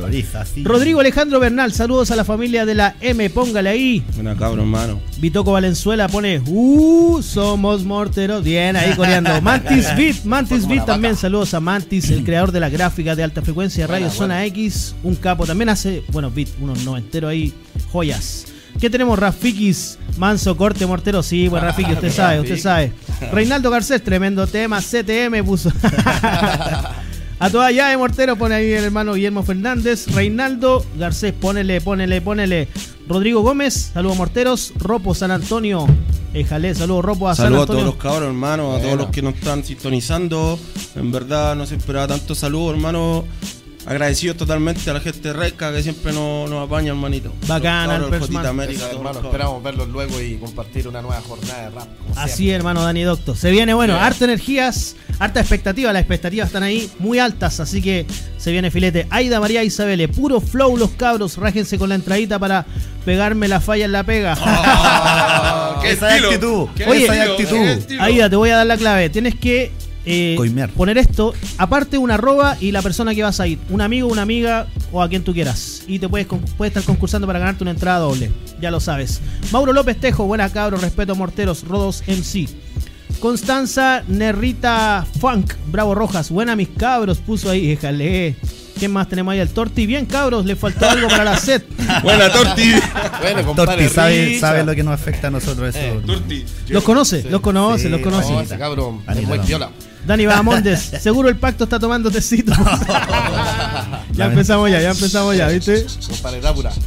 Choriza, 0.00 0.44
sí. 0.44 0.64
Rodrigo 0.64 1.00
Alejandro 1.00 1.40
Bernal, 1.40 1.72
saludos 1.72 2.10
a 2.10 2.16
la 2.16 2.24
familia 2.24 2.66
de 2.66 2.74
la 2.74 2.96
M. 3.00 3.28
Póngale 3.30 3.68
ahí. 3.70 4.04
Buena, 4.14 4.36
cabrón, 4.36 4.60
hermano. 4.60 5.00
Vitoco 5.18 5.52
Valenzuela 5.52 6.08
pone, 6.08 6.40
uh, 6.46 7.22
somos 7.22 7.84
morteros. 7.84 8.42
Bien, 8.42 8.76
ahí 8.76 8.94
coreando. 8.94 9.40
Mantis 9.42 9.94
Beat, 9.96 10.24
Mantis 10.24 10.66
Beat 10.66 10.86
también. 10.86 11.16
Saludos 11.16 11.54
a 11.54 11.60
Mantis, 11.60 12.10
el 12.10 12.24
creador 12.24 12.52
de 12.52 12.60
la 12.60 12.68
gráfica 12.68 13.14
de 13.14 13.22
alta 13.22 13.42
frecuencia 13.42 13.86
Radio 13.86 14.10
Zona 14.10 14.44
X. 14.46 14.94
Un 15.02 15.14
capo. 15.16 15.46
También 15.46 15.68
hace, 15.68 16.02
bueno, 16.12 16.30
Beat, 16.30 16.48
unos 16.60 16.84
noventeros 16.84 17.30
ahí, 17.30 17.52
joyas. 17.90 18.46
¿Qué 18.78 18.88
tenemos? 18.88 19.18
Rafikis, 19.18 19.98
Manso, 20.16 20.56
Corte, 20.56 20.86
Mortero. 20.86 21.22
Sí, 21.22 21.48
bueno, 21.48 21.66
Rafiki, 21.66 21.92
usted 21.92 22.10
sabe, 22.10 22.40
usted 22.40 22.58
sabe. 22.58 22.92
Reinaldo 23.32 23.70
Garcés, 23.70 24.02
tremendo 24.02 24.46
tema. 24.46 24.80
CTM 24.80 25.44
puso. 25.44 25.70
A 27.42 27.48
toda 27.48 27.72
llave, 27.72 27.96
Mortero, 27.96 28.36
pone 28.36 28.54
ahí 28.54 28.70
el 28.70 28.84
hermano 28.84 29.14
Guillermo 29.14 29.42
Fernández. 29.42 30.08
Reinaldo 30.14 30.84
Garcés, 30.98 31.32
ponele, 31.32 31.80
ponele, 31.80 32.20
ponele. 32.20 32.68
Rodrigo 33.08 33.40
Gómez, 33.40 33.92
saludos 33.94 34.18
Morteros. 34.18 34.74
Ropo 34.76 35.14
San 35.14 35.30
Antonio. 35.30 35.86
Éjale, 36.34 36.74
saludos 36.74 37.02
Ropo 37.02 37.30
a 37.30 37.34
San 37.34 37.46
Saludos 37.46 37.64
a 37.64 37.66
todos 37.72 37.84
los 37.84 37.94
cabros, 37.96 38.28
hermano, 38.28 38.76
a 38.76 38.78
todos 38.80 38.98
los 38.98 39.06
que 39.06 39.22
nos 39.22 39.36
están 39.36 39.64
sintonizando. 39.64 40.58
En 40.94 41.10
verdad 41.10 41.56
no 41.56 41.64
se 41.64 41.76
esperaba 41.76 42.08
tanto 42.08 42.34
saludo, 42.34 42.72
hermano. 42.72 43.24
Agradecidos 43.86 44.36
totalmente 44.36 44.88
a 44.90 44.92
la 44.92 45.00
gente 45.00 45.32
reca 45.32 45.72
que 45.72 45.82
siempre 45.82 46.12
nos, 46.12 46.50
nos 46.50 46.66
apaña, 46.66 46.90
hermanito. 46.90 47.32
Alpersman. 47.48 48.20
Jotita 48.20 48.48
América, 48.50 48.90
hermano, 48.90 49.20
esperamos 49.20 49.62
verlos 49.62 49.88
luego 49.88 50.20
y 50.20 50.36
compartir 50.36 50.86
una 50.86 51.00
nueva 51.00 51.20
jornada 51.22 51.62
de 51.62 51.70
rap. 51.70 51.88
Así, 52.14 52.36
siempre. 52.36 52.56
hermano 52.56 52.82
Dani 52.82 53.02
Doctor. 53.02 53.36
Se 53.36 53.50
viene 53.50 53.72
bueno, 53.72 53.94
harta 53.96 54.24
energías, 54.26 54.96
harta 55.18 55.40
expectativa. 55.40 55.92
Las 55.92 56.00
expectativas 56.00 56.48
están 56.48 56.62
ahí 56.62 56.90
muy 56.98 57.18
altas, 57.18 57.58
así 57.58 57.80
que 57.80 58.06
se 58.36 58.52
viene 58.52 58.70
filete. 58.70 59.06
Aida 59.08 59.40
María 59.40 59.64
Isabel, 59.64 60.06
puro 60.10 60.40
flow 60.40 60.76
los 60.76 60.90
cabros. 60.90 61.38
Rájense 61.38 61.78
con 61.78 61.88
la 61.88 61.94
entradita 61.94 62.38
para 62.38 62.66
pegarme 63.06 63.48
la 63.48 63.60
falla 63.60 63.86
en 63.86 63.92
la 63.92 64.04
pega. 64.04 64.36
Ah, 64.62 65.78
qué 65.82 65.92
Esa 65.92 66.10
estilo, 66.10 66.28
actitud, 66.28 66.68
qué 66.76 66.84
Oye, 66.84 67.06
estilo, 67.06 67.22
esa 67.22 67.32
actitud. 67.32 68.00
Aida, 68.00 68.30
te 68.30 68.36
voy 68.36 68.50
a 68.50 68.56
dar 68.56 68.66
la 68.66 68.76
clave. 68.76 69.08
Tienes 69.08 69.34
que 69.34 69.72
eh, 70.04 70.34
Coimear. 70.36 70.70
poner 70.70 70.98
esto, 70.98 71.34
aparte 71.58 71.98
una 71.98 72.14
arroba 72.14 72.56
y 72.60 72.72
la 72.72 72.82
persona 72.82 73.14
que 73.14 73.22
vas 73.22 73.40
a 73.40 73.46
ir. 73.46 73.58
Un 73.68 73.80
amigo, 73.80 74.08
una 74.08 74.22
amiga 74.22 74.66
o 74.92 75.02
a 75.02 75.08
quien 75.08 75.24
tú 75.24 75.32
quieras. 75.32 75.82
Y 75.86 75.98
te 75.98 76.08
puedes, 76.08 76.26
puedes 76.56 76.70
estar 76.70 76.82
concursando 76.84 77.26
para 77.26 77.38
ganarte 77.38 77.64
una 77.64 77.72
entrada 77.72 77.98
doble. 78.00 78.30
Ya 78.60 78.70
lo 78.70 78.80
sabes. 78.80 79.20
Mauro 79.52 79.72
López 79.72 79.98
Tejo, 79.98 80.24
buena 80.24 80.48
cabros, 80.50 80.80
respeto 80.80 81.14
morteros, 81.14 81.64
Rodos 81.64 82.02
MC. 82.06 82.48
Constanza 83.20 84.02
Nerrita 84.08 85.06
Funk, 85.20 85.52
Bravo 85.66 85.94
Rojas, 85.94 86.30
buena 86.30 86.56
mis 86.56 86.68
cabros, 86.68 87.18
puso 87.18 87.50
ahí, 87.50 87.66
déjale. 87.68 88.34
¿Quién 88.78 88.92
más 88.92 89.08
tenemos 89.08 89.32
ahí? 89.32 89.40
El 89.40 89.50
Torti. 89.50 89.84
Bien, 89.84 90.06
cabros, 90.06 90.46
le 90.46 90.56
faltó 90.56 90.88
algo 90.88 91.06
para 91.08 91.22
la 91.24 91.36
set. 91.36 91.66
Buena, 92.02 92.32
Torti. 92.32 92.72
Bueno, 93.20 93.44
compadre, 93.44 93.88
Torti 93.88 94.38
sabe, 94.38 94.64
lo 94.64 94.74
que 94.74 94.82
nos 94.82 94.94
afecta 94.94 95.26
a 95.26 95.30
nosotros 95.30 95.68
eso. 95.76 95.78
Eh, 95.78 96.00
Torti. 96.06 96.46
Los 96.68 96.82
conoce, 96.82 97.24
los 97.24 97.42
conoce, 97.42 97.82
Sí, 97.84 97.88
los 97.90 98.00
conoce. 98.00 98.32
No, 98.32 98.40
ese 98.40 98.56
cabrón 98.56 99.02
es 99.06 99.22
muy 99.28 99.38
viola. 99.40 99.70
Dani 100.06 100.26
Bahamondes, 100.26 100.80
seguro 101.00 101.28
el 101.28 101.36
pacto 101.36 101.64
está 101.64 101.78
tomando 101.78 102.10
tecito. 102.10 102.52
ya 104.12 104.26
empezamos 104.26 104.70
ya, 104.70 104.80
ya 104.80 104.90
empezamos 104.90 105.36
ya, 105.36 105.48
¿viste? 105.48 105.86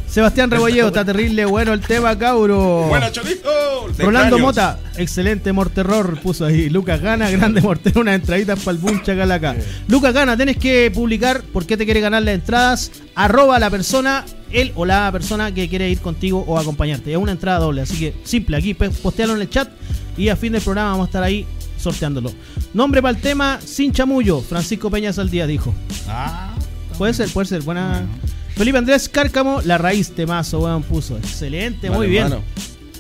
Sebastián 0.07 0.49
Rebolleo, 0.49 0.87
está 0.87 1.05
terrible, 1.05 1.45
bueno 1.45 1.73
el 1.73 1.81
tema, 1.81 2.17
cauro. 2.17 2.87
Buena, 2.89 3.11
chorizo. 3.11 3.49
Rolando. 3.97 4.39
Mota, 4.39 4.79
excelente 4.97 5.53
morterror, 5.53 6.19
puso 6.19 6.45
ahí. 6.45 6.69
Lucas 6.69 7.01
Gana, 7.01 7.29
grande 7.29 7.61
mortero, 7.61 8.01
unas 8.01 8.15
entraditas 8.15 8.59
para 8.59 8.71
el 8.71 8.77
boom 8.79 9.01
chacalaca. 9.03 9.55
Lucas 9.87 10.13
Gana, 10.13 10.35
tienes 10.35 10.57
que 10.57 10.91
publicar 10.93 11.43
por 11.43 11.65
qué 11.65 11.77
te 11.77 11.85
quiere 11.85 12.01
ganar 12.01 12.23
las 12.23 12.35
entradas. 12.35 12.91
Arroba 13.15 13.57
a 13.57 13.59
la 13.59 13.69
persona, 13.69 14.25
él 14.51 14.71
o 14.75 14.85
la 14.85 15.11
persona 15.11 15.53
que 15.53 15.69
quiere 15.69 15.89
ir 15.89 15.99
contigo 15.99 16.43
o 16.47 16.57
acompañarte. 16.57 17.11
Es 17.11 17.17
una 17.17 17.31
entrada 17.33 17.59
doble, 17.59 17.81
así 17.81 17.97
que 17.97 18.13
simple, 18.23 18.57
aquí 18.57 18.73
postealo 18.73 19.35
en 19.35 19.41
el 19.41 19.49
chat 19.49 19.69
y 20.17 20.29
a 20.29 20.35
fin 20.35 20.53
del 20.53 20.61
programa 20.61 20.91
vamos 20.91 21.05
a 21.05 21.09
estar 21.09 21.23
ahí 21.23 21.45
sorteándolo. 21.83 22.31
Nombre 22.73 23.01
para 23.01 23.15
el 23.15 23.21
tema, 23.21 23.59
sin 23.63 23.91
chamullo. 23.91 24.41
Francisco 24.41 24.89
Peña 24.89 25.13
Saldía 25.13 25.45
dijo. 25.45 25.73
Ah, 26.07 26.53
Puede 26.97 27.13
ser, 27.13 27.29
puede 27.29 27.47
ser, 27.47 27.61
buena. 27.61 28.05
Felipe 28.55 28.77
Andrés 28.77 29.09
Cárcamo, 29.09 29.61
la 29.63 29.77
raíz 29.77 30.11
temazo, 30.11 30.59
weón, 30.59 30.83
puso. 30.83 31.17
Excelente, 31.17 31.89
muy 31.89 32.07
bien. 32.07 32.27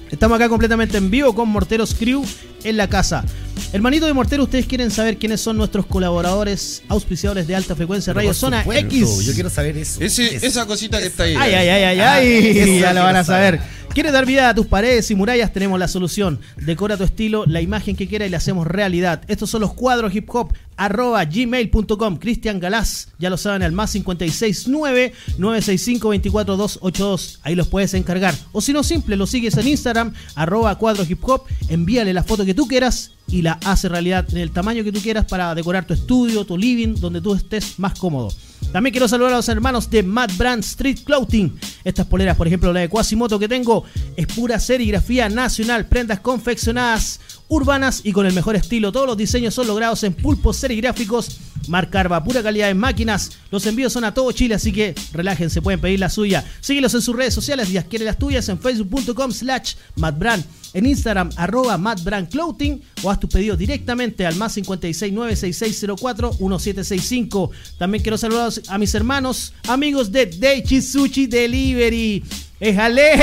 Estamos 0.09 0.35
acá 0.35 0.49
completamente 0.49 0.97
en 0.97 1.09
vivo 1.09 1.33
con 1.33 1.49
Morteros 1.49 1.93
Crew 1.95 2.23
en 2.63 2.77
la 2.77 2.87
casa. 2.87 3.23
Hermanito 3.71 4.05
de 4.05 4.13
Mortero, 4.13 4.43
ustedes 4.43 4.65
quieren 4.65 4.91
saber 4.91 5.17
quiénes 5.17 5.41
son 5.41 5.57
nuestros 5.57 5.85
colaboradores 5.85 6.83
auspiciadores 6.89 7.47
de 7.47 7.55
alta 7.55 7.75
frecuencia 7.75 8.13
Radio 8.13 8.33
Zona 8.33 8.61
supuesto, 8.61 8.85
X. 8.87 9.25
Yo 9.25 9.33
quiero 9.33 9.49
saber 9.49 9.77
eso. 9.77 10.01
Ese- 10.01 10.35
Eso. 10.35 10.45
esa 10.45 10.65
cosita 10.65 10.99
que 10.99 11.07
está 11.07 11.23
ahí. 11.23 11.35
Ay, 11.37 11.53
ay, 11.53 11.69
ay, 11.69 11.83
ay, 11.83 11.99
Ah, 11.99 12.13
ay. 12.15 12.79
ya 12.79 12.93
lo 12.93 13.01
van 13.03 13.15
a 13.15 13.23
saber. 13.23 13.57
saber. 13.59 13.83
¿Quieres 13.93 14.11
dar 14.11 14.25
vida 14.25 14.49
a 14.49 14.55
tus 14.55 14.65
paredes 14.65 15.11
y 15.11 15.15
murallas? 15.15 15.53
Tenemos 15.53 15.77
la 15.79 15.87
solución. 15.87 16.39
Decora 16.57 16.97
tu 16.97 17.03
estilo, 17.03 17.45
la 17.45 17.61
imagen 17.61 17.95
que 17.95 18.07
quieras 18.07 18.27
y 18.27 18.31
la 18.31 18.37
hacemos 18.37 18.65
realidad. 18.65 19.21
Estos 19.27 19.51
son 19.51 19.61
los 19.61 19.73
cuadros 19.75 20.15
hip 20.15 20.27
hop 20.33 20.51
arroba 20.77 21.23
gmail.com. 21.25 22.17
Cristian 22.17 22.59
Galás, 22.59 23.09
ya 23.19 23.29
lo 23.29 23.37
saben, 23.37 23.61
al 23.61 23.71
más 23.71 23.91
569 23.91 25.13
965 25.37 26.09
24282. 26.09 27.39
Ahí 27.43 27.53
los 27.53 27.67
puedes 27.67 27.93
encargar. 27.93 28.33
O 28.51 28.61
si 28.61 28.73
no, 28.73 28.81
simple, 28.83 29.15
lo 29.15 29.27
sigues 29.27 29.55
en 29.57 29.67
Instagram, 29.67 30.13
arroba 30.33 30.75
cuadros 30.79 31.07
hip 31.09 31.19
hop. 31.23 31.43
Envíale 31.69 32.13
la 32.13 32.23
foto 32.23 32.45
que 32.45 32.52
tú 32.53 32.67
quieras 32.67 33.11
y 33.27 33.41
la 33.41 33.53
hace 33.63 33.89
realidad 33.89 34.25
en 34.31 34.37
el 34.37 34.51
tamaño 34.51 34.83
que 34.83 34.91
tú 34.91 34.99
quieras 35.01 35.25
para 35.25 35.55
decorar 35.55 35.85
tu 35.85 35.93
estudio, 35.93 36.45
tu 36.45 36.57
living, 36.57 36.95
donde 36.95 37.21
tú 37.21 37.33
estés 37.33 37.79
más 37.79 37.97
cómodo. 37.97 38.31
También 38.71 38.91
quiero 38.91 39.07
saludar 39.07 39.33
a 39.33 39.37
los 39.37 39.49
hermanos 39.49 39.89
de 39.89 40.01
Mad 40.01 40.31
Brand 40.35 40.63
Street 40.63 40.99
Clothing. 41.03 41.53
Estas 41.83 42.07
poleras, 42.07 42.35
por 42.35 42.47
ejemplo, 42.47 42.73
la 42.73 42.79
de 42.79 42.89
Quasimoto 42.89 43.37
que 43.37 43.47
tengo, 43.47 43.83
es 44.15 44.25
pura 44.27 44.59
serigrafía 44.59 45.29
nacional, 45.29 45.85
prendas 45.85 46.19
confeccionadas 46.21 47.19
urbanas 47.49 48.01
y 48.03 48.11
con 48.11 48.25
el 48.25 48.33
mejor 48.33 48.55
estilo. 48.55 48.91
Todos 48.91 49.05
los 49.05 49.17
diseños 49.17 49.53
son 49.53 49.67
logrados 49.67 50.03
en 50.03 50.13
pulpos 50.13 50.57
serigráficos, 50.57 51.37
marca 51.67 51.99
Arba, 51.99 52.23
pura 52.23 52.41
calidad 52.41 52.69
en 52.69 52.77
máquinas. 52.77 53.31
Los 53.51 53.65
envíos 53.67 53.93
son 53.93 54.05
a 54.05 54.13
todo 54.13 54.31
Chile, 54.31 54.55
así 54.55 54.71
que 54.71 54.95
relájense, 55.11 55.61
pueden 55.61 55.79
pedir 55.79 55.99
la 55.99 56.09
suya. 56.09 56.43
Síguelos 56.61 56.93
en 56.95 57.01
sus 57.01 57.15
redes 57.15 57.33
sociales 57.33 57.69
y 57.69 57.77
adquiere 57.77 58.05
las 58.05 58.17
tuyas 58.17 58.49
en 58.49 58.59
facebook.com 58.59 59.31
slash 59.31 59.75
madbrand, 59.97 60.43
en 60.73 60.85
Instagram 60.85 61.29
arroba 61.35 61.77
madbrandclothing 61.77 62.81
o 63.03 63.11
haz 63.11 63.19
tu 63.19 63.27
pedido 63.29 63.55
directamente 63.55 64.25
al 64.25 64.35
más 64.35 64.57
56966041765. 64.57 67.51
También 67.77 68.01
quiero 68.01 68.17
saludar 68.17 68.51
a 68.67 68.77
mis 68.77 68.93
hermanos, 68.95 69.53
amigos 69.67 70.11
de 70.11 70.25
Deichi 70.25 70.81
Sushi 70.81 71.27
Delivery. 71.27 72.23
¡Éjale! 72.59 73.13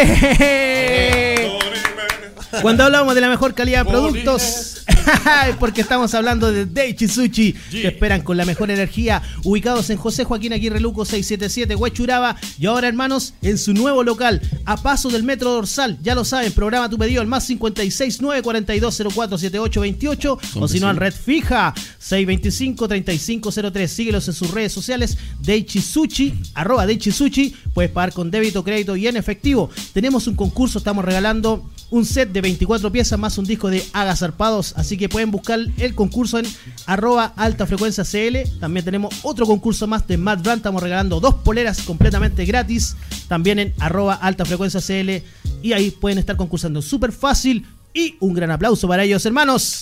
Cuando 2.62 2.84
hablamos 2.84 3.14
de 3.14 3.20
la 3.20 3.28
mejor 3.28 3.52
calidad 3.54 3.84
de 3.84 3.90
productos, 3.90 4.69
porque 5.58 5.80
estamos 5.80 6.14
hablando 6.14 6.50
de 6.52 6.66
Deichi 6.66 7.08
Sushi, 7.08 7.52
que 7.70 7.88
esperan 7.88 8.22
con 8.22 8.36
la 8.36 8.44
mejor 8.44 8.70
energía, 8.70 9.22
ubicados 9.44 9.90
en 9.90 9.96
José 9.96 10.24
Joaquín 10.24 10.52
Aguirre 10.52 10.80
Luco 10.80 11.04
677 11.04 11.74
Huechuraba. 11.74 12.36
Y 12.58 12.66
ahora 12.66 12.88
hermanos 12.88 13.34
en 13.42 13.58
su 13.58 13.72
nuevo 13.74 14.02
local, 14.02 14.40
a 14.64 14.76
paso 14.76 15.08
del 15.08 15.22
metro 15.22 15.52
dorsal, 15.52 15.98
ya 16.02 16.14
lo 16.14 16.24
saben, 16.24 16.52
programa 16.52 16.88
tu 16.88 16.98
pedido 16.98 17.20
al 17.20 17.26
más 17.26 17.44
56 17.44 18.20
942 18.20 19.02
047828 19.14 20.38
o 20.56 20.68
si 20.68 20.80
no 20.80 20.88
al 20.88 20.96
red 20.96 21.14
fija 21.14 21.74
625 21.98 22.88
3503, 22.88 23.90
síguelos 23.90 24.28
en 24.28 24.34
sus 24.34 24.50
redes 24.50 24.72
sociales, 24.72 25.18
Deichi 25.40 25.80
Sushi, 25.80 26.34
arroba 26.54 26.86
Deichi 26.86 27.12
Sushi, 27.12 27.54
puedes 27.74 27.90
pagar 27.90 28.12
con 28.12 28.30
débito, 28.30 28.64
crédito 28.64 28.96
y 28.96 29.06
en 29.06 29.16
efectivo. 29.16 29.70
Tenemos 29.92 30.26
un 30.26 30.34
concurso, 30.34 30.78
estamos 30.78 31.04
regalando 31.04 31.68
un 31.90 32.04
set 32.04 32.30
de 32.30 32.40
24 32.40 32.90
piezas 32.90 33.18
más 33.18 33.36
un 33.38 33.44
disco 33.44 33.68
de 33.68 33.84
Agazarpados. 33.92 34.74
Así 34.76 34.96
que 34.96 35.08
pueden 35.08 35.30
buscar 35.30 35.58
el 35.76 35.94
concurso 35.94 36.38
en 36.38 36.46
arroba 36.86 37.32
alta 37.36 37.66
frecuencia 37.66 38.04
CL. 38.04 38.58
También 38.60 38.84
tenemos 38.84 39.14
otro 39.22 39.46
concurso 39.46 39.86
más 39.86 40.06
de 40.06 40.16
Mad 40.16 40.38
Brand. 40.38 40.58
Estamos 40.58 40.82
regalando 40.82 41.20
dos 41.20 41.34
poleras 41.34 41.82
completamente 41.82 42.44
gratis. 42.44 42.96
También 43.28 43.58
en 43.58 43.74
arroba 43.78 44.14
alta 44.14 44.44
frecuencia 44.44 44.80
CL. 44.80 45.22
Y 45.62 45.72
ahí 45.72 45.90
pueden 45.90 46.18
estar 46.18 46.36
concursando. 46.36 46.80
Súper 46.82 47.12
fácil. 47.12 47.66
Y 47.92 48.16
un 48.20 48.34
gran 48.34 48.50
aplauso 48.52 48.86
para 48.86 49.02
ellos, 49.02 49.26
hermanos. 49.26 49.80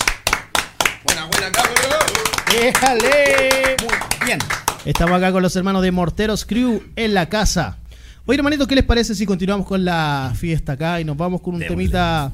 Buena, 1.04 1.26
buena. 1.26 1.50
¡Déjale! 2.50 3.76
Muy 3.82 4.26
bien. 4.26 4.38
Estamos 4.86 5.18
acá 5.18 5.30
con 5.32 5.42
los 5.42 5.54
hermanos 5.54 5.82
de 5.82 5.92
Morteros 5.92 6.46
Crew 6.46 6.82
en 6.96 7.12
la 7.12 7.28
casa. 7.28 7.76
Oye, 8.30 8.36
hermanito, 8.36 8.66
¿qué 8.66 8.74
les 8.74 8.84
parece 8.84 9.14
si 9.14 9.24
continuamos 9.24 9.66
con 9.66 9.82
la 9.86 10.34
fiesta 10.36 10.72
acá 10.72 11.00
y 11.00 11.04
nos 11.04 11.16
vamos 11.16 11.40
con 11.40 11.54
un 11.54 11.60
Démosle. 11.60 11.76
temita 11.78 12.30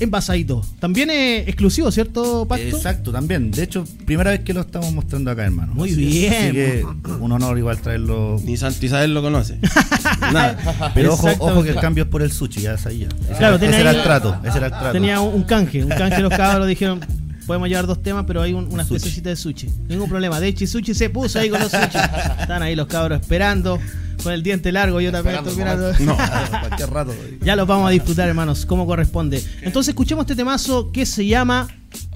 envasadito? 0.00 0.64
También 0.80 1.10
es 1.10 1.46
exclusivo, 1.46 1.90
¿cierto, 1.90 2.46
Pacto? 2.48 2.66
Exacto, 2.66 3.12
también. 3.12 3.50
De 3.50 3.62
hecho, 3.64 3.84
primera 4.06 4.30
vez 4.30 4.40
que 4.40 4.54
lo 4.54 4.62
estamos 4.62 4.90
mostrando 4.94 5.30
acá, 5.30 5.44
hermano. 5.44 5.74
Muy 5.74 5.90
Así 5.90 6.24
es. 6.24 6.30
bien. 6.30 6.32
Así 6.34 6.52
que 6.52 6.84
un 7.20 7.30
honor 7.30 7.58
igual 7.58 7.78
traerlo. 7.78 8.40
Ni 8.42 8.56
Santi 8.56 8.86
Isabel 8.86 9.12
lo 9.12 9.20
conoce. 9.20 9.58
Nada. 10.32 10.90
Pero 10.94 11.12
ojo, 11.12 11.28
ojo 11.38 11.62
que 11.62 11.68
el 11.70 11.76
cambio 11.76 12.04
es 12.04 12.10
por 12.10 12.22
el 12.22 12.32
sushi, 12.32 12.62
ya 12.62 12.78
sabía. 12.78 13.08
Ese, 13.28 13.36
Claro, 13.36 13.56
era, 13.56 13.58
tenía 13.58 13.74
ese 13.76 13.80
era 13.82 13.90
el 13.90 14.02
trato. 14.02 14.38
Ese 14.46 14.56
era 14.56 14.66
el 14.68 14.72
trato. 14.72 14.92
Tenía 14.92 15.20
un, 15.20 15.34
un 15.34 15.42
canje, 15.42 15.84
un 15.84 15.90
canje 15.90 16.22
los 16.22 16.30
cabros 16.34 16.66
dijeron, 16.66 17.00
podemos 17.46 17.68
llevar 17.68 17.86
dos 17.86 18.02
temas, 18.02 18.24
pero 18.26 18.42
hay 18.42 18.52
un- 18.52 18.66
una 18.72 18.84
Sushi. 18.84 18.96
especiecita 18.96 19.28
de 19.30 19.36
sushi. 19.36 19.68
Ningún 19.88 20.08
problema. 20.08 20.40
De 20.40 20.48
hecho, 20.48 20.66
sushi 20.66 20.94
se 20.94 21.10
puso 21.10 21.38
ahí 21.38 21.48
con 21.50 21.60
los 21.60 21.70
sushi. 21.70 21.98
Están 22.40 22.62
ahí 22.62 22.74
los 22.74 22.86
cabros 22.86 23.20
esperando, 23.20 23.78
con 24.22 24.32
el 24.32 24.42
diente 24.42 24.72
largo, 24.72 25.00
yo 25.00 25.12
también 25.12 25.36
estoy 25.36 25.54
mirando. 25.56 25.92
No, 26.00 26.16
cualquier 26.60 26.90
rato. 26.90 27.14
Ya 27.42 27.56
los 27.56 27.66
vamos 27.66 27.88
a 27.88 27.90
disfrutar, 27.90 28.28
hermanos, 28.28 28.64
como 28.66 28.86
corresponde. 28.86 29.42
Entonces 29.62 29.90
escuchemos 29.90 30.22
este 30.24 30.36
temazo 30.36 30.90
que 30.92 31.04
se 31.06 31.26
llama 31.26 31.68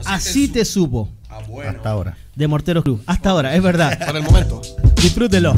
Así 0.04 0.48
te 0.48 0.64
supo, 0.64 1.08
Ah, 1.30 1.40
bueno. 1.48 1.70
Hasta 1.70 1.90
ahora. 1.90 2.16
de 2.34 2.48
Morteros 2.48 2.82
Cruz. 2.84 3.00
Hasta 3.06 3.30
ahora, 3.30 3.54
es 3.54 3.62
verdad. 3.62 3.98
Para 3.98 4.18
el 4.18 4.24
momento. 4.24 4.60
Disfrútelo. 5.02 5.54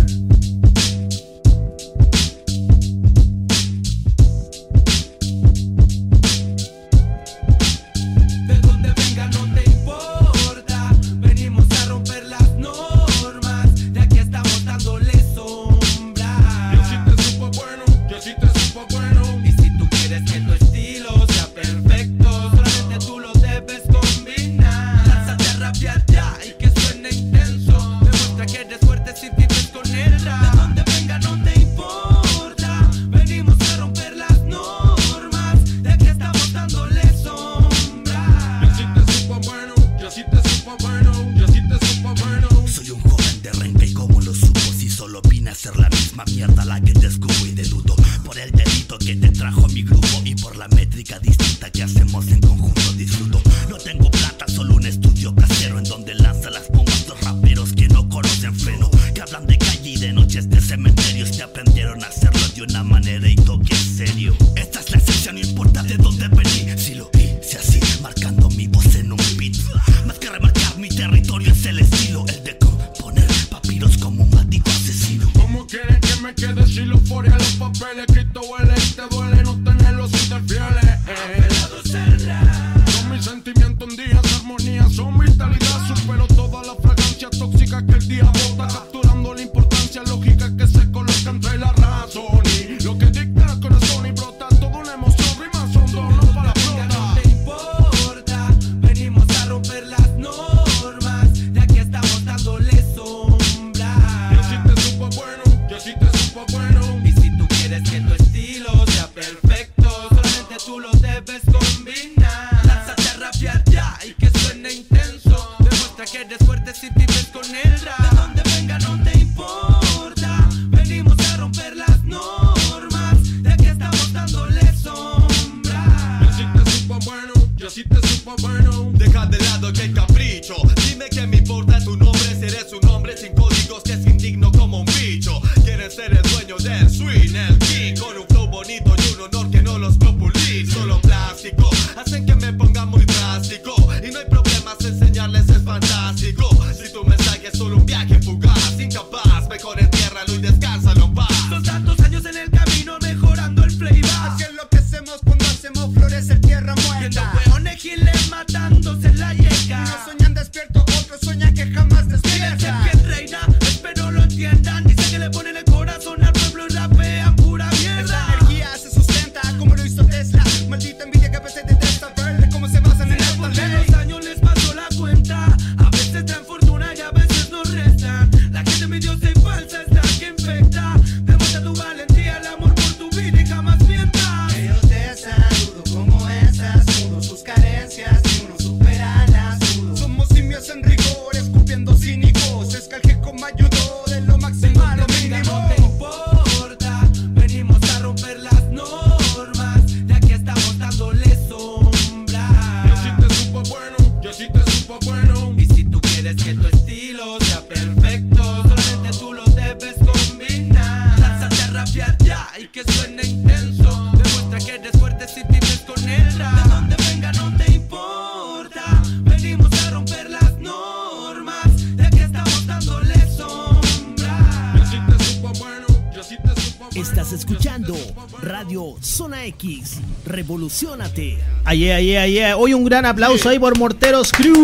Ayer, 231.80 231.94
ayer, 231.94 232.18
ayer. 232.18 232.54
Hoy 232.58 232.74
un 232.74 232.84
gran 232.84 233.06
aplauso 233.06 233.48
ahí 233.48 233.58
por 233.58 233.78
Morteros 233.78 234.32
Crew. 234.32 234.62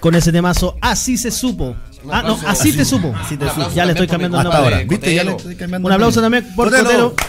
Con 0.00 0.14
ese 0.14 0.32
temazo, 0.32 0.78
así 0.80 1.18
se 1.18 1.30
supo. 1.30 1.76
Ah, 2.10 2.22
no, 2.22 2.40
así 2.46 2.72
te 2.72 2.86
supo. 2.86 3.14
Así 3.14 3.36
te 3.36 3.46
supo. 3.50 3.70
Ya 3.74 3.84
le 3.84 3.92
estoy 3.92 4.06
cambiando 4.06 4.38
el 4.38 4.44
nombre. 4.44 4.62
ahora, 4.62 4.82
¿viste? 4.84 5.14
Ya 5.14 5.24
le 5.24 5.32
estoy 5.32 5.56
cambiando 5.56 5.86
Un 5.86 5.92
aplauso 5.92 6.22
también 6.22 6.46
por 6.56 6.70
Cotelo. 6.70 7.14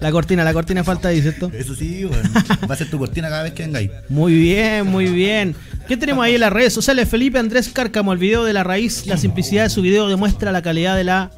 La 0.00 0.12
cortina, 0.12 0.44
la 0.44 0.52
cortina 0.52 0.84
falta 0.84 1.08
ahí, 1.08 1.22
¿cierto? 1.22 1.50
Eso 1.54 1.74
sí, 1.74 2.04
bueno. 2.04 2.28
Va 2.68 2.74
a 2.74 2.76
ser 2.76 2.90
tu 2.90 2.98
cortina 2.98 3.30
cada 3.30 3.44
vez 3.44 3.54
que 3.54 3.62
vengáis. 3.62 3.90
Muy 4.10 4.34
bien, 4.34 4.86
muy 4.86 5.06
bien. 5.06 5.56
¿Qué 5.88 5.96
tenemos 5.96 6.22
ahí 6.22 6.34
en 6.34 6.42
las 6.42 6.52
redes 6.52 6.74
sociales? 6.74 7.08
Felipe 7.08 7.38
Andrés 7.38 7.70
Cárcamo, 7.70 8.12
el 8.12 8.18
video 8.18 8.44
de 8.44 8.52
la 8.52 8.62
raíz, 8.62 9.06
la 9.06 9.16
simplicidad 9.16 9.62
de 9.62 9.70
su 9.70 9.80
video 9.80 10.06
demuestra 10.06 10.52
la 10.52 10.60
calidad 10.60 10.94
de 10.94 11.04
la, 11.04 11.30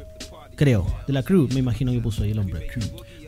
creo, 0.56 0.86
de 1.06 1.12
la 1.12 1.22
crew, 1.22 1.48
me 1.52 1.60
imagino 1.60 1.92
que 1.92 2.00
puso 2.00 2.24
ahí 2.24 2.32
el 2.32 2.38
hombre. 2.38 2.66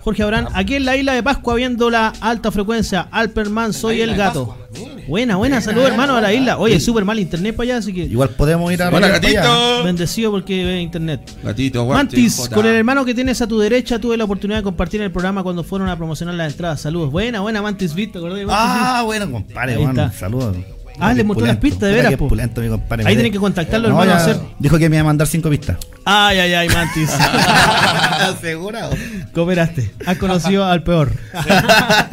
Jorge 0.00 0.22
Abrán, 0.22 0.48
aquí 0.54 0.76
en 0.76 0.84
la 0.86 0.96
isla 0.96 1.12
de 1.12 1.22
Pascua 1.22 1.54
viendo 1.56 1.90
la 1.90 2.14
alta 2.20 2.50
frecuencia, 2.50 3.08
Alperman, 3.10 3.72
soy 3.72 4.00
el 4.00 4.14
gato. 4.16 4.56
Buena, 5.06 5.36
buena, 5.36 5.60
saludos 5.60 5.90
hermano 5.90 6.16
a 6.16 6.20
la 6.20 6.32
isla. 6.32 6.56
Oye, 6.58 6.80
súper 6.80 7.04
mal 7.04 7.18
internet 7.18 7.54
para 7.56 7.64
allá, 7.64 7.76
así 7.78 7.92
que 7.92 8.04
Igual 8.04 8.30
podemos 8.30 8.72
ir 8.72 8.82
a 8.82 8.88
Hola, 8.88 9.08
gatito. 9.08 9.84
bendecido 9.84 10.30
porque 10.30 10.64
ve 10.64 10.80
internet. 10.80 11.20
Gatito, 11.42 11.84
Mantis, 11.84 12.48
con 12.54 12.64
el 12.64 12.76
hermano 12.76 13.04
que 13.04 13.14
tienes 13.14 13.42
a 13.42 13.46
tu 13.46 13.58
derecha, 13.58 13.98
tuve 13.98 14.16
la 14.16 14.24
oportunidad 14.24 14.60
de 14.60 14.64
compartir 14.64 15.02
el 15.02 15.10
programa 15.10 15.42
cuando 15.42 15.62
fueron 15.64 15.88
a 15.88 15.96
promocionar 15.96 16.34
las 16.34 16.52
entradas. 16.52 16.80
Saludos. 16.80 17.10
Buena, 17.10 17.40
buena, 17.40 17.60
Mantis 17.60 17.94
Beat, 17.94 18.12
¿te 18.12 18.18
acordás 18.18 18.38
de 18.38 18.46
Mantis 18.46 18.74
Beat? 18.74 18.86
Ah, 18.86 19.02
bueno, 19.04 19.30
compadre, 19.30 19.76
bueno, 19.76 20.10
saludos. 20.12 20.56
Ah, 21.00 21.14
le 21.14 21.24
mostró 21.24 21.46
las 21.46 21.56
pistas, 21.56 21.88
de 21.88 21.94
veras, 21.94 22.14
pulento, 22.16 22.60
mi 22.60 22.68
compadre. 22.68 23.04
Ahí 23.06 23.14
tienen 23.14 23.32
que 23.32 23.38
contactarlo, 23.38 23.88
No, 23.88 24.00
hermano, 24.02 24.20
hacer. 24.20 24.38
Dijo 24.58 24.78
que 24.78 24.88
me 24.88 24.96
iba 24.96 25.02
a 25.02 25.04
mandar 25.04 25.26
cinco 25.26 25.50
pistas. 25.50 25.76
Ay, 26.04 26.38
ay, 26.38 26.54
ay, 26.54 26.68
Mantis. 26.68 27.10
Asegurado. 28.20 28.94
Cooperaste. 29.32 29.92
Has 30.06 30.16
conocido 30.18 30.64
al 30.64 30.82
peor. 30.82 31.12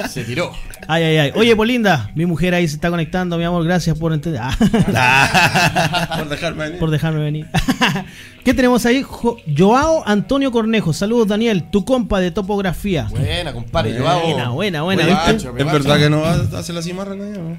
Se 0.09 0.23
tiró. 0.23 0.51
Ay, 0.87 1.03
ay, 1.03 1.17
ay. 1.17 1.31
Oye, 1.35 1.55
Polinda, 1.55 2.11
mi 2.15 2.25
mujer 2.25 2.53
ahí 2.53 2.67
se 2.67 2.75
está 2.75 2.89
conectando, 2.89 3.37
mi 3.37 3.43
amor. 3.43 3.63
Gracias 3.63 3.97
por 3.97 4.13
entender. 4.13 4.41
Ah, 4.43 6.15
Por 6.19 6.29
dejarme 6.29 6.63
venir. 6.65 6.79
por 6.79 6.89
dejarme 6.91 7.19
venir. 7.19 7.47
¿Qué 8.45 8.53
tenemos 8.53 8.85
ahí? 8.85 9.01
Jo- 9.01 9.37
Joao 9.57 10.03
Antonio 10.05 10.51
Cornejo. 10.51 10.93
Saludos, 10.93 11.27
Daniel, 11.27 11.63
tu 11.71 11.83
compa 11.85 12.19
de 12.19 12.31
topografía. 12.31 13.07
Buena, 13.09 13.53
compadre. 13.53 13.93
Yo 13.95 14.03
Buena, 14.03 14.49
buena, 14.49 14.81
buena, 14.83 15.03
¿Es 15.31 15.43
verdad 15.53 15.97
que 15.97 16.09
no 16.09 16.21
vas 16.21 16.53
a 16.53 16.59
hacer 16.59 16.75
la 16.75 16.81
cimarra 16.81 17.15
con 17.17 17.27
ella? 17.27 17.41
no? 17.41 17.57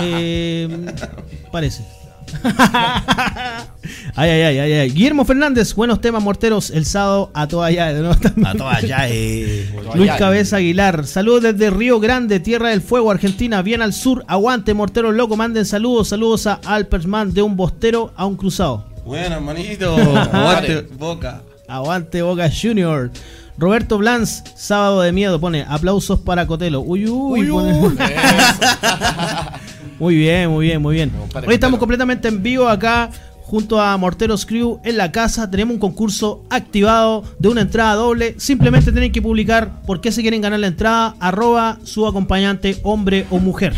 Eh, 0.00 0.86
parece. 1.52 1.84
ay, 4.16 4.30
ay, 4.30 4.42
ay, 4.42 4.58
ay, 4.58 4.72
ay. 4.72 4.90
Guillermo 4.90 5.24
Fernández, 5.24 5.74
buenos 5.74 6.00
temas 6.00 6.22
morteros. 6.22 6.70
El 6.70 6.84
sábado 6.84 7.30
a 7.34 7.46
toda 7.48 7.66
allá. 7.66 7.92
de 7.92 8.00
nuevo 8.00 8.14
también. 8.16 8.46
A 8.46 8.54
todas 8.54 8.82
ya, 8.82 9.08
eh. 9.08 9.68
Luis 9.94 10.10
Cabeza 10.18 10.56
Aguilar, 10.56 11.06
saludos 11.06 11.42
desde 11.42 11.70
Río 11.70 12.00
Grande, 12.00 12.40
Tierra 12.40 12.70
del 12.70 12.80
Fuego, 12.82 13.10
Argentina, 13.10 13.62
bien 13.62 13.82
al 13.82 13.92
sur, 13.92 14.24
aguante, 14.28 14.74
morteros 14.74 15.14
loco, 15.14 15.36
manden 15.36 15.64
saludos, 15.66 16.08
saludos 16.08 16.46
a 16.46 16.60
Alpersman 16.64 17.32
de 17.34 17.42
un 17.42 17.56
bostero 17.56 18.12
a 18.16 18.26
un 18.26 18.36
cruzado. 18.36 18.84
Buena, 19.04 19.38
manito. 19.40 19.96
Aguante, 20.32 20.86
boca. 20.98 21.42
Aguante 21.68 22.22
Boca 22.22 22.50
Junior. 22.50 23.10
Roberto 23.56 23.98
Blanz, 23.98 24.42
sábado 24.56 25.00
de 25.02 25.12
miedo, 25.12 25.38
pone 25.40 25.64
aplausos 25.68 26.18
para 26.18 26.46
Cotelo. 26.46 26.80
Uy, 26.80 27.06
uy, 27.08 27.46
pone- 27.48 27.72
Muy 29.98 30.16
bien, 30.16 30.50
muy 30.50 30.66
bien, 30.66 30.82
muy 30.82 30.94
bien. 30.94 31.12
Hoy 31.46 31.54
estamos 31.54 31.78
completamente 31.78 32.28
en 32.28 32.42
vivo 32.42 32.68
acá 32.68 33.10
junto 33.42 33.80
a 33.80 33.96
Morteros 33.96 34.44
Crew 34.46 34.80
en 34.84 34.96
la 34.96 35.12
casa. 35.12 35.50
Tenemos 35.50 35.74
un 35.74 35.80
concurso 35.80 36.42
activado 36.50 37.22
de 37.38 37.48
una 37.48 37.60
entrada 37.60 37.94
doble. 37.94 38.34
Simplemente 38.38 38.90
tienen 38.90 39.12
que 39.12 39.22
publicar 39.22 39.82
por 39.82 40.00
qué 40.00 40.10
se 40.10 40.22
quieren 40.22 40.40
ganar 40.40 40.58
la 40.60 40.66
entrada, 40.66 41.14
arroba 41.20 41.78
su 41.84 42.06
acompañante, 42.06 42.78
hombre 42.82 43.26
o 43.30 43.38
mujer. 43.38 43.72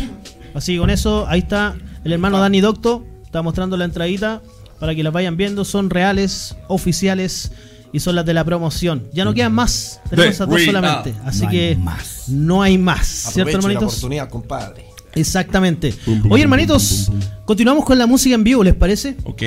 Así 0.55 0.73
que 0.73 0.79
con 0.79 0.89
eso, 0.89 1.27
ahí 1.27 1.39
está 1.39 1.75
el 2.03 2.13
hermano 2.13 2.39
Dani 2.39 2.61
Docto. 2.61 3.05
Está 3.23 3.41
mostrando 3.41 3.77
la 3.77 3.85
entradita 3.85 4.41
para 4.79 4.95
que 4.95 5.03
las 5.03 5.13
vayan 5.13 5.37
viendo. 5.37 5.65
Son 5.65 5.89
reales, 5.91 6.55
oficiales 6.67 7.51
y 7.93 7.99
son 7.99 8.15
las 8.15 8.25
de 8.25 8.33
la 8.33 8.43
promoción. 8.43 9.07
Ya 9.13 9.23
no 9.23 9.33
quedan 9.35 9.53
más. 9.53 10.01
Tenemos 10.09 10.31
esas 10.33 10.49
dos 10.49 10.63
solamente. 10.63 11.13
Así 11.25 11.43
No 11.43 11.49
hay 11.49 11.55
que 11.57 11.75
más. 11.75 12.23
no 12.29 12.61
hay 12.63 12.77
más. 12.79 13.05
¿Cierto, 13.05 13.41
Aproveche 13.41 13.53
la 13.53 13.57
hermanitos? 13.59 13.93
oportunidad, 13.93 14.29
compadre. 14.29 14.86
Exactamente. 15.17 15.93
Oye, 16.29 16.43
hermanitos, 16.43 17.11
continuamos 17.45 17.85
con 17.85 17.97
la 17.97 18.05
música 18.07 18.35
en 18.35 18.43
vivo, 18.43 18.63
¿les 18.63 18.75
parece? 18.75 19.15
Ok. 19.23 19.41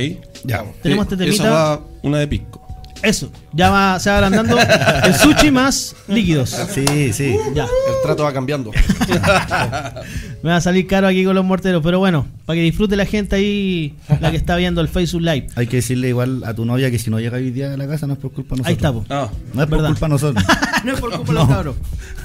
Ya. 0.44 0.64
Tenemos 0.82 1.04
este 1.10 1.14
Esa 1.14 1.24
temita. 1.24 1.50
va 1.50 1.80
una 2.02 2.18
de 2.18 2.26
pisco. 2.28 2.58
Eso, 3.02 3.32
ya 3.54 3.70
va, 3.70 3.98
se 3.98 4.10
va 4.10 4.16
agrandando 4.16 4.58
el 5.04 5.14
sushi 5.14 5.50
más 5.50 5.96
líquidos. 6.06 6.50
Sí, 6.74 7.12
sí. 7.14 7.34
Ya, 7.54 7.64
El 7.64 7.94
trato 8.04 8.24
va 8.24 8.32
cambiando. 8.34 8.70
me 10.42 10.50
va 10.50 10.56
a 10.56 10.60
salir 10.60 10.86
caro 10.86 11.06
aquí 11.06 11.24
con 11.24 11.34
los 11.34 11.42
morteros, 11.44 11.82
pero 11.82 11.98
bueno, 11.98 12.26
para 12.44 12.56
que 12.58 12.62
disfrute 12.62 12.96
la 12.96 13.06
gente 13.06 13.36
ahí, 13.36 13.94
la 14.20 14.30
que 14.30 14.36
está 14.36 14.54
viendo 14.56 14.82
el 14.82 14.88
Facebook 14.88 15.22
Live. 15.22 15.46
Hay 15.54 15.66
que 15.66 15.76
decirle 15.76 16.08
igual 16.10 16.42
a 16.44 16.52
tu 16.52 16.66
novia 16.66 16.90
que 16.90 16.98
si 16.98 17.08
no 17.10 17.18
llega 17.20 17.38
hoy 17.38 17.50
día 17.50 17.72
a 17.72 17.76
la 17.78 17.86
casa 17.88 18.06
no 18.06 18.12
es 18.14 18.18
por 18.18 18.32
culpa 18.32 18.56
de 18.56 18.62
nosotros. 18.62 18.68
Ahí 18.68 18.74
está, 18.74 18.92
po. 18.92 19.04
Ah, 19.08 19.30
No 19.54 19.62
es 19.62 19.68
por 19.68 19.78
Verdad. 19.78 19.88
culpa 19.92 20.06
de 20.06 20.10
nosotros. 20.10 20.44
no 20.84 20.92
es 20.92 21.00
por 21.00 21.10
culpa 21.10 21.26
de 21.26 21.32
los 21.38 21.48
cabros. 21.48 21.76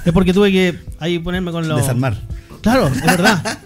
Es 0.04 0.12
porque 0.12 0.34
tuve 0.34 0.52
que 0.52 0.78
ahí 1.00 1.18
ponerme 1.18 1.52
con 1.52 1.66
los. 1.66 1.80
Desarmar. 1.80 2.18
Claro, 2.66 2.88
es 2.88 3.02
verdad. 3.06 3.58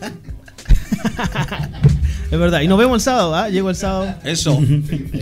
es 2.31 2.39
verdad. 2.39 2.61
Y 2.61 2.69
nos 2.69 2.79
vemos 2.79 2.97
el 2.97 3.01
sábado, 3.01 3.35
¿ah? 3.35 3.49
Llego 3.49 3.71
el 3.71 3.77
sábado. 3.77 4.15
eso. 4.25 4.59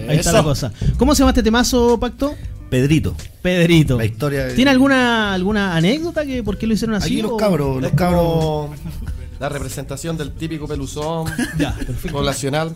Ahí 0.09 0.17
está 0.17 0.33
la 0.33 0.43
cosa. 0.43 0.73
¿Cómo 0.97 1.15
se 1.15 1.21
llama 1.21 1.31
este 1.31 1.43
temazo, 1.43 1.99
Pacto? 2.01 2.35
Pedrito. 2.71 3.15
Pedrito. 3.41 3.97
La 3.97 4.05
historia 4.05 4.47
de- 4.47 4.55
¿Tiene 4.55 4.71
alguna 4.71 5.33
alguna 5.33 5.75
anécdota 5.77 6.27
que 6.27 6.43
por 6.43 6.59
qué 6.59 6.67
lo 6.67 6.75
hicieron 6.75 6.97
así? 6.97 7.07
Aquí 7.15 7.23
los 7.23 7.33
o- 7.33 7.37
cabros, 7.37 7.81
los 7.81 7.93
cabros. 7.93 8.71
la 9.39 9.49
representación 9.49 10.17
del 10.17 10.33
típico 10.33 10.67
peluzón 10.67 11.27
Ya, 11.59 11.75
poblacional 12.11 12.73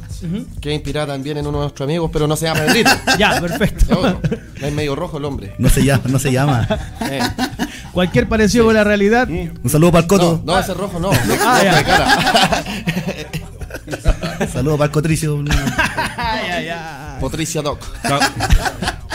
que 0.60 0.70
es 0.70 0.74
inspirada 0.76 1.08
también 1.08 1.38
en 1.38 1.46
uno 1.46 1.58
de 1.58 1.62
nuestros 1.64 1.86
amigos, 1.86 2.10
pero 2.12 2.26
no 2.26 2.36
se 2.36 2.46
llama 2.46 2.60
Pedrito. 2.60 2.90
Ya, 3.18 3.40
perfecto. 3.40 4.20
Es 4.60 4.72
medio 4.72 4.94
rojo 4.94 5.18
el 5.18 5.24
hombre. 5.24 5.54
No 5.58 5.68
se 5.68 5.84
llama, 5.84 6.04
no 6.06 6.18
se 6.18 6.30
llama. 6.32 6.66
Eh, 7.00 7.20
Cualquier 7.92 8.28
parecido 8.28 8.64
con 8.66 8.74
la 8.74 8.84
realidad. 8.84 9.28
Un 9.28 9.68
saludo 9.70 9.92
para 9.92 10.02
el 10.04 10.08
No, 10.10 10.18
Coto. 10.18 10.42
no, 10.44 10.58
ese 10.58 10.74
rojo 10.74 10.98
no. 11.00 11.10
Ah, 11.44 11.60
ya. 11.62 11.76
de 11.76 11.84
cara. 11.84 12.64
Un 14.40 14.48
saludo 14.48 14.76
para 14.78 14.86
el 14.86 14.92
Cotricio. 14.92 15.42
Ay. 16.16 16.68
Patricia 17.20 17.60
Doc. 17.62 17.80
Ca- 18.02 18.30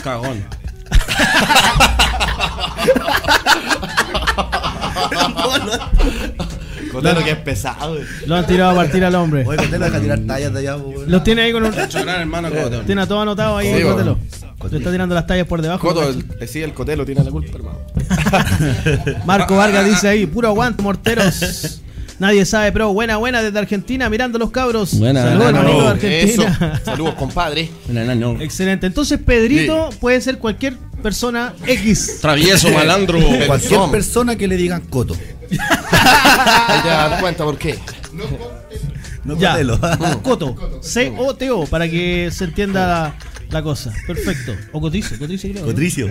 Cagón. 0.04 0.44
Cotero 6.92 7.24
que 7.24 7.32
es 7.32 7.38
pesado. 7.38 7.98
Lo 8.26 8.36
han 8.36 8.46
tirado 8.46 8.72
a 8.72 8.76
partir 8.76 9.04
al 9.04 9.16
hombre. 9.16 9.46
Oye, 9.46 9.58
Cotelo, 9.58 9.86
deja 9.86 10.00
tirar 10.00 10.20
tallas 10.20 10.54
de 10.54 10.60
allá, 10.60 10.78
weón. 10.78 11.10
Los 11.10 11.24
tiene 11.24 11.44
ahí 11.44 11.52
con 11.52 11.66
un. 11.66 11.74
Hermano 11.74 12.50
Cotón. 12.50 12.86
Tiene 12.86 13.02
a 13.02 13.08
todo 13.08 13.22
anotado 13.22 13.58
ahí, 13.58 13.84
bueno. 13.84 14.18
Le 14.72 14.78
está 14.80 14.92
tirando 14.92 15.14
las 15.14 15.28
tallas 15.28 15.48
por 15.48 15.62
debajo. 15.62 15.88
Coto, 15.88 16.10
el, 16.10 16.26
eh, 16.40 16.48
sí, 16.48 16.62
el 16.62 16.74
Cotelo 16.74 17.06
tiene 17.06 17.24
la 17.24 17.30
culpa, 17.30 17.58
hermano. 17.58 17.80
Marco 19.26 19.56
Vargas 19.56 19.86
dice 19.86 20.08
ahí, 20.08 20.26
puro 20.26 20.48
aguante, 20.48 20.82
morteros. 20.82 21.80
Nadie 22.20 22.46
sabe, 22.46 22.72
pero 22.72 22.92
buena, 22.94 23.18
buena 23.18 23.44
desde 23.44 23.60
Argentina, 23.60 24.10
mirando 24.10 24.40
los 24.40 24.50
cabros. 24.50 24.98
Buena, 24.98 25.22
Saludos, 25.22 25.44
buena, 25.44 25.60
hermanito 25.60 25.78
de 25.78 25.84
no, 25.84 25.92
Argentina. 25.92 26.72
Eso. 26.74 26.86
Saludos, 26.86 27.14
compadre. 27.14 27.70
No, 27.88 28.04
no, 28.04 28.16
no. 28.16 28.42
Excelente. 28.42 28.88
Entonces, 28.88 29.20
Pedrito 29.24 29.90
puede 30.00 30.20
ser 30.20 30.40
cualquier 30.40 30.76
persona 31.04 31.54
X. 31.68 32.18
Travieso, 32.20 32.72
malandro. 32.72 33.20
Cualquier 33.46 33.80
Son. 33.80 33.92
persona 33.92 34.36
que 34.36 34.48
le 34.48 34.58
digan 34.58 34.82
coto. 34.82 35.16
Ahí 35.50 36.82
te 36.82 36.88
das 36.90 37.20
cuenta 37.22 37.44
por 37.44 37.58
qué. 37.58 37.78
No 39.24 39.38
Ya. 39.38 39.52
Cotelo. 39.54 39.80
Coto. 40.24 40.56
C-O-T-O, 40.82 41.66
para 41.68 41.90
que 41.90 42.30
se 42.32 42.46
entienda 42.46 42.88
la, 42.88 43.14
la 43.50 43.62
cosa. 43.62 43.94
Perfecto. 44.06 44.54
O 44.72 44.80
Cotricio, 44.80 45.18
Cotricio 45.20 45.50
creo. 45.52 45.64
¿no? 45.66 45.68
Cotricio. 45.72 46.08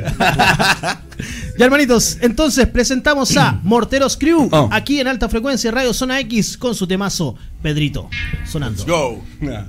Ya, 1.59 1.64
hermanitos, 1.64 2.18
entonces 2.20 2.66
presentamos 2.68 3.34
a 3.39 3.53
Morteros 3.62 4.16
Crew 4.18 4.49
Oh. 4.53 4.68
aquí 4.70 5.01
en 5.01 5.09
alta 5.09 5.28
frecuencia 5.30 5.70
Radio 5.70 5.95
Zona 5.95 6.20
X 6.20 6.59
con 6.59 6.74
su 6.74 6.87
temazo 6.87 7.34
Pedrito 7.62 8.11
sonando. 8.45 8.84
Go. 8.84 9.22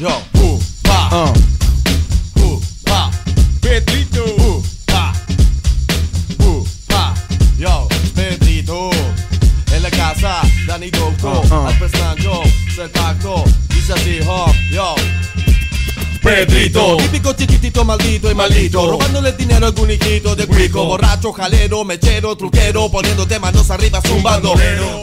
Yo. 0.00 0.08
Uh, 0.34 0.58
pa. 0.82 1.08
Ah. 1.12 1.32
Uh, 2.36 2.60
pa. 2.84 3.10
Pedrito. 3.60 4.23
Casa, 10.74 10.78
Dani 10.78 10.90
Doco. 10.90 11.28
Ah, 11.28 11.42
ah. 11.50 11.68
Al 11.68 11.78
personaggio, 11.78 12.42
se 12.74 12.88
tacto. 12.88 13.44
Dice 13.68 13.92
así, 13.92 14.18
ho. 14.26 14.46
Yo. 14.70 14.94
Pedrito, 16.24 16.96
típico 16.96 17.34
chiquitito 17.34 17.84
maldito 17.84 18.30
y 18.30 18.34
maldito, 18.34 18.90
robándole 18.90 19.28
el 19.28 19.36
dinero 19.36 19.66
a 19.66 19.68
algún 19.68 19.90
hijito 19.90 20.34
de 20.34 20.46
cuico, 20.46 20.82
borracho, 20.86 21.34
jalero, 21.34 21.84
mechero, 21.84 22.34
truquero, 22.34 22.90
poniéndote 22.90 23.38
manos 23.38 23.70
arriba, 23.70 24.00
zumbando. 24.00 24.54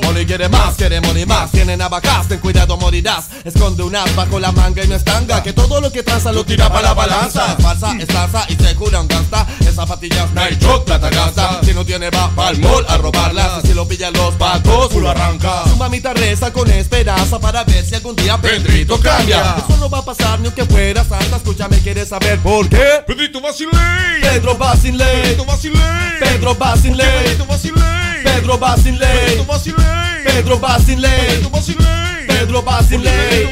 Money 0.02 0.26
quiere 0.26 0.50
más, 0.50 0.74
quiere 0.74 1.00
money 1.00 1.28
más, 1.28 1.52
tiene 1.52 1.78
navajas, 1.78 2.28
ten 2.28 2.40
cuidado 2.40 2.76
morirás. 2.76 3.30
Esconde 3.44 3.84
un 3.84 3.96
as 3.96 4.16
bajo 4.16 4.40
la 4.40 4.52
manga 4.52 4.84
y 4.84 4.88
no 4.88 4.96
es 4.96 5.04
tanga, 5.04 5.44
que 5.44 5.54
todo 5.54 5.80
lo 5.80 5.92
que 5.92 6.02
traza 6.02 6.32
lo 6.32 6.44
tira 6.44 6.70
para 6.70 6.88
la 6.88 6.94
balanza. 6.96 7.56
Es 7.56 7.64
falsa, 7.64 7.96
es 8.00 8.10
y 8.50 8.56
se 8.56 8.74
jura 8.74 9.00
un 9.00 9.08
gasta. 9.08 9.46
Esas 9.60 9.76
zapatillas 9.76 10.32
Night 10.34 10.60
Shot, 10.60 10.86
plata 10.86 11.12
gasta. 11.12 11.62
Si 11.64 11.72
no 11.76 11.86
tiene 11.86 12.10
va 12.10 12.32
pa'l 12.36 12.60
mall 12.60 12.84
a 12.90 12.98
robarlas, 12.98 13.64
y 13.64 13.68
si 13.68 13.74
lo 13.76 13.88
pillan 13.88 14.14
los 14.14 14.34
patos, 14.38 14.96
lo 14.96 15.08
arranca. 15.08 15.66
Su 15.70 15.78
mamita 15.78 16.16
reza 16.16 16.52
con 16.52 16.68
esperanza 16.72 17.40
para 17.40 17.64
ver 17.64 17.86
si 17.86 17.94
algún 17.94 18.16
día 18.16 18.42
Pedrito 18.42 19.00
cambia. 19.00 19.56
Eso 19.58 19.78
no 19.78 19.88
va 19.88 20.00
a 20.00 20.06
pasar 20.06 20.40
ni 20.40 20.48
aunque 20.48 20.66
santa, 21.12 21.36
escúchame, 21.36 21.78
¿quieres 21.80 22.08
saber 22.08 22.40
por 22.40 22.70
qué? 22.70 23.04
Pedrito 23.06 23.42
Pedro 23.42 24.56
Basilei, 24.58 25.22
Pedrito 25.22 25.46
Pedro 26.20 26.56
Basilei, 26.56 27.08
Pedrito 27.24 27.46
Pedro 28.24 28.58
Basilei, 28.58 29.28
Pedrito 29.34 29.48
Pedro 30.24 30.60
Basilei, 30.60 31.42
Pedrito 31.44 31.44
Pedro 32.28 32.62
Basilei, 32.62 33.48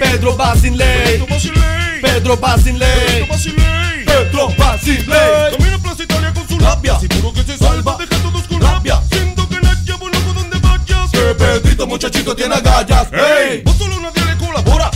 Pedro 0.00 0.36
Basilei, 0.36 2.00
Pedro 2.00 2.36
Basilei, 2.36 2.84
Pedrito 3.10 3.32
vacilé. 3.32 4.04
Pedro 4.04 4.48
Basilei. 4.58 5.50
Camina 5.56 5.78
Plaza 5.78 6.02
Italia 6.02 6.32
con 6.34 6.48
su 6.48 6.58
Labia. 6.58 6.98
seguro 7.00 7.32
que 7.32 7.42
se 7.42 7.56
salva, 7.56 7.96
deja 7.98 8.22
todos 8.22 8.42
con 8.42 8.60
Labia. 8.60 9.00
Siento 9.10 9.48
que 9.48 9.60
la 9.60 9.74
llevo 9.82 10.08
loco 10.08 10.32
donde 10.34 10.58
vayas. 10.58 11.10
Que 11.10 11.34
Pedrito 11.34 11.86
muchachito 11.86 12.36
tiene 12.36 12.54
agallas, 12.54 13.08
¡Ey! 13.12 13.48
ey. 13.50 13.62
Vos 13.64 13.76
solo 13.76 14.00
nadie 14.00 14.23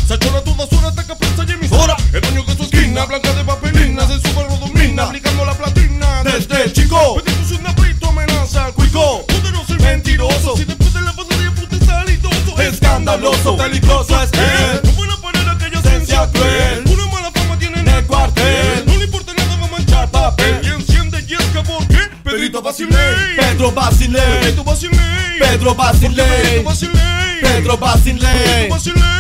Se 0.09 0.14
achora 0.14 0.40
toda 0.40 0.66
zona, 0.66 0.88
ataca 0.88 1.14
prensa 1.16 1.44
y 1.46 1.52
emisora. 1.52 1.94
El 2.14 2.22
dueño 2.22 2.42
de 2.44 2.56
su 2.56 2.62
esquina, 2.62 3.04
blanca 3.04 3.30
de 3.34 3.44
papelinas, 3.44 4.11
en 4.11 4.22
su 4.22 4.34
barro 4.34 4.56
domina, 4.56 5.02
aplicando 5.04 5.44
la 5.44 5.52
platina. 5.52 6.22
Desde 6.24 6.72
chico, 6.72 7.16
Pedrito 7.16 7.42
es 7.42 7.61
un 7.61 7.66
aprieto, 7.66 8.09
amenaza 8.09 8.64
al 8.64 8.72
cuico. 8.72 9.26
Poderoso 9.26 9.74
y 9.74 9.82
mentiroso. 9.82 10.56
Si 10.56 10.64
después 10.64 10.94
de 10.94 11.02
la 11.02 11.12
pantalla 11.12 11.50
puta 11.54 11.76
está 11.76 12.04
litoso. 12.06 12.59
escandaloso, 12.59 13.59
peligroso 13.59 14.22
es 14.22 14.32
él. 14.32 14.80
No 14.82 14.92
buena 14.92 15.16
para 15.20 15.52
aquella 15.52 15.78
Esencia 15.78 16.26
cruel. 16.32 16.84
cruel. 16.84 16.98
Una 16.98 17.12
mala 17.12 17.30
fama 17.30 17.59
tiene 17.59 17.80
en 17.80 17.88
el 17.88 18.06
cuartel. 18.06 18.86
No 18.86 18.96
le 18.96 19.04
importa 19.04 19.34
nada, 19.34 19.56
va 19.56 19.66
a 19.66 19.70
manchar 19.70 20.11
papel. 20.11 20.61
Y 20.64 20.68
enciende 20.68 21.22
yesca 21.26 21.62
porque 21.62 21.98
Pedrito 22.24 22.62
Basilei. 22.62 23.36
Pedro 23.36 23.72
Basilei, 23.72 24.40
Pedrito 24.40 24.64
Basilei. 24.64 25.38
Pedro 25.38 25.74
Basilei, 25.74 26.26
Pedrito 26.26 26.64
Basilei. 26.64 27.40
Pedro 27.42 27.76
Basilei. 27.76 29.18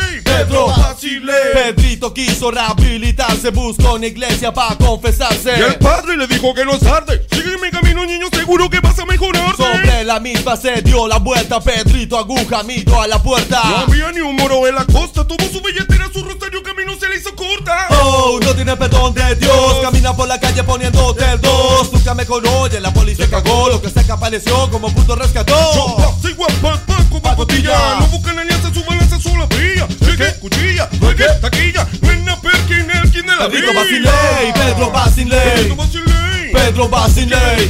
Pedrito 1.52 2.12
quiso 2.14 2.50
rehabilitarse, 2.50 3.50
buscó 3.50 3.94
una 3.94 4.06
iglesia 4.06 4.52
para 4.52 4.76
confesarse. 4.76 5.54
Y 5.58 5.62
el 5.62 5.76
padre 5.76 6.16
le 6.16 6.26
dijo 6.26 6.54
que 6.54 6.64
no 6.64 6.74
es 6.74 6.80
tarde. 6.80 7.26
Sigue 7.30 7.56
mi 7.58 7.70
camino, 7.70 8.04
niño, 8.04 8.26
seguro 8.32 8.68
que 8.70 8.80
vas 8.80 8.98
a 8.98 9.06
mejorar. 9.06 9.56
Sobre 9.56 10.04
la 10.04 10.20
misma 10.20 10.56
se 10.56 10.82
dio 10.82 11.06
la 11.06 11.18
vuelta, 11.18 11.60
Pedrito 11.60 12.18
aguja 12.18 12.62
miró 12.62 13.02
a 13.02 13.06
la 13.06 13.22
puerta. 13.22 13.60
No 13.64 13.76
había 13.78 14.12
ni 14.12 14.20
un 14.20 14.36
moro 14.36 14.66
en 14.66 14.74
la 14.74 14.84
costa. 14.84 15.26
Tuvo 15.26 15.44
su 15.52 15.60
billetera, 15.60 16.08
su 16.12 16.22
rosario, 16.24 16.62
camino 16.62 16.98
se 16.98 17.08
le 17.08 17.16
hizo 17.16 17.34
corta. 17.36 17.86
Oh, 17.90 18.38
no 18.42 18.54
tiene 18.54 18.76
perdón 18.76 19.14
de 19.14 19.34
Dios. 19.36 19.76
Camina 19.82 20.16
por 20.16 20.28
la 20.28 20.40
calle 20.40 20.62
poniéndote 20.64 21.24
el 21.32 21.40
dos. 21.40 21.92
Nunca 21.92 22.14
me 22.14 22.26
conoce, 22.26 22.80
la 22.80 22.92
policía 22.92 23.28
cagó. 23.28 23.68
Lo 23.68 23.80
que 23.80 23.90
se 23.90 24.00
apareció 24.10 24.70
como 24.70 24.92
puto 24.92 25.14
rescató. 25.16 25.54
Yo 25.74 26.16
soy 26.20 26.32
guapa, 26.32 26.80
paco, 26.86 27.20
pacotilla. 27.20 28.00
No 28.00 28.06
buscan 28.08 28.38
alianza, 28.38 28.72
su 28.72 28.84
balanza, 28.84 29.18
su 29.20 29.36
la 29.36 29.46
brilla. 29.46 29.86
Llegué, 30.00 30.34
cuchilla, 30.40 30.88
llegué, 31.18 31.34
taquilla. 31.40 31.86
Buena 32.00 32.40
perkin, 32.40 32.90
el 32.90 33.10
quien 33.10 33.26
de 33.26 33.36
la 33.36 33.48
vida. 33.48 33.72
Basilei, 33.74 34.52
Pedro 34.54 34.90
Basilei. 34.90 35.68
Pedro 36.52 36.88
Basilei. 36.88 37.68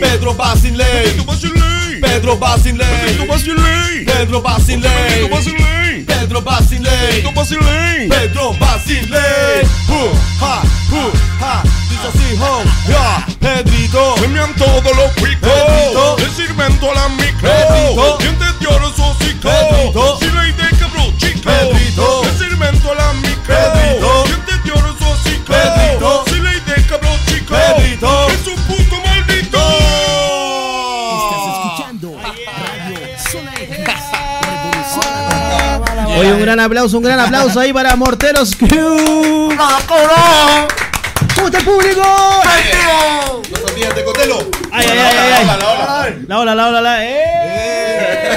Pedro 0.00 0.34
Basilei. 0.34 2.00
Pedro 2.00 2.36
Basilei. 2.36 4.00
Pedro 4.10 4.40
Basilei. 4.40 5.10
Pedro 5.20 5.20
Basilei. 5.20 6.04
Pedro 6.04 6.42
Basilei. 6.42 8.08
Pedro 8.08 8.52
Basilei. 8.54 9.62
Uh, 9.88 10.10
ha, 10.40 10.62
ha. 11.40 11.62
Dice 11.88 12.08
así, 12.08 12.36
ho, 12.40 12.62
ya, 12.88 13.26
Pedrito. 13.38 14.14
Me 14.28 14.40
todos 14.54 14.96
los 14.96 15.12
cuicos. 15.12 15.50
Pedrito. 15.50 16.16
Le 16.18 16.28
sirven 16.30 16.80
toda 16.80 16.94
la 16.94 17.08
micro. 17.08 17.50
Pedrito. 17.50 18.18
Dientes 18.18 18.60
de 18.60 18.66
oro, 18.66 18.92
sosico. 18.96 19.48
Pedrito. 19.48 20.21
Oye, 36.22 36.32
un 36.34 36.40
gran 36.40 36.60
aplauso, 36.60 36.98
un 36.98 37.02
gran 37.04 37.18
aplauso 37.18 37.58
ahí 37.58 37.72
para 37.72 37.96
Morteros 37.96 38.54
Crew. 38.54 39.48
¿Cómo 41.34 41.46
está 41.48 41.58
el 41.58 41.64
público? 41.64 42.00
No 43.50 43.58
se 43.58 43.64
olviden 43.72 43.94
de 43.96 44.04
Cotelo. 44.04 44.38
Ay, 44.70 44.86
ay, 44.88 44.98
ay. 44.98 46.24
La 46.28 46.38
ola, 46.38 46.54
la 46.54 46.68
ola, 46.68 46.80
la. 46.80 46.98
¡Eh! 47.04 48.36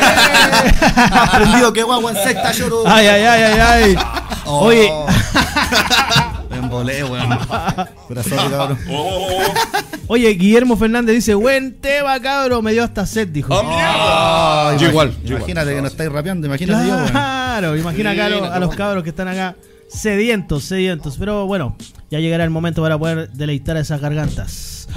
Más 1.11 1.29
prendido 1.29 1.73
que 1.73 1.83
guagua 1.83 2.09
en 2.11 2.17
secta, 2.23 2.51
lloro. 2.53 2.83
Ay, 2.87 3.05
ay, 3.05 3.23
ay, 3.23 3.43
ay, 3.43 3.59
ay. 3.59 3.95
Oye, 4.45 4.91
Me 6.49 6.57
embolé, 6.57 7.03
weón. 7.03 7.37
Sorry, 8.23 8.49
cabrón. 8.49 8.79
oye, 10.07 10.29
Guillermo 10.29 10.75
Fernández 10.77 11.13
dice, 11.15 11.35
buen 11.35 11.79
tema, 11.79 12.19
cabro. 12.19 12.61
Me 12.63 12.71
dio 12.71 12.83
hasta 12.83 13.05
sed, 13.05 13.27
dijo. 13.27 13.53
Ay, 13.53 14.77
Yo 14.79 14.87
igual, 14.89 15.15
yo 15.23 15.37
Imagínate 15.37 15.75
que 15.75 15.81
no 15.81 15.87
estáis 15.87 16.11
rapeando, 16.11 16.47
imagínate 16.47 16.87
yo, 16.87 16.95
weón. 16.95 17.44
Claro, 17.59 17.77
imagina 17.77 18.11
acá 18.11 18.25
a 18.25 18.29
los, 18.29 18.41
a 18.49 18.59
los 18.59 18.75
cabros 18.75 19.03
que 19.03 19.11
están 19.11 19.29
acá 19.29 19.55
sedientos, 19.87 20.65
sedientos. 20.65 21.15
Pero 21.17 21.45
bueno, 21.47 21.77
ya 22.11 22.19
llegará 22.19 22.43
el 22.43 22.49
momento 22.49 22.81
para 22.81 22.97
poder 22.97 23.29
deleitar 23.31 23.77
a 23.77 23.79
esas 23.79 24.01
gargantas. 24.01 24.87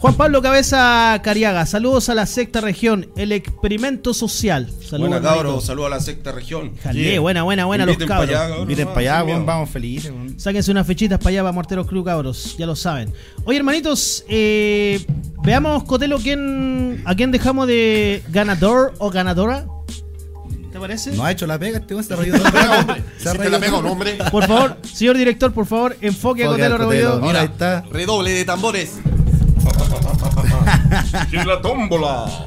Juan 0.00 0.14
Pablo 0.14 0.42
Cabeza 0.42 1.20
Cariaga, 1.22 1.66
saludos 1.66 2.08
a 2.08 2.14
la 2.14 2.26
sexta 2.26 2.60
región, 2.60 3.08
el 3.16 3.30
experimento 3.32 4.12
social. 4.12 4.68
Saludos, 4.82 5.10
Buena 5.10 5.20
cabros, 5.22 5.64
saludos 5.66 5.86
a 5.92 5.94
la 5.96 6.00
sexta 6.00 6.32
región. 6.32 6.72
Jale, 6.82 7.00
Yeah. 7.00 7.20
buena, 7.20 7.42
buena, 7.44 7.64
buena 7.64 7.86
los 7.86 7.96
pa' 7.96 8.06
cabros. 8.06 8.28
allá, 8.30 8.48
cabros. 8.48 8.66
Miren 8.66 8.88
para 8.88 9.00
allá, 9.00 9.22
vamos 9.44 9.70
felices, 9.70 10.10
weón. 10.10 10.38
Sáquense 10.38 10.70
unas 10.72 10.86
fechitas 10.86 11.18
para 11.18 11.30
allá, 11.30 11.42
para 11.42 11.52
Morteros 11.52 11.86
Club, 11.86 12.04
cabros. 12.04 12.56
Ya 12.58 12.66
lo 12.66 12.74
saben. 12.76 13.12
Oye, 13.44 13.58
hermanitos, 13.58 14.24
eh, 14.28 15.04
veamos, 15.44 15.84
Cotelo, 15.84 16.18
quién, 16.18 17.02
a 17.04 17.14
quién 17.14 17.30
dejamos 17.30 17.66
de 17.68 18.22
ganador 18.30 18.94
o 18.98 19.10
ganadora. 19.10 19.64
No 21.14 21.24
ha 21.24 21.30
hecho 21.32 21.46
la 21.46 21.58
pega 21.58 21.78
este 21.78 21.94
weón, 21.94 22.04
se 22.04 22.14
ha 22.14 22.16
reído 22.16 22.38
de. 22.38 23.02
Se 23.18 23.28
ha 23.28 23.32
reído 23.34 23.50
la 23.50 23.58
pega 23.60 23.78
un 23.78 23.86
hombre. 23.86 24.18
Por 24.30 24.46
favor, 24.46 24.76
señor 24.92 25.16
director, 25.16 25.52
por 25.52 25.66
favor, 25.66 25.96
enfoque 26.00 26.44
a 26.44 26.48
Cotelo 26.48 26.78
Rebolledo. 26.78 27.20
Mira, 27.20 27.40
ahí 27.40 27.46
está. 27.46 27.82
Redoble 27.90 28.32
de 28.32 28.44
tambores. 28.44 28.98
Y 31.32 31.36
la 31.36 31.60
tómbola. 31.60 32.46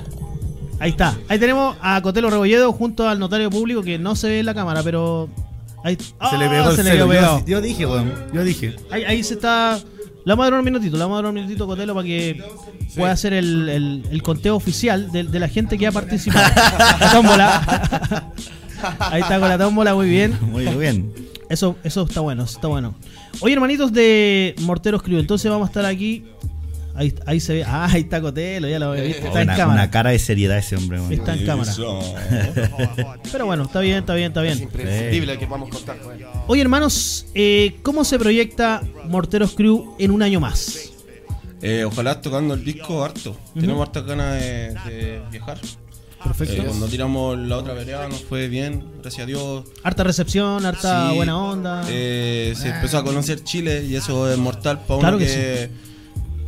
Ahí 0.80 0.92
está. 0.92 1.16
Ahí 1.30 1.40
tenemos 1.40 1.76
a 1.82 2.02
Cotelo 2.02 2.30
Rebolledo 2.30 2.72
junto 2.74 3.08
al 3.08 3.20
notario 3.20 3.50
público 3.50 3.82
que 3.84 3.98
no 3.98 4.16
se 4.16 4.28
ve 4.28 4.40
en 4.40 4.46
la 4.46 4.54
cámara, 4.54 4.82
pero 4.84 5.30
Ahí, 5.84 5.96
se 5.98 6.14
Ah, 6.20 6.36
le 6.38 6.50
pegó 6.50 6.70
el 6.70 6.76
se 6.76 6.84
le 6.84 6.92
celo. 6.92 7.08
quedó 7.08 7.20
pegado. 7.20 7.40
Yo, 7.40 7.46
yo 7.46 7.62
dije, 7.62 7.86
weón. 7.86 8.14
Yo 8.34 8.44
dije. 8.44 8.76
Ahí, 8.92 9.04
ahí 9.04 9.24
se 9.24 9.36
está. 9.36 9.80
Le 10.26 10.32
vamos 10.32 10.48
a 10.48 10.50
dar 10.52 10.60
un 10.60 10.66
minutito, 10.66 10.96
le 10.96 11.04
vamos 11.04 11.20
a 11.20 11.22
dar 11.22 11.30
un 11.30 11.36
minutito 11.36 11.68
Cotelo 11.68 11.94
para 11.94 12.06
que 12.08 12.42
pueda 12.96 13.12
hacer 13.12 13.34
el, 13.34 13.68
el- 13.70 14.04
el 14.10 14.24
conteo 14.24 14.56
oficial 14.56 15.12
de, 15.12 15.24
de 15.24 15.40
la 15.40 15.48
gente 15.50 15.78
que 15.78 15.86
ha 15.88 15.92
participado. 15.92 16.46
La 17.00 17.12
tómbola. 17.12 18.32
Ahí 19.00 19.22
está 19.22 19.40
con 19.40 19.50
la 19.50 19.58
tómbola, 19.58 19.94
muy 19.96 20.10
bien. 20.10 20.38
Muy 20.42 20.66
bien. 20.66 21.14
Eso, 21.50 21.76
eso 21.84 22.04
está 22.04 22.22
bueno, 22.22 22.44
está 22.44 22.68
bueno. 22.68 22.96
Oye, 23.42 23.54
hermanitos 23.54 23.92
de 23.94 24.56
Morteros 24.62 25.04
Crew, 25.04 25.20
entonces 25.20 25.52
vamos 25.52 25.68
a 25.68 25.70
estar 25.70 25.86
aquí. 25.86 26.24
Ahí, 26.96 27.14
ahí 27.26 27.40
se 27.40 27.54
ve. 27.54 27.64
Ah, 27.66 27.88
ahí 27.92 28.02
está 28.02 28.22
Cotelo, 28.22 28.68
ya 28.68 28.78
lo 28.80 28.92
viste. 28.94 29.26
Está 29.28 29.42
en 29.42 29.48
Una, 29.50 29.58
cámara. 29.58 29.82
una 29.82 29.92
cara 29.92 30.10
de 30.12 30.20
seriedad 30.20 30.58
ese 30.58 30.76
hombre. 30.76 31.00
Está 31.10 31.34
en 31.34 31.46
cámara. 31.46 31.72
Pero 33.32 33.46
bueno, 33.46 33.64
está 33.64 33.80
bien, 33.80 33.98
está 34.00 34.14
bien, 34.14 34.28
está 34.28 34.46
Es 34.46 34.54
bien. 34.58 34.64
imprescindible 34.70 35.38
que 35.40 35.46
vamos 35.46 35.70
a 35.70 35.74
contar 35.74 35.98
con 36.00 36.14
él. 36.14 36.26
Oye, 36.48 36.62
hermanos, 36.62 37.26
eh, 37.34 37.78
¿cómo 37.84 38.04
se 38.04 38.20
proyecta 38.20 38.82
Morteros 39.08 39.54
Crew 39.56 39.96
en 40.00 40.12
un 40.12 40.22
año 40.22 40.40
más? 40.40 40.92
Eh, 41.62 41.84
ojalá 41.86 42.22
tocando 42.22 42.54
el 42.54 42.64
disco 42.64 43.04
harto. 43.04 43.36
Tenemos 43.54 43.82
hartas 43.88 44.06
ganas 44.06 44.40
de, 44.42 44.74
de 44.86 45.22
viajar. 45.32 45.58
Perfecto. 46.24 46.54
Eh, 46.62 46.66
cuando 46.66 46.88
tiramos 46.88 47.38
la 47.38 47.58
otra 47.58 47.74
vereda 47.74 48.08
nos 48.08 48.24
fue 48.24 48.48
bien, 48.48 48.84
gracias 49.02 49.24
a 49.24 49.26
Dios. 49.26 49.66
Harta 49.84 50.04
recepción, 50.04 50.66
harta 50.66 51.10
Sí, 51.10 51.16
buena 51.18 51.38
onda. 51.38 51.84
eh, 51.90 52.54
se 52.56 52.70
empezó 52.70 53.00
a 53.00 53.04
conocer 53.04 53.44
Chile 53.44 53.84
y 53.86 53.96
eso 53.96 54.32
es 54.32 54.38
mortal 54.38 54.80
para 54.88 55.00
Claro 55.02 55.18
uno 55.18 55.26
que 55.26 55.32
que, 55.34 55.70
pa' 55.70 55.93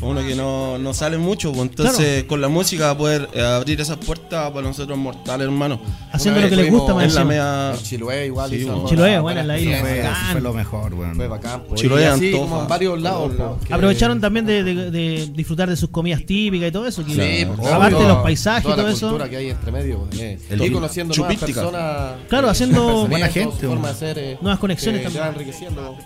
uno 0.06 0.22
que 0.26 0.36
no, 0.36 0.78
no 0.78 0.94
sale 0.94 1.18
mucho. 1.18 1.52
pues, 1.52 1.70
entonces, 1.70 2.24
con 2.26 2.42
la 2.42 2.48
música 2.48 2.96
poder 2.98 3.28
eh, 3.34 3.42
abrir 3.42 3.80
esas 3.82 3.98
puertas 3.98 4.52
para 4.52 4.68
nosotros 4.68 4.98
mortales, 4.98 5.46
hermano. 5.46 5.80
Haciendo 6.12 6.42
lo 6.42 6.50
que 6.50 6.56
les 6.56 6.72
gusta 6.72 6.94
más 6.94 7.06
En 7.06 7.16
la 7.16 7.26
media. 7.26 7.72
En 7.72 7.84
Chiloé 7.84 8.26
igual. 8.28 8.50
Sí, 8.50 8.64
bueno. 8.64 8.86
Chiloé, 8.88 9.12
una 9.12 9.22
buena 9.22 9.44
la 9.44 9.60
isla. 9.60 9.80
Fue, 9.80 10.04
fue 10.32 10.42
lo 10.42 10.54
mejor, 10.54 10.94
weón. 10.94 11.16
Fue 11.16 11.28
bacán. 11.28 11.64
po. 11.64 11.76
Chiloé, 11.76 12.08
así 12.08 12.28
Antofa. 12.28 12.44
como 12.50 12.62
en 12.62 12.68
varios 12.68 13.02
lados. 13.02 13.32
que- 13.66 13.74
Aprovecharon 13.74 14.22
también 14.22 14.46
de, 14.46 14.64
de- 14.64 14.92
de 14.92 15.28
disfrutar 15.34 15.70
de 15.70 15.76
sus 15.76 15.90
comidas 15.90 16.26
típicas 16.26 16.70
y 16.70 16.72
todo 16.72 16.88
eso. 16.88 17.04
que- 17.06 17.14
Sí, 17.14 17.46
pues, 17.56 17.72
aparte 17.72 17.96
obvio, 17.96 18.08
los 18.08 18.18
paisajes 18.20 18.66
y 18.72 18.74
todo 18.74 18.84
la 18.84 18.92
eso. 18.92 19.08
cultura 19.08 19.30
que 19.30 19.38
hay 19.38 19.50
entre 19.50 19.72
medio. 19.72 20.08
eh. 20.18 20.40
El 20.50 20.62
y 20.64 20.72
conociendo 20.72 21.14
nuevas 21.16 21.34
chupística. 21.36 21.62
personas. 21.62 22.12
Claro, 22.30 22.50
haciendo- 22.50 23.08
Buena 23.10 23.28
gente, 23.30 23.56
forma 23.68 23.76
bueno. 23.82 23.88
de 23.88 23.94
ser, 24.00 24.18
eh, 24.20 24.38
Nuevas 24.42 24.60
conexiones 24.60 25.04
también. 25.04 25.24
van 25.24 25.34
enriqueciendo. 25.34 25.98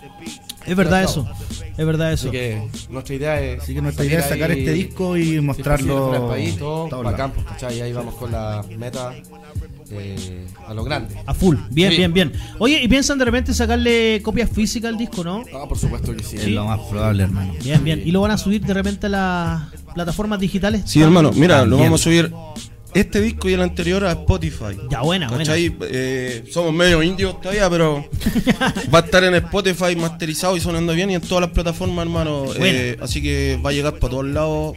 Es 0.66 0.76
verdad 0.76 1.02
eso. 1.02 1.28
Es 1.76 1.86
verdad 1.86 2.12
eso. 2.12 2.28
Así 2.28 2.36
que 2.36 2.68
nuestra 2.90 3.14
idea 3.14 3.40
es. 3.40 3.62
Así 3.62 3.74
que 3.74 3.82
nuestra 3.82 4.04
idea 4.04 4.18
es 4.18 4.26
sacar 4.26 4.50
ahí, 4.50 4.60
este 4.60 4.72
disco 4.72 5.16
y 5.16 5.24
si 5.24 5.36
es 5.36 5.42
mostrarlo 5.42 6.12
del 6.12 6.22
país, 6.22 6.58
todo. 6.58 6.88
Y 7.70 7.80
ahí 7.80 7.92
vamos 7.92 8.14
con 8.14 8.32
la 8.32 8.62
meta 8.78 9.14
eh, 9.92 10.46
a 10.66 10.74
lo 10.74 10.84
grande. 10.84 11.16
A 11.26 11.34
full. 11.34 11.56
Bien, 11.70 11.90
Sí. 11.90 11.96
bien, 11.96 12.12
bien. 12.12 12.32
Oye, 12.58 12.82
¿y 12.82 12.88
piensan 12.88 13.18
de 13.18 13.24
repente 13.24 13.54
sacarle 13.54 14.20
copias 14.22 14.50
físicas 14.50 14.90
al 14.90 14.98
disco, 14.98 15.24
no? 15.24 15.42
Ah, 15.54 15.66
por 15.68 15.78
supuesto 15.78 16.14
que 16.14 16.22
sí. 16.22 16.36
Es 16.36 16.48
lo 16.48 16.64
más 16.64 16.80
probable, 16.80 17.24
hermano. 17.24 17.54
Bien, 17.64 17.82
bien. 17.82 18.02
¿Y 18.04 18.10
lo 18.12 18.20
van 18.20 18.30
a 18.32 18.38
subir 18.38 18.64
de 18.64 18.74
repente 18.74 19.06
a 19.06 19.10
las 19.10 19.62
plataformas 19.94 20.38
digitales? 20.38 20.82
Sí, 20.86 21.00
hermano, 21.02 21.32
mira, 21.32 21.64
lo 21.64 21.78
vamos 21.78 22.00
a 22.00 22.04
subir 22.04 22.32
este 22.94 23.20
disco 23.20 23.48
y 23.48 23.54
el 23.54 23.62
anterior 23.62 24.04
a 24.04 24.12
Spotify. 24.12 24.76
Ya, 24.90 25.02
buena, 25.02 25.28
buena. 25.28 25.44
¿Cachai? 25.44 25.74
Eh, 25.82 26.44
somos 26.50 26.72
medio 26.72 27.02
indios 27.02 27.40
todavía, 27.40 27.68
pero 27.70 28.04
va 28.94 28.98
a 28.98 29.02
estar 29.02 29.24
en 29.24 29.34
Spotify 29.34 29.96
masterizado 29.96 30.56
y 30.56 30.60
sonando 30.60 30.92
bien 30.92 31.10
y 31.10 31.14
en 31.14 31.20
todas 31.20 31.42
las 31.42 31.50
plataformas, 31.50 32.04
hermano. 32.04 32.46
Eh, 32.56 32.96
así 33.00 33.22
que 33.22 33.58
va 33.64 33.70
a 33.70 33.72
llegar 33.72 33.98
para 33.98 34.10
todos 34.10 34.26
lados. 34.26 34.76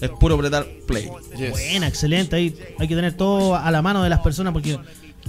Es 0.00 0.10
puro 0.10 0.34
apretar 0.34 0.66
play. 0.86 1.08
Yes. 1.38 1.50
Buena, 1.50 1.88
excelente. 1.88 2.36
Ahí 2.36 2.54
hay 2.78 2.88
que 2.88 2.94
tener 2.94 3.16
todo 3.16 3.56
a 3.56 3.70
la 3.70 3.80
mano 3.80 4.02
de 4.02 4.10
las 4.10 4.20
personas 4.20 4.52
porque 4.52 4.78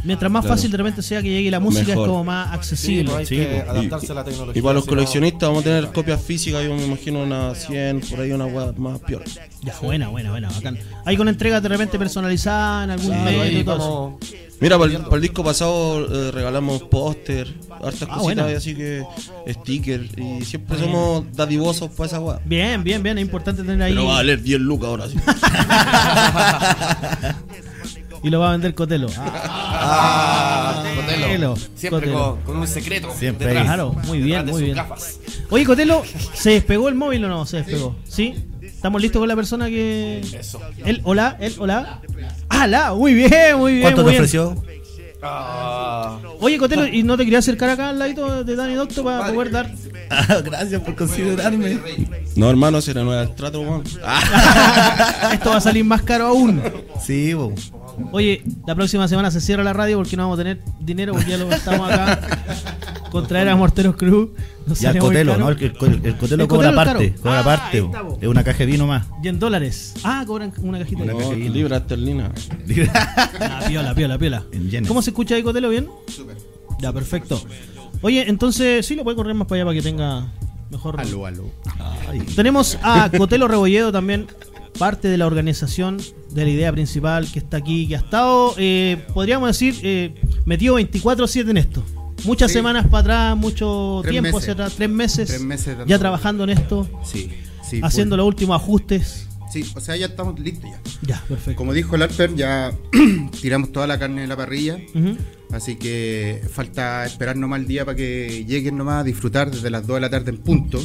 mientras 0.06 0.32
más 0.32 0.42
Claro. 0.44 0.56
fácil 0.56 0.72
de 0.72 0.78
repente 0.78 1.02
sea 1.02 1.22
que 1.22 1.30
llegue 1.30 1.52
la 1.52 1.60
música 1.60 1.88
Mejor. 1.90 2.04
es 2.06 2.10
como 2.10 2.24
más 2.24 2.54
accesible. 2.54 3.12
hay 3.16 3.26
Sí, 3.26 3.36
que 3.38 3.46
pues. 3.46 3.70
adaptarse 3.70 4.12
a 4.12 4.16
la 4.16 4.24
tecnología. 4.24 4.60
Y 4.60 4.64
para 4.64 4.74
los 4.76 4.86
coleccionistas 4.86 5.50
vamos 5.50 5.62
a 5.62 5.66
tener 5.66 5.88
copias 5.92 6.22
físicas, 6.22 6.64
yo 6.64 6.74
me 6.76 6.86
imagino 6.86 7.24
unas 7.24 7.66
100, 7.66 8.02
por 8.02 8.20
ahí 8.22 8.32
una 8.32 8.46
web 8.46 8.78
más 8.78 9.00
piola. 9.02 9.26
Ya, 9.62 9.76
buena, 9.82 10.08
buena, 10.10 10.30
buena, 10.32 10.50
bacán. 10.50 10.78
Ahí 11.06 11.18
con 11.18 11.28
entregas 11.28 11.62
de 11.64 11.70
repente 11.70 11.98
personalizadas 12.00 12.86
en 12.86 12.92
algún 12.92 13.24
medio 13.24 13.60
y 13.60 13.64
todo 13.64 13.76
eso. 13.76 14.20
Mira, 14.62 14.80
para 14.80 14.90
el, 14.94 15.00
para 15.02 15.16
el 15.18 15.22
disco 15.22 15.44
pasado 15.44 16.30
eh, 16.30 16.32
regalamos 16.32 16.84
póster, 16.84 17.54
hartas 17.72 18.04
Ah, 18.04 18.08
cositas, 18.08 18.22
bueno. 18.22 18.50
y 18.50 18.54
así 18.54 18.74
que 18.74 19.04
stickers. 19.50 20.12
Y 20.18 20.46
siempre 20.46 20.80
somos 20.80 21.26
dadivosos 21.36 21.90
para 21.92 22.08
esa 22.08 22.20
web. 22.22 22.40
Bien, 22.46 22.82
bien, 22.82 23.04
bien. 23.04 23.18
Es 23.18 23.24
importante 23.24 23.64
tener 23.64 23.82
ahí. 23.82 23.92
Pero 23.94 24.06
va 24.06 24.14
a 24.14 24.16
valer 24.18 24.42
10 24.42 24.62
lucas 24.62 24.88
ahora 24.88 25.10
sí. 25.10 25.18
Y 28.26 28.30
lo 28.32 28.40
va 28.40 28.50
a 28.50 28.52
vender 28.54 28.74
Cotelo. 28.74 29.08
Ah, 29.18 30.74
Ah, 30.78 30.84
Cotelo. 30.96 31.22
Cotelo. 31.28 31.56
Siempre 31.76 31.90
Cotelo. 32.12 32.36
con, 32.38 32.42
con 32.42 32.58
un 32.58 32.68
secreto. 32.68 33.10
Siempre 33.18 33.48
detrás. 33.48 33.66
Claro, 33.66 33.94
muy 34.08 34.20
bien, 34.20 34.46
muy 34.48 34.64
bien. 34.64 34.76
gafas. 34.76 35.20
Oye, 35.50 35.64
Cotelo, 35.64 36.02
¿se 36.34 36.50
despegó 36.52 36.90
el 36.90 36.96
móvil 36.96 37.24
o 37.26 37.28
no? 37.30 37.46
Se 37.46 37.58
despegó. 37.58 37.96
¿Sí? 38.08 38.34
¿Estamos 38.62 39.02
listos 39.02 39.20
con 39.20 39.28
la 39.28 39.36
persona 39.36 39.68
que. 39.68 40.22
Eso. 40.40 40.60
Él, 40.86 41.02
hola, 41.04 41.38
él, 41.40 41.54
hola. 41.60 42.02
Ah, 42.50 42.66
la, 42.68 42.94
muy 42.94 43.14
bien, 43.14 43.58
muy 43.58 43.74
bien. 43.74 43.82
¿Cuánto 43.84 44.02
muy 44.04 44.12
te 44.14 44.20
bien. 44.20 44.22
ofreció? 44.24 44.64
Ah, 45.28 46.20
Oye, 46.40 46.58
Cotelo, 46.58 46.86
¿y 46.88 47.02
no 47.04 47.18
te 47.18 47.24
querías 47.24 47.46
acercar 47.46 47.70
acá 47.70 47.90
al 47.90 47.98
ladito 48.00 48.44
de 48.44 48.56
Dani 48.56 48.74
Docto 48.76 49.04
para 49.04 49.32
poder 49.32 49.52
dar? 49.52 49.72
Ah, 50.10 50.40
gracias 50.44 50.82
por 50.82 50.96
considerarme. 50.96 51.80
No, 52.36 52.50
hermano, 52.50 52.80
será 52.82 53.04
nueva 53.04 53.24
el 53.24 53.34
trato. 53.34 53.82
Esto 55.34 55.50
va 55.50 55.58
a 55.58 55.62
salir 55.62 55.84
más 55.84 56.02
caro 56.04 56.28
aún. 56.28 56.62
Sí, 57.04 57.34
bo. 57.34 57.54
Oye, 58.12 58.44
la 58.66 58.76
próxima 58.76 59.08
semana 59.08 59.32
se 59.32 59.42
cierra 59.42 59.64
la 59.64 59.74
radio 59.74 59.98
porque 59.98 60.16
no 60.18 60.24
vamos 60.24 60.40
a 60.40 60.44
tener 60.44 60.62
dinero 60.80 61.14
porque 61.14 61.32
ya 61.32 61.38
lo 61.38 61.48
gastamos 61.48 61.92
acá 61.92 62.20
con 63.12 63.28
traer 63.28 63.50
a 63.50 63.56
Morteros 63.56 63.96
Cruz. 63.96 64.30
Sale 64.74 65.00
muy 65.00 65.10
cotelo. 65.10 65.38
¿no? 65.38 65.50
El, 65.50 65.58
el, 65.62 65.76
el- 65.82 66.06
el 66.06 66.18
cotelo 66.18 66.44
El 66.44 66.50
cobra 66.50 66.70
aparte. 66.70 67.14
Cobra 67.16 67.38
Ah, 67.38 67.42
aparte. 67.42 67.90
Es 68.22 68.28
una 68.28 68.44
caja 68.44 68.60
de 68.60 68.66
vino 68.66 68.88
más. 68.88 69.06
Y 69.24 69.28
en 69.28 69.40
dólares. 69.40 69.94
Ah, 70.04 70.24
cobran 70.26 70.52
una 70.62 70.80
cajita. 70.80 71.04
Una 71.04 71.14
de- 71.14 71.20
caja 71.20 71.30
de 71.32 71.36
vino. 71.38 71.54
libra 71.54 71.78
esterlina. 71.78 72.32
Ah, 73.40 73.62
piola, 73.68 73.94
piola, 73.96 74.18
piola. 74.18 74.44
¿Cómo 74.88 75.02
se 75.02 75.12
escucha 75.12 75.36
ahí, 75.36 75.44
Cotelo? 75.44 75.70
¿Bien? 75.70 75.88
Ya, 76.80 76.92
perfecto. 76.92 77.42
Oye, 78.02 78.26
entonces 78.28 78.86
sí 78.86 78.96
lo 78.96 79.04
puede 79.04 79.16
correr 79.16 79.34
más 79.36 79.48
para 79.48 79.58
allá 79.62 79.66
para 79.66 79.76
que 79.76 79.82
tenga 79.82 80.28
mejor. 80.72 81.00
aló, 81.00 81.26
aló. 81.26 81.46
Ay. 82.10 82.20
Tenemos 82.36 82.78
a 82.84 83.10
Cotelo 83.16 83.48
Rebolledo 83.48 83.92
también, 83.92 84.28
parte 84.78 85.08
de 85.08 85.18
la 85.18 85.26
organización 85.28 85.98
de 86.32 86.44
la 86.44 86.50
idea 86.50 86.72
principal 86.72 87.32
que 87.32 87.40
está 87.40 87.58
aquí, 87.58 87.88
que 87.88 87.96
ha 87.96 88.00
estado, 88.00 88.54
eh, 88.58 89.04
podríamos 89.14 89.48
decir, 89.50 89.76
eh, 89.84 90.14
metido 90.46 90.76
24-7 90.76 91.50
en 91.52 91.58
esto. 91.58 91.84
Muchas 92.26 92.52
Sí. 92.52 92.58
semanas 92.58 92.88
para 92.88 93.00
atrás, 93.02 93.38
mucho 93.38 94.00
Tres 94.04 94.12
tiempo 94.12 94.28
meses. 94.28 94.42
hacia 94.42 94.54
atrás, 94.54 94.74
tres 94.76 94.90
meses, 94.90 95.28
Tres 95.28 95.42
meses 95.42 95.78
dando- 95.78 95.86
ya 95.86 96.00
trabajando 96.00 96.44
en 96.44 96.50
esto, 96.52 96.90
Sí, 97.04 97.30
sí. 97.68 97.80
haciendo 97.84 98.18
los 98.18 98.26
últimos 98.28 98.60
ajustes. 98.62 99.28
Sí, 99.52 99.64
o 99.76 99.80
sea, 99.80 99.96
ya 99.96 100.08
estamos 100.08 100.38
listos 100.40 100.70
ya. 100.70 100.82
Ya, 101.04 101.24
perfecto. 101.30 101.56
Como 101.58 101.72
dijo 101.72 101.96
el 101.96 102.02
Alper, 102.02 102.36
ya 102.36 102.74
tiramos 103.42 103.72
toda 103.72 103.88
la 103.88 103.98
carne 104.00 104.22
de 104.22 104.28
la 104.28 104.36
parrilla. 104.36 104.78
Así 105.52 105.76
que 105.78 106.42
falta 106.52 107.06
esperar 107.06 107.38
nomás 107.38 107.62
el 107.62 107.68
día 107.68 107.86
para 107.86 107.96
que 107.96 108.44
lleguen 108.46 108.76
nomás 108.76 109.02
a 109.02 109.04
disfrutar 109.04 109.52
desde 109.52 109.70
las 109.70 109.86
2 109.88 109.96
de 109.98 110.02
la 110.02 110.10
tarde 110.10 110.32
en 110.32 110.38
punto. 110.40 110.80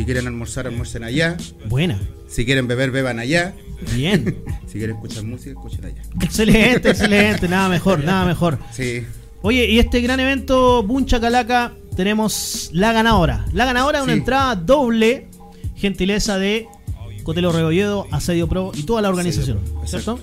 Si 0.00 0.06
quieren 0.06 0.26
almorzar, 0.26 0.66
almuercen 0.66 1.04
allá. 1.04 1.36
Buena, 1.66 2.00
Si 2.26 2.46
quieren 2.46 2.66
beber, 2.66 2.90
beban 2.90 3.18
allá. 3.18 3.52
bien. 3.94 4.42
Si 4.66 4.78
quieren 4.78 4.96
escuchar 4.96 5.24
música, 5.24 5.50
escuchen 5.50 5.84
allá. 5.84 6.02
excelente, 6.22 6.88
excelente, 6.88 7.46
nada 7.48 7.68
mejor, 7.68 8.02
nada 8.04 8.24
mejor. 8.24 8.58
Sí, 8.72 9.04
Oye, 9.42 9.66
y 9.70 9.78
este 9.78 10.00
gran 10.00 10.18
evento, 10.18 10.82
Buncha 10.84 11.20
Calaca, 11.20 11.74
tenemos 11.96 12.70
la 12.72 12.92
ganadora. 12.94 13.44
La 13.52 13.66
ganadora 13.66 13.98
de 13.98 14.04
una 14.04 14.12
entrada 14.14 14.54
doble, 14.56 15.28
gentileza 15.76 16.38
de 16.38 16.66
Cotelo 17.22 17.52
Rebolledo, 17.52 18.06
Asedio 18.10 18.48
Pro 18.48 18.72
y 18.74 18.84
toda 18.84 19.02
la 19.02 19.10
organización. 19.10 19.60
¿Cierto? 19.84 20.18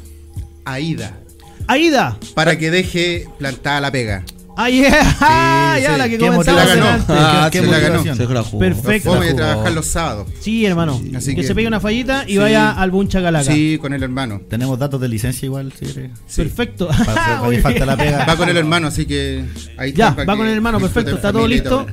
Aida. 0.65 1.19
Aida. 1.67 2.17
Para 2.34 2.57
que 2.57 2.71
deje 2.71 3.28
plantada 3.38 3.80
la 3.82 3.91
pega. 3.91 4.23
Ah, 4.60 4.70
yeah. 4.70 5.78
Sí, 5.78 5.82
ya 5.84 5.91
sí. 5.93 5.97
la 5.99 6.10
que 6.10 6.18
¿Qué 6.18 6.26
comenzamos. 6.26 6.62
Ah, 7.10 7.49
¿Qué 7.51 7.60
se 7.60 7.68
la 7.68 7.80
ganó. 7.80 7.97
motivación? 7.97 8.28
Se 8.28 8.34
la 8.34 8.43
jugó. 8.43 8.60
Perfecto. 8.60 9.14
De 9.20 9.28
jugó. 9.28 9.36
trabajar 9.38 9.72
los 9.74 9.86
sábados. 9.86 10.28
Sí, 10.39 10.66
hermano. 10.66 10.99
Así 11.16 11.36
que, 11.36 11.41
que- 11.41 11.47
se 11.47 11.53
pegue 11.55 11.68
una 11.68 11.80
fallita 11.80 12.24
y 12.28 12.32
Sí. 12.34 12.38
vaya 12.39 12.72
al 12.72 12.89
Buncha 12.91 13.22
Calaca. 13.22 13.51
Sí, 13.53 13.78
con 13.80 13.93
el 13.93 14.01
hermano. 14.01 14.41
Tenemos 14.49 14.80
datos 14.80 14.99
de 14.99 15.08
licencia 15.10 15.45
igual. 15.45 15.72
Perfecto. 16.36 16.88
Para- 17.05 17.39
para 17.41 17.62
falta 17.62 17.86
la 17.86 17.95
pega. 17.97 18.26
Va 18.26 18.36
con 18.36 18.49
el 18.49 18.58
hermano, 18.58 18.88
así 18.88 19.05
que 19.05 19.45
ahí 19.78 19.93
Ya, 19.93 20.12
va 20.12 20.36
con 20.36 20.47
el 20.47 20.53
hermano, 20.53 20.80
perfecto, 20.80 21.16
está 21.16 21.32
todo 21.32 21.47
listo. 21.47 21.86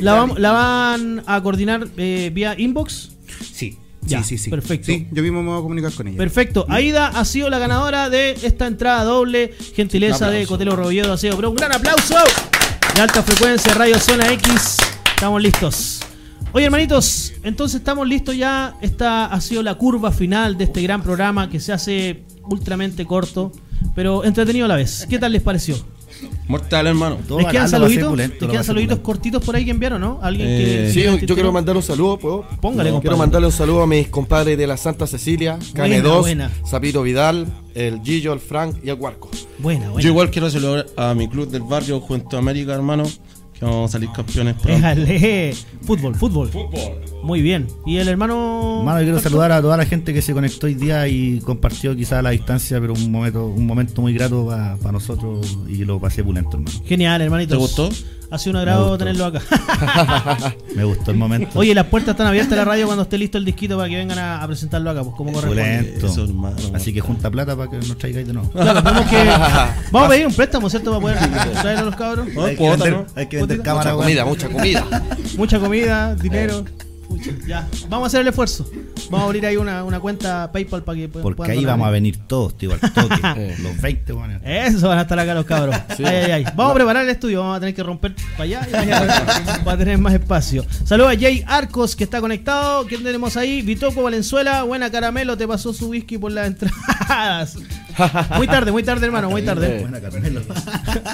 la 0.00 0.52
van 0.52 1.22
a 1.26 1.42
coordinar 1.42 1.88
eh, 1.96 2.30
vía 2.32 2.54
inbox. 2.56 3.10
Sí, 3.52 3.78
Ya, 4.04 4.22
sí, 4.22 4.36
sí, 4.36 4.44
sí. 4.44 4.50
perfecto. 4.50 4.86
Sí, 4.86 5.06
yo 5.12 5.22
mismo 5.22 5.42
me 5.42 5.50
voy 5.50 5.58
a 5.58 5.62
comunicar 5.62 5.92
con 5.92 6.08
ella. 6.08 6.18
Perfecto. 6.18 6.66
Aida 6.68 7.08
ha 7.08 7.24
sido 7.24 7.48
la 7.48 7.58
ganadora 7.58 8.10
de 8.10 8.32
esta 8.42 8.66
entrada 8.66 9.04
doble. 9.04 9.54
Gentileza 9.74 10.30
de 10.30 10.46
Cotelo 10.46 10.76
Rebolledo 10.76 11.12
Aseo 11.12 11.36
Pro. 11.36 11.50
Un 11.50 11.56
gran 11.56 11.72
aplauso. 11.72 12.16
De 12.94 13.00
alta 13.00 13.22
frecuencia, 13.22 13.72
Radio 13.74 13.98
Zona 13.98 14.32
X. 14.32 14.78
Estamos 15.14 15.40
listos. 15.40 16.00
Oye, 16.54 16.66
hermanitos, 16.66 17.32
entonces 17.44 17.78
estamos 17.78 18.06
listos 18.06 18.36
ya. 18.36 18.76
Esta 18.82 19.26
ha 19.26 19.40
sido 19.40 19.62
la 19.62 19.76
curva 19.76 20.12
final 20.12 20.58
de 20.58 20.64
este 20.64 20.82
gran 20.82 21.02
programa 21.02 21.48
que 21.48 21.60
se 21.60 21.72
hace 21.72 22.24
ultramente 22.44 23.06
corto, 23.06 23.52
pero 23.94 24.24
entretenido 24.24 24.66
a 24.66 24.68
la 24.68 24.76
vez. 24.76 25.06
¿Qué 25.08 25.18
tal 25.18 25.32
les 25.32 25.42
pareció? 25.42 25.76
Mortal, 26.48 26.86
hermano. 26.86 27.18
Todo 27.26 27.38
¿Les 27.38 27.48
quedan 27.48 27.68
saluditos? 27.68 28.16
¿Les 28.16 28.30
quedan 28.32 28.64
saluditos 28.64 28.98
cortitos 28.98 29.42
por 29.44 29.56
ahí 29.56 29.64
que 29.64 29.70
enviaron, 29.70 30.00
no? 30.00 30.18
¿Alguien 30.22 30.48
Eh, 30.50 30.90
que 30.94 31.18
Sí, 31.18 31.26
yo 31.26 31.34
quiero 31.34 31.52
mandar 31.52 31.76
un 31.76 31.82
saludo, 31.82 32.18
¿puedo? 32.18 32.44
Póngale, 32.60 32.90
Quiero 32.90 32.94
compadre. 33.00 33.16
mandarle 33.18 33.46
un 33.46 33.52
saludo 33.52 33.82
a 33.82 33.86
mis 33.86 34.08
compadres 34.08 34.58
de 34.58 34.66
la 34.66 34.76
Santa 34.76 35.06
Cecilia, 35.06 35.58
Cane 35.74 36.00
Buena, 36.00 36.08
2, 36.08 36.20
buena. 36.20 36.50
Sapito 36.64 37.02
Vidal, 37.02 37.46
el 37.74 38.00
Gillo, 38.02 38.32
el 38.32 38.40
Frank 38.40 38.76
y 38.84 38.90
el 38.90 38.96
Huarco. 38.98 39.30
Buena, 39.58 39.86
buena. 39.90 40.00
Yo 40.02 40.08
igual 40.10 40.30
quiero 40.30 40.50
saludar 40.50 40.86
a 40.96 41.14
mi 41.14 41.28
club 41.28 41.48
del 41.48 41.62
barrio, 41.62 42.00
Juventud 42.00 42.36
América, 42.38 42.74
hermano. 42.74 43.04
Que 43.62 43.66
vamos 43.66 43.90
a 43.90 43.92
salir 43.92 44.10
campeones 44.10 44.54
pronto. 44.54 44.74
Déjale. 44.74 45.54
Fútbol, 45.82 46.16
fútbol. 46.16 46.50
Muy 47.22 47.42
bien. 47.42 47.68
¿Y 47.86 47.98
el 47.98 48.08
hermano? 48.08 48.78
Hermano, 48.80 48.98
yo 48.98 49.04
quiero 49.04 49.20
saludar 49.20 49.52
a 49.52 49.62
toda 49.62 49.76
la 49.76 49.86
gente 49.86 50.12
que 50.12 50.20
se 50.20 50.32
conectó 50.32 50.66
hoy 50.66 50.74
día 50.74 51.06
y 51.06 51.38
compartió 51.38 51.94
quizás 51.94 52.14
a 52.14 52.22
la 52.22 52.30
distancia, 52.30 52.80
pero 52.80 52.92
un 52.92 53.12
momento, 53.12 53.46
un 53.46 53.64
momento 53.64 54.02
muy 54.02 54.14
grato 54.14 54.46
para 54.46 54.90
nosotros 54.90 55.56
y 55.68 55.84
lo 55.84 56.00
pasé 56.00 56.24
pulento, 56.24 56.56
hermano. 56.56 56.76
Genial, 56.84 57.22
hermanito. 57.22 57.54
¿Te 57.54 57.60
gustó? 57.60 57.88
Ha 58.32 58.38
sido 58.38 58.52
un 58.52 58.56
agrado 58.56 58.96
tenerlo 58.96 59.26
acá. 59.26 59.42
Me 60.74 60.84
gustó 60.84 61.10
el 61.10 61.18
momento. 61.18 61.50
Oye, 61.58 61.74
las 61.74 61.84
puertas 61.86 62.12
están 62.12 62.26
abiertas 62.26 62.50
de 62.50 62.56
la 62.56 62.64
radio 62.64 62.86
cuando 62.86 63.02
esté 63.02 63.18
listo 63.18 63.36
el 63.36 63.44
disquito 63.44 63.76
para 63.76 63.90
que 63.90 63.96
vengan 63.96 64.18
a, 64.18 64.42
a 64.42 64.46
presentarlo 64.46 64.88
acá, 64.88 65.04
pues 65.04 65.14
como 65.16 65.32
corresponde. 65.32 65.98
Eso, 65.98 66.24
hermano. 66.24 66.56
Así 66.72 66.94
que 66.94 67.02
junta 67.02 67.30
plata 67.30 67.54
para 67.54 67.70
que 67.70 67.76
nos 67.76 67.98
traigáis 67.98 68.26
de 68.26 68.32
nuevo. 68.32 68.48
Claro, 68.50 68.82
tenemos 68.82 69.10
que. 69.10 69.16
Vamos 69.92 70.06
a 70.06 70.08
pedir 70.08 70.26
un 70.26 70.32
préstamo, 70.34 70.70
¿cierto? 70.70 70.98
Para 70.98 71.00
poder 71.02 71.52
traer 71.60 71.78
a 71.78 71.82
los 71.82 71.94
cabros. 71.94 72.26
Hay, 72.28 72.32
que 72.34 72.56
cuota, 72.56 72.84
vender, 72.84 72.92
¿no? 72.92 73.06
hay 73.14 73.26
que 73.26 73.36
vender 73.36 73.58
Cuotita. 73.58 73.82
cámara, 73.82 73.94
Mucha 73.94 74.02
comida, 74.02 74.24
mucha 74.24 74.48
comida. 74.48 75.02
Mucha 75.36 75.58
comida, 75.60 76.14
dinero. 76.14 76.64
Pucha, 77.12 77.30
ya. 77.46 77.68
Vamos 77.88 78.06
a 78.06 78.08
hacer 78.08 78.20
el 78.22 78.28
esfuerzo. 78.28 78.68
Vamos 79.10 79.20
a 79.20 79.24
abrir 79.26 79.44
ahí 79.46 79.56
una, 79.56 79.84
una 79.84 80.00
cuenta 80.00 80.50
PayPal 80.52 80.82
para 80.82 80.96
que 80.98 81.10
pu- 81.10 81.20
Porque 81.22 81.36
puedan 81.36 81.50
ahí 81.52 81.56
donar. 81.58 81.72
vamos 81.74 81.88
a 81.88 81.90
venir 81.90 82.18
todos, 82.26 82.56
tío, 82.56 82.72
al 82.72 82.80
toque. 82.80 83.54
los 83.62 83.80
20, 83.80 84.12
weón. 84.12 84.40
Eso 84.44 84.88
van 84.88 84.98
a 84.98 85.02
estar 85.02 85.18
acá 85.18 85.34
los 85.34 85.44
cabros. 85.44 85.76
Ay, 85.98 86.04
ay, 86.06 86.30
ay. 86.30 86.44
Vamos 86.56 86.72
a 86.72 86.74
preparar 86.74 87.04
el 87.04 87.10
estudio. 87.10 87.40
Vamos 87.40 87.56
a 87.56 87.60
tener 87.60 87.74
que 87.74 87.82
romper 87.82 88.14
para 88.32 88.44
allá 88.44 88.66
y 88.68 88.70
para 88.72 88.82
allá 88.82 89.62
para 89.64 89.78
tener 89.78 89.98
más 89.98 90.14
espacio. 90.14 90.64
Saludos 90.84 91.12
a 91.14 91.18
Jay 91.20 91.44
Arcos 91.46 91.94
que 91.96 92.04
está 92.04 92.20
conectado. 92.20 92.86
¿Quién 92.86 93.02
tenemos 93.02 93.36
ahí? 93.36 93.62
Vitoco 93.62 94.02
Valenzuela. 94.02 94.62
Buena 94.62 94.90
caramelo. 94.90 95.36
Te 95.36 95.46
pasó 95.46 95.72
su 95.72 95.88
whisky 95.90 96.16
por 96.18 96.32
las 96.32 96.46
entradas. 96.46 97.56
Muy 98.36 98.46
tarde, 98.46 98.72
muy 98.72 98.82
tarde, 98.82 99.06
hermano. 99.06 99.30
Muy 99.30 99.42
tarde. 99.42 99.80
Buena, 99.80 100.00
Carmelo. 100.00 100.40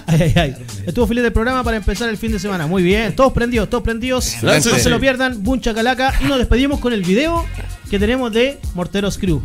Ay, 0.07 0.23
ay, 0.23 0.33
ay. 0.37 0.57
Estuvo 0.87 1.07
feliz 1.07 1.23
del 1.23 1.33
programa 1.33 1.63
para 1.65 1.77
empezar 1.77 2.09
el 2.09 2.17
fin 2.17 2.33
de 2.33 2.39
semana. 2.39 2.67
Muy 2.67 2.83
bien. 2.83 3.15
Todos 3.15 3.33
prendidos, 3.33 3.69
todos 3.69 3.85
prendidos. 3.85 4.35
No 4.43 4.61
se 4.61 4.91
lo 4.91 5.01
pierdan. 5.01 5.43
Buncha 5.43 5.75
Calaca. 5.75 6.15
Y 6.21 6.25
nos 6.25 6.39
despedimos 6.39 6.81
con 6.81 6.93
el 6.93 7.03
video 7.03 7.45
que 7.91 7.99
tenemos 7.99 8.33
de 8.33 8.61
Morteros 8.75 9.19
Crew. 9.19 9.43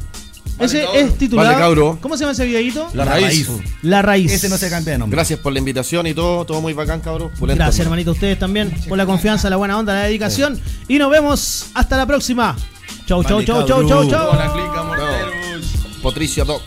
Ese 0.60 0.86
es 0.94 1.18
titulado. 1.18 1.76
Vale. 1.76 1.98
¿Cómo 2.00 2.16
se 2.16 2.22
llama 2.22 2.34
ese 2.34 2.46
videito? 2.46 2.88
La 2.94 3.06
raíz. 3.06 3.50
La 3.82 4.02
raíz. 4.02 4.32
Ese 4.32 4.50
no 4.50 4.58
se 4.58 4.70
cambia 4.70 4.94
de 4.94 5.00
nombre. 5.00 5.16
Gracias 5.18 5.40
por 5.40 5.52
la 5.52 5.60
invitación 5.60 6.06
y 6.08 6.14
todo, 6.14 6.46
todo 6.46 6.62
muy 6.62 6.74
bacán, 6.74 7.02
cabrón. 7.02 7.32
Pulento, 7.40 7.60
Gracias, 7.64 7.80
hermano. 7.80 7.96
hermanito, 7.96 8.12
a 8.12 8.14
ustedes 8.14 8.40
también 8.40 8.72
por 8.88 8.98
la 8.98 9.06
confianza, 9.06 9.50
la 9.50 9.56
buena 9.56 9.78
onda, 9.78 9.94
la 9.94 10.04
dedicación. 10.04 10.60
Y 10.88 11.00
nos 11.00 11.10
vemos 11.10 11.68
hasta 11.74 11.98
la 11.98 12.06
próxima. 12.06 12.56
Chau, 13.08 13.24
chau, 13.24 13.38
Vale, 13.38 13.46
chau, 13.48 13.66
chau, 13.66 13.68
chau, 13.68 13.88
cabrón. 13.90 14.10
chau. 14.10 14.30
Hola, 14.32 14.54
clica. 14.54 16.00
Patricia 16.04 16.44
Doc. 16.44 16.62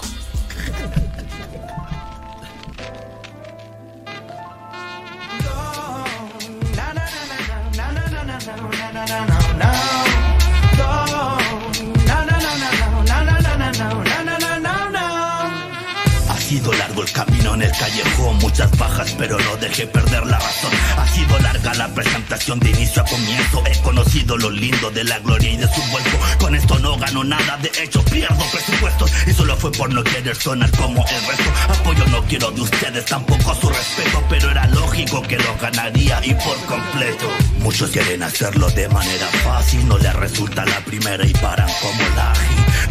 El 17.03 17.12
camino 17.12 17.55
en 17.55 17.62
el 17.62 17.72
callejón, 17.72 18.36
muchas 18.38 18.70
bajas, 18.78 19.14
pero 19.18 19.38
no 19.38 19.57
dejé 19.57 19.86
perder 19.86 20.26
la 20.26 20.38
razón. 20.38 20.70
Ha 20.97 21.07
sido 21.09 21.38
larga 21.40 21.74
la 21.74 21.88
presentación 21.88 22.25
de 22.37 22.70
inicio 22.70 23.01
a 23.01 23.05
comienzo. 23.07 23.64
He 23.66 23.80
conocido 23.80 24.37
lo 24.37 24.51
lindo 24.51 24.91
de 24.91 25.05
la 25.05 25.18
gloria 25.20 25.51
y 25.51 25.57
de 25.57 25.66
su 25.66 25.80
vuelco. 25.91 26.18
Con 26.39 26.55
esto 26.55 26.78
no 26.80 26.97
gano 26.99 27.24
nada, 27.24 27.57
de 27.57 27.70
hecho 27.82 28.05
pierdo 28.05 28.45
presupuestos. 28.53 29.11
Y 29.26 29.32
solo 29.32 29.57
fue 29.57 29.72
por 29.72 29.91
no 29.93 30.05
querer 30.05 30.37
sonar 30.37 30.70
como 30.72 31.03
el 31.07 31.26
resto. 31.26 31.51
Apoyo 31.80 32.07
no 32.09 32.22
quiero 32.26 32.51
de 32.51 32.61
ustedes, 32.61 33.07
tampoco 33.07 33.55
su 33.55 33.70
respeto, 33.70 34.22
pero 34.28 34.51
era 34.51 34.66
lógico 34.66 35.22
que 35.22 35.39
lo 35.39 35.57
ganaría 35.61 36.20
y 36.24 36.34
por 36.34 36.57
completo. 36.66 37.26
Muchos 37.61 37.91
quieren 37.91 38.22
hacerlo 38.22 38.68
de 38.70 38.89
manera 38.91 39.26
fácil, 39.43 39.89
no 39.89 39.97
les 39.97 40.14
resulta 40.14 40.66
la 40.66 40.80
primera 40.80 41.26
y 41.26 41.32
paran 41.32 41.70
como 41.80 42.03
la. 42.16 42.34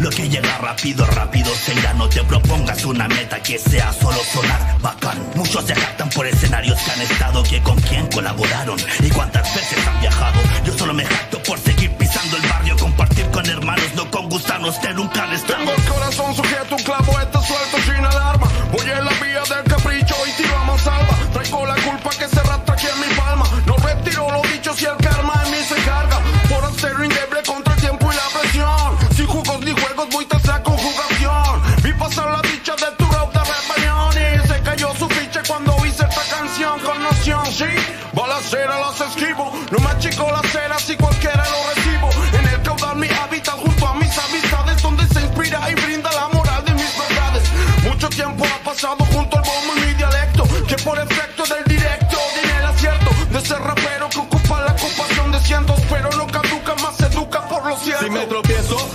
Lo 0.00 0.10
que 0.10 0.28
llega 0.28 0.58
rápido, 0.58 1.06
rápido 1.06 1.54
se 1.54 1.72
irá. 1.72 1.94
No 1.94 2.08
te 2.08 2.22
propongas 2.24 2.84
una 2.84 3.08
meta 3.08 3.40
que 3.42 3.58
sea 3.58 3.92
solo 3.92 4.18
sonar 4.32 4.78
bacán. 4.82 5.18
Muchos 5.34 5.64
se 5.64 5.74
jactan 5.74 6.10
por 6.10 6.26
escenarios 6.26 6.78
que 6.80 6.90
han 6.90 7.00
estado, 7.00 7.42
que 7.44 7.62
con 7.62 7.80
quién 7.80 8.06
colaboraron 8.08 8.78
y 9.00 9.08
cuántas 9.10 9.35
veces 9.42 9.86
han 9.86 10.00
viajado. 10.00 10.40
Yo 10.64 10.72
solo 10.78 10.94
me 10.94 11.04
jacto 11.04 11.42
por 11.42 11.58
seguir 11.58 11.90
pisando 11.92 12.36
el 12.36 12.42
barrio, 12.48 12.76
compartir 12.76 13.26
con 13.30 13.46
hermanos, 13.46 13.86
no 13.94 14.10
con 14.10 14.28
gusanos 14.28 14.78
que 14.78 14.92
nunca 14.94 15.24
han 15.24 15.32
estado. 15.32 15.58
Tengo 15.58 15.72
el 15.72 15.84
corazón 15.84 16.34
sujeto, 16.34 16.76
un 16.76 16.82
clavo 16.82 17.20
este 17.20 17.38
suelto 17.46 17.76
sin 17.84 18.04
alarma. 18.04 18.48
Voy 18.72 18.90
en 18.90 19.04
la 19.04 19.12
vía 19.12 19.35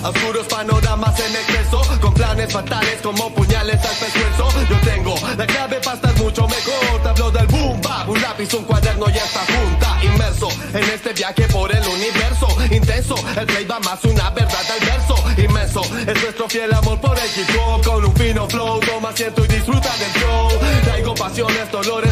oscuros 0.03 0.47
panoramas 0.47 1.19
en 1.19 1.35
exceso, 1.35 1.81
con 1.99 2.13
planes 2.13 2.51
fatales 2.51 2.99
como 3.01 3.33
puñales 3.33 3.79
al 3.83 3.95
pescuezo. 3.95 4.49
Yo 4.69 4.77
tengo 4.89 5.15
la 5.37 5.45
clave 5.45 5.79
para 5.83 5.95
estar 5.95 6.15
mucho 6.17 6.47
mejor. 6.47 7.01
Te 7.03 7.09
hablo 7.09 7.31
del 7.31 7.47
boom, 7.47 7.81
bap, 7.81 8.09
un 8.09 8.21
lápiz, 8.21 8.53
un 8.53 8.63
cuaderno 8.65 9.05
y 9.09 9.17
esta 9.17 9.41
junta. 9.45 9.97
Inmerso 10.03 10.49
en 10.73 10.83
este 10.83 11.13
viaje 11.13 11.47
por 11.47 11.73
el 11.73 11.87
universo. 11.87 12.47
Intenso, 12.71 13.15
el 13.37 13.45
play 13.45 13.65
va 13.65 13.79
más 13.79 14.03
una 14.05 14.29
verdad 14.31 14.65
al 14.71 14.85
verso. 14.85 15.15
Inmenso, 15.37 15.81
es 15.81 16.21
nuestro 16.21 16.49
fiel 16.49 16.73
amor 16.73 16.99
por 16.99 17.17
el 17.17 17.41
hip 17.41 17.49
hop. 17.59 17.83
Con 17.83 18.05
un 18.05 18.15
fino 18.15 18.47
flow, 18.47 18.79
toma 18.79 19.09
asiento 19.09 19.43
y 19.45 19.47
disfruta 19.47 19.89
del 19.97 20.21
show. 20.21 20.49
Traigo 20.83 21.15
pasiones, 21.15 21.71
dolores, 21.71 22.10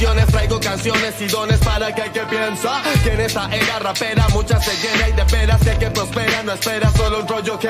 visiones, 0.00 0.26
traigo 0.28 0.58
canciones 0.60 1.14
y 1.20 1.26
dones 1.26 1.58
para 1.58 1.94
que 1.94 2.00
el 2.00 2.12
que 2.12 2.20
piensa 2.20 2.82
que 3.04 3.12
en 3.12 3.20
esta 3.20 3.54
era 3.54 3.78
rapera 3.80 4.26
muchas 4.30 4.64
se 4.64 4.74
llena 4.80 5.08
y 5.10 5.12
de 5.12 5.24
veras 5.24 5.60
que 5.60 5.70
el 5.72 5.78
que 5.78 5.90
prospera 5.90 6.42
no 6.42 6.52
espera 6.52 6.90
solo 6.92 7.20
un 7.20 7.28
rollo 7.28 7.58
que. 7.58 7.68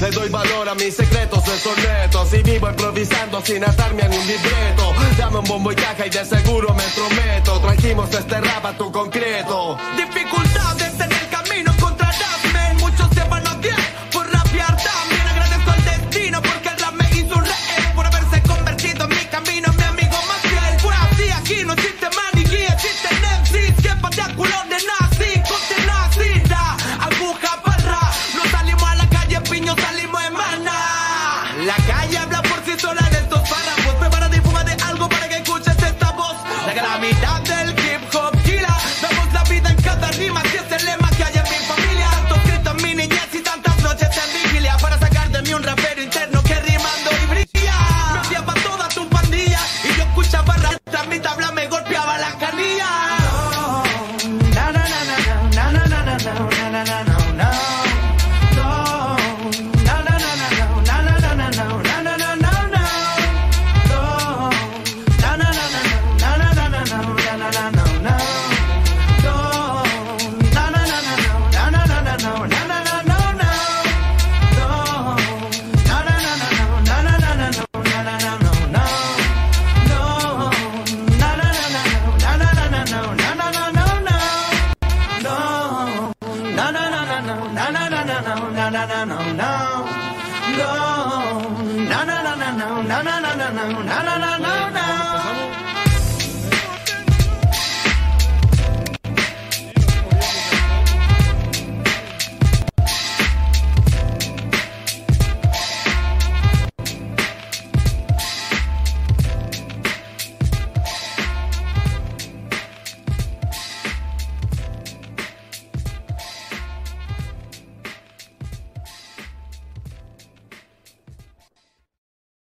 Le 0.00 0.10
doy 0.12 0.28
valor 0.28 0.68
a 0.68 0.74
mis 0.76 0.94
secretos 0.94 1.44
de 1.44 1.58
sonetos 1.58 2.32
y 2.34 2.42
vivo 2.42 2.70
improvisando 2.70 3.42
sin 3.44 3.64
atarme 3.64 4.02
a 4.02 4.06
un 4.06 4.26
libreto. 4.26 4.94
Dame 5.18 5.38
un 5.38 5.44
bombo 5.44 5.72
y 5.72 5.74
caja 5.74 6.06
y 6.06 6.10
de 6.10 6.24
seguro 6.24 6.72
me 6.72 6.84
prometo. 6.84 7.60
Trajimos 7.60 8.10
este 8.14 8.40
rap 8.40 8.78
tu 8.78 8.92
concreto. 8.92 9.76
Dificultades 9.96 10.59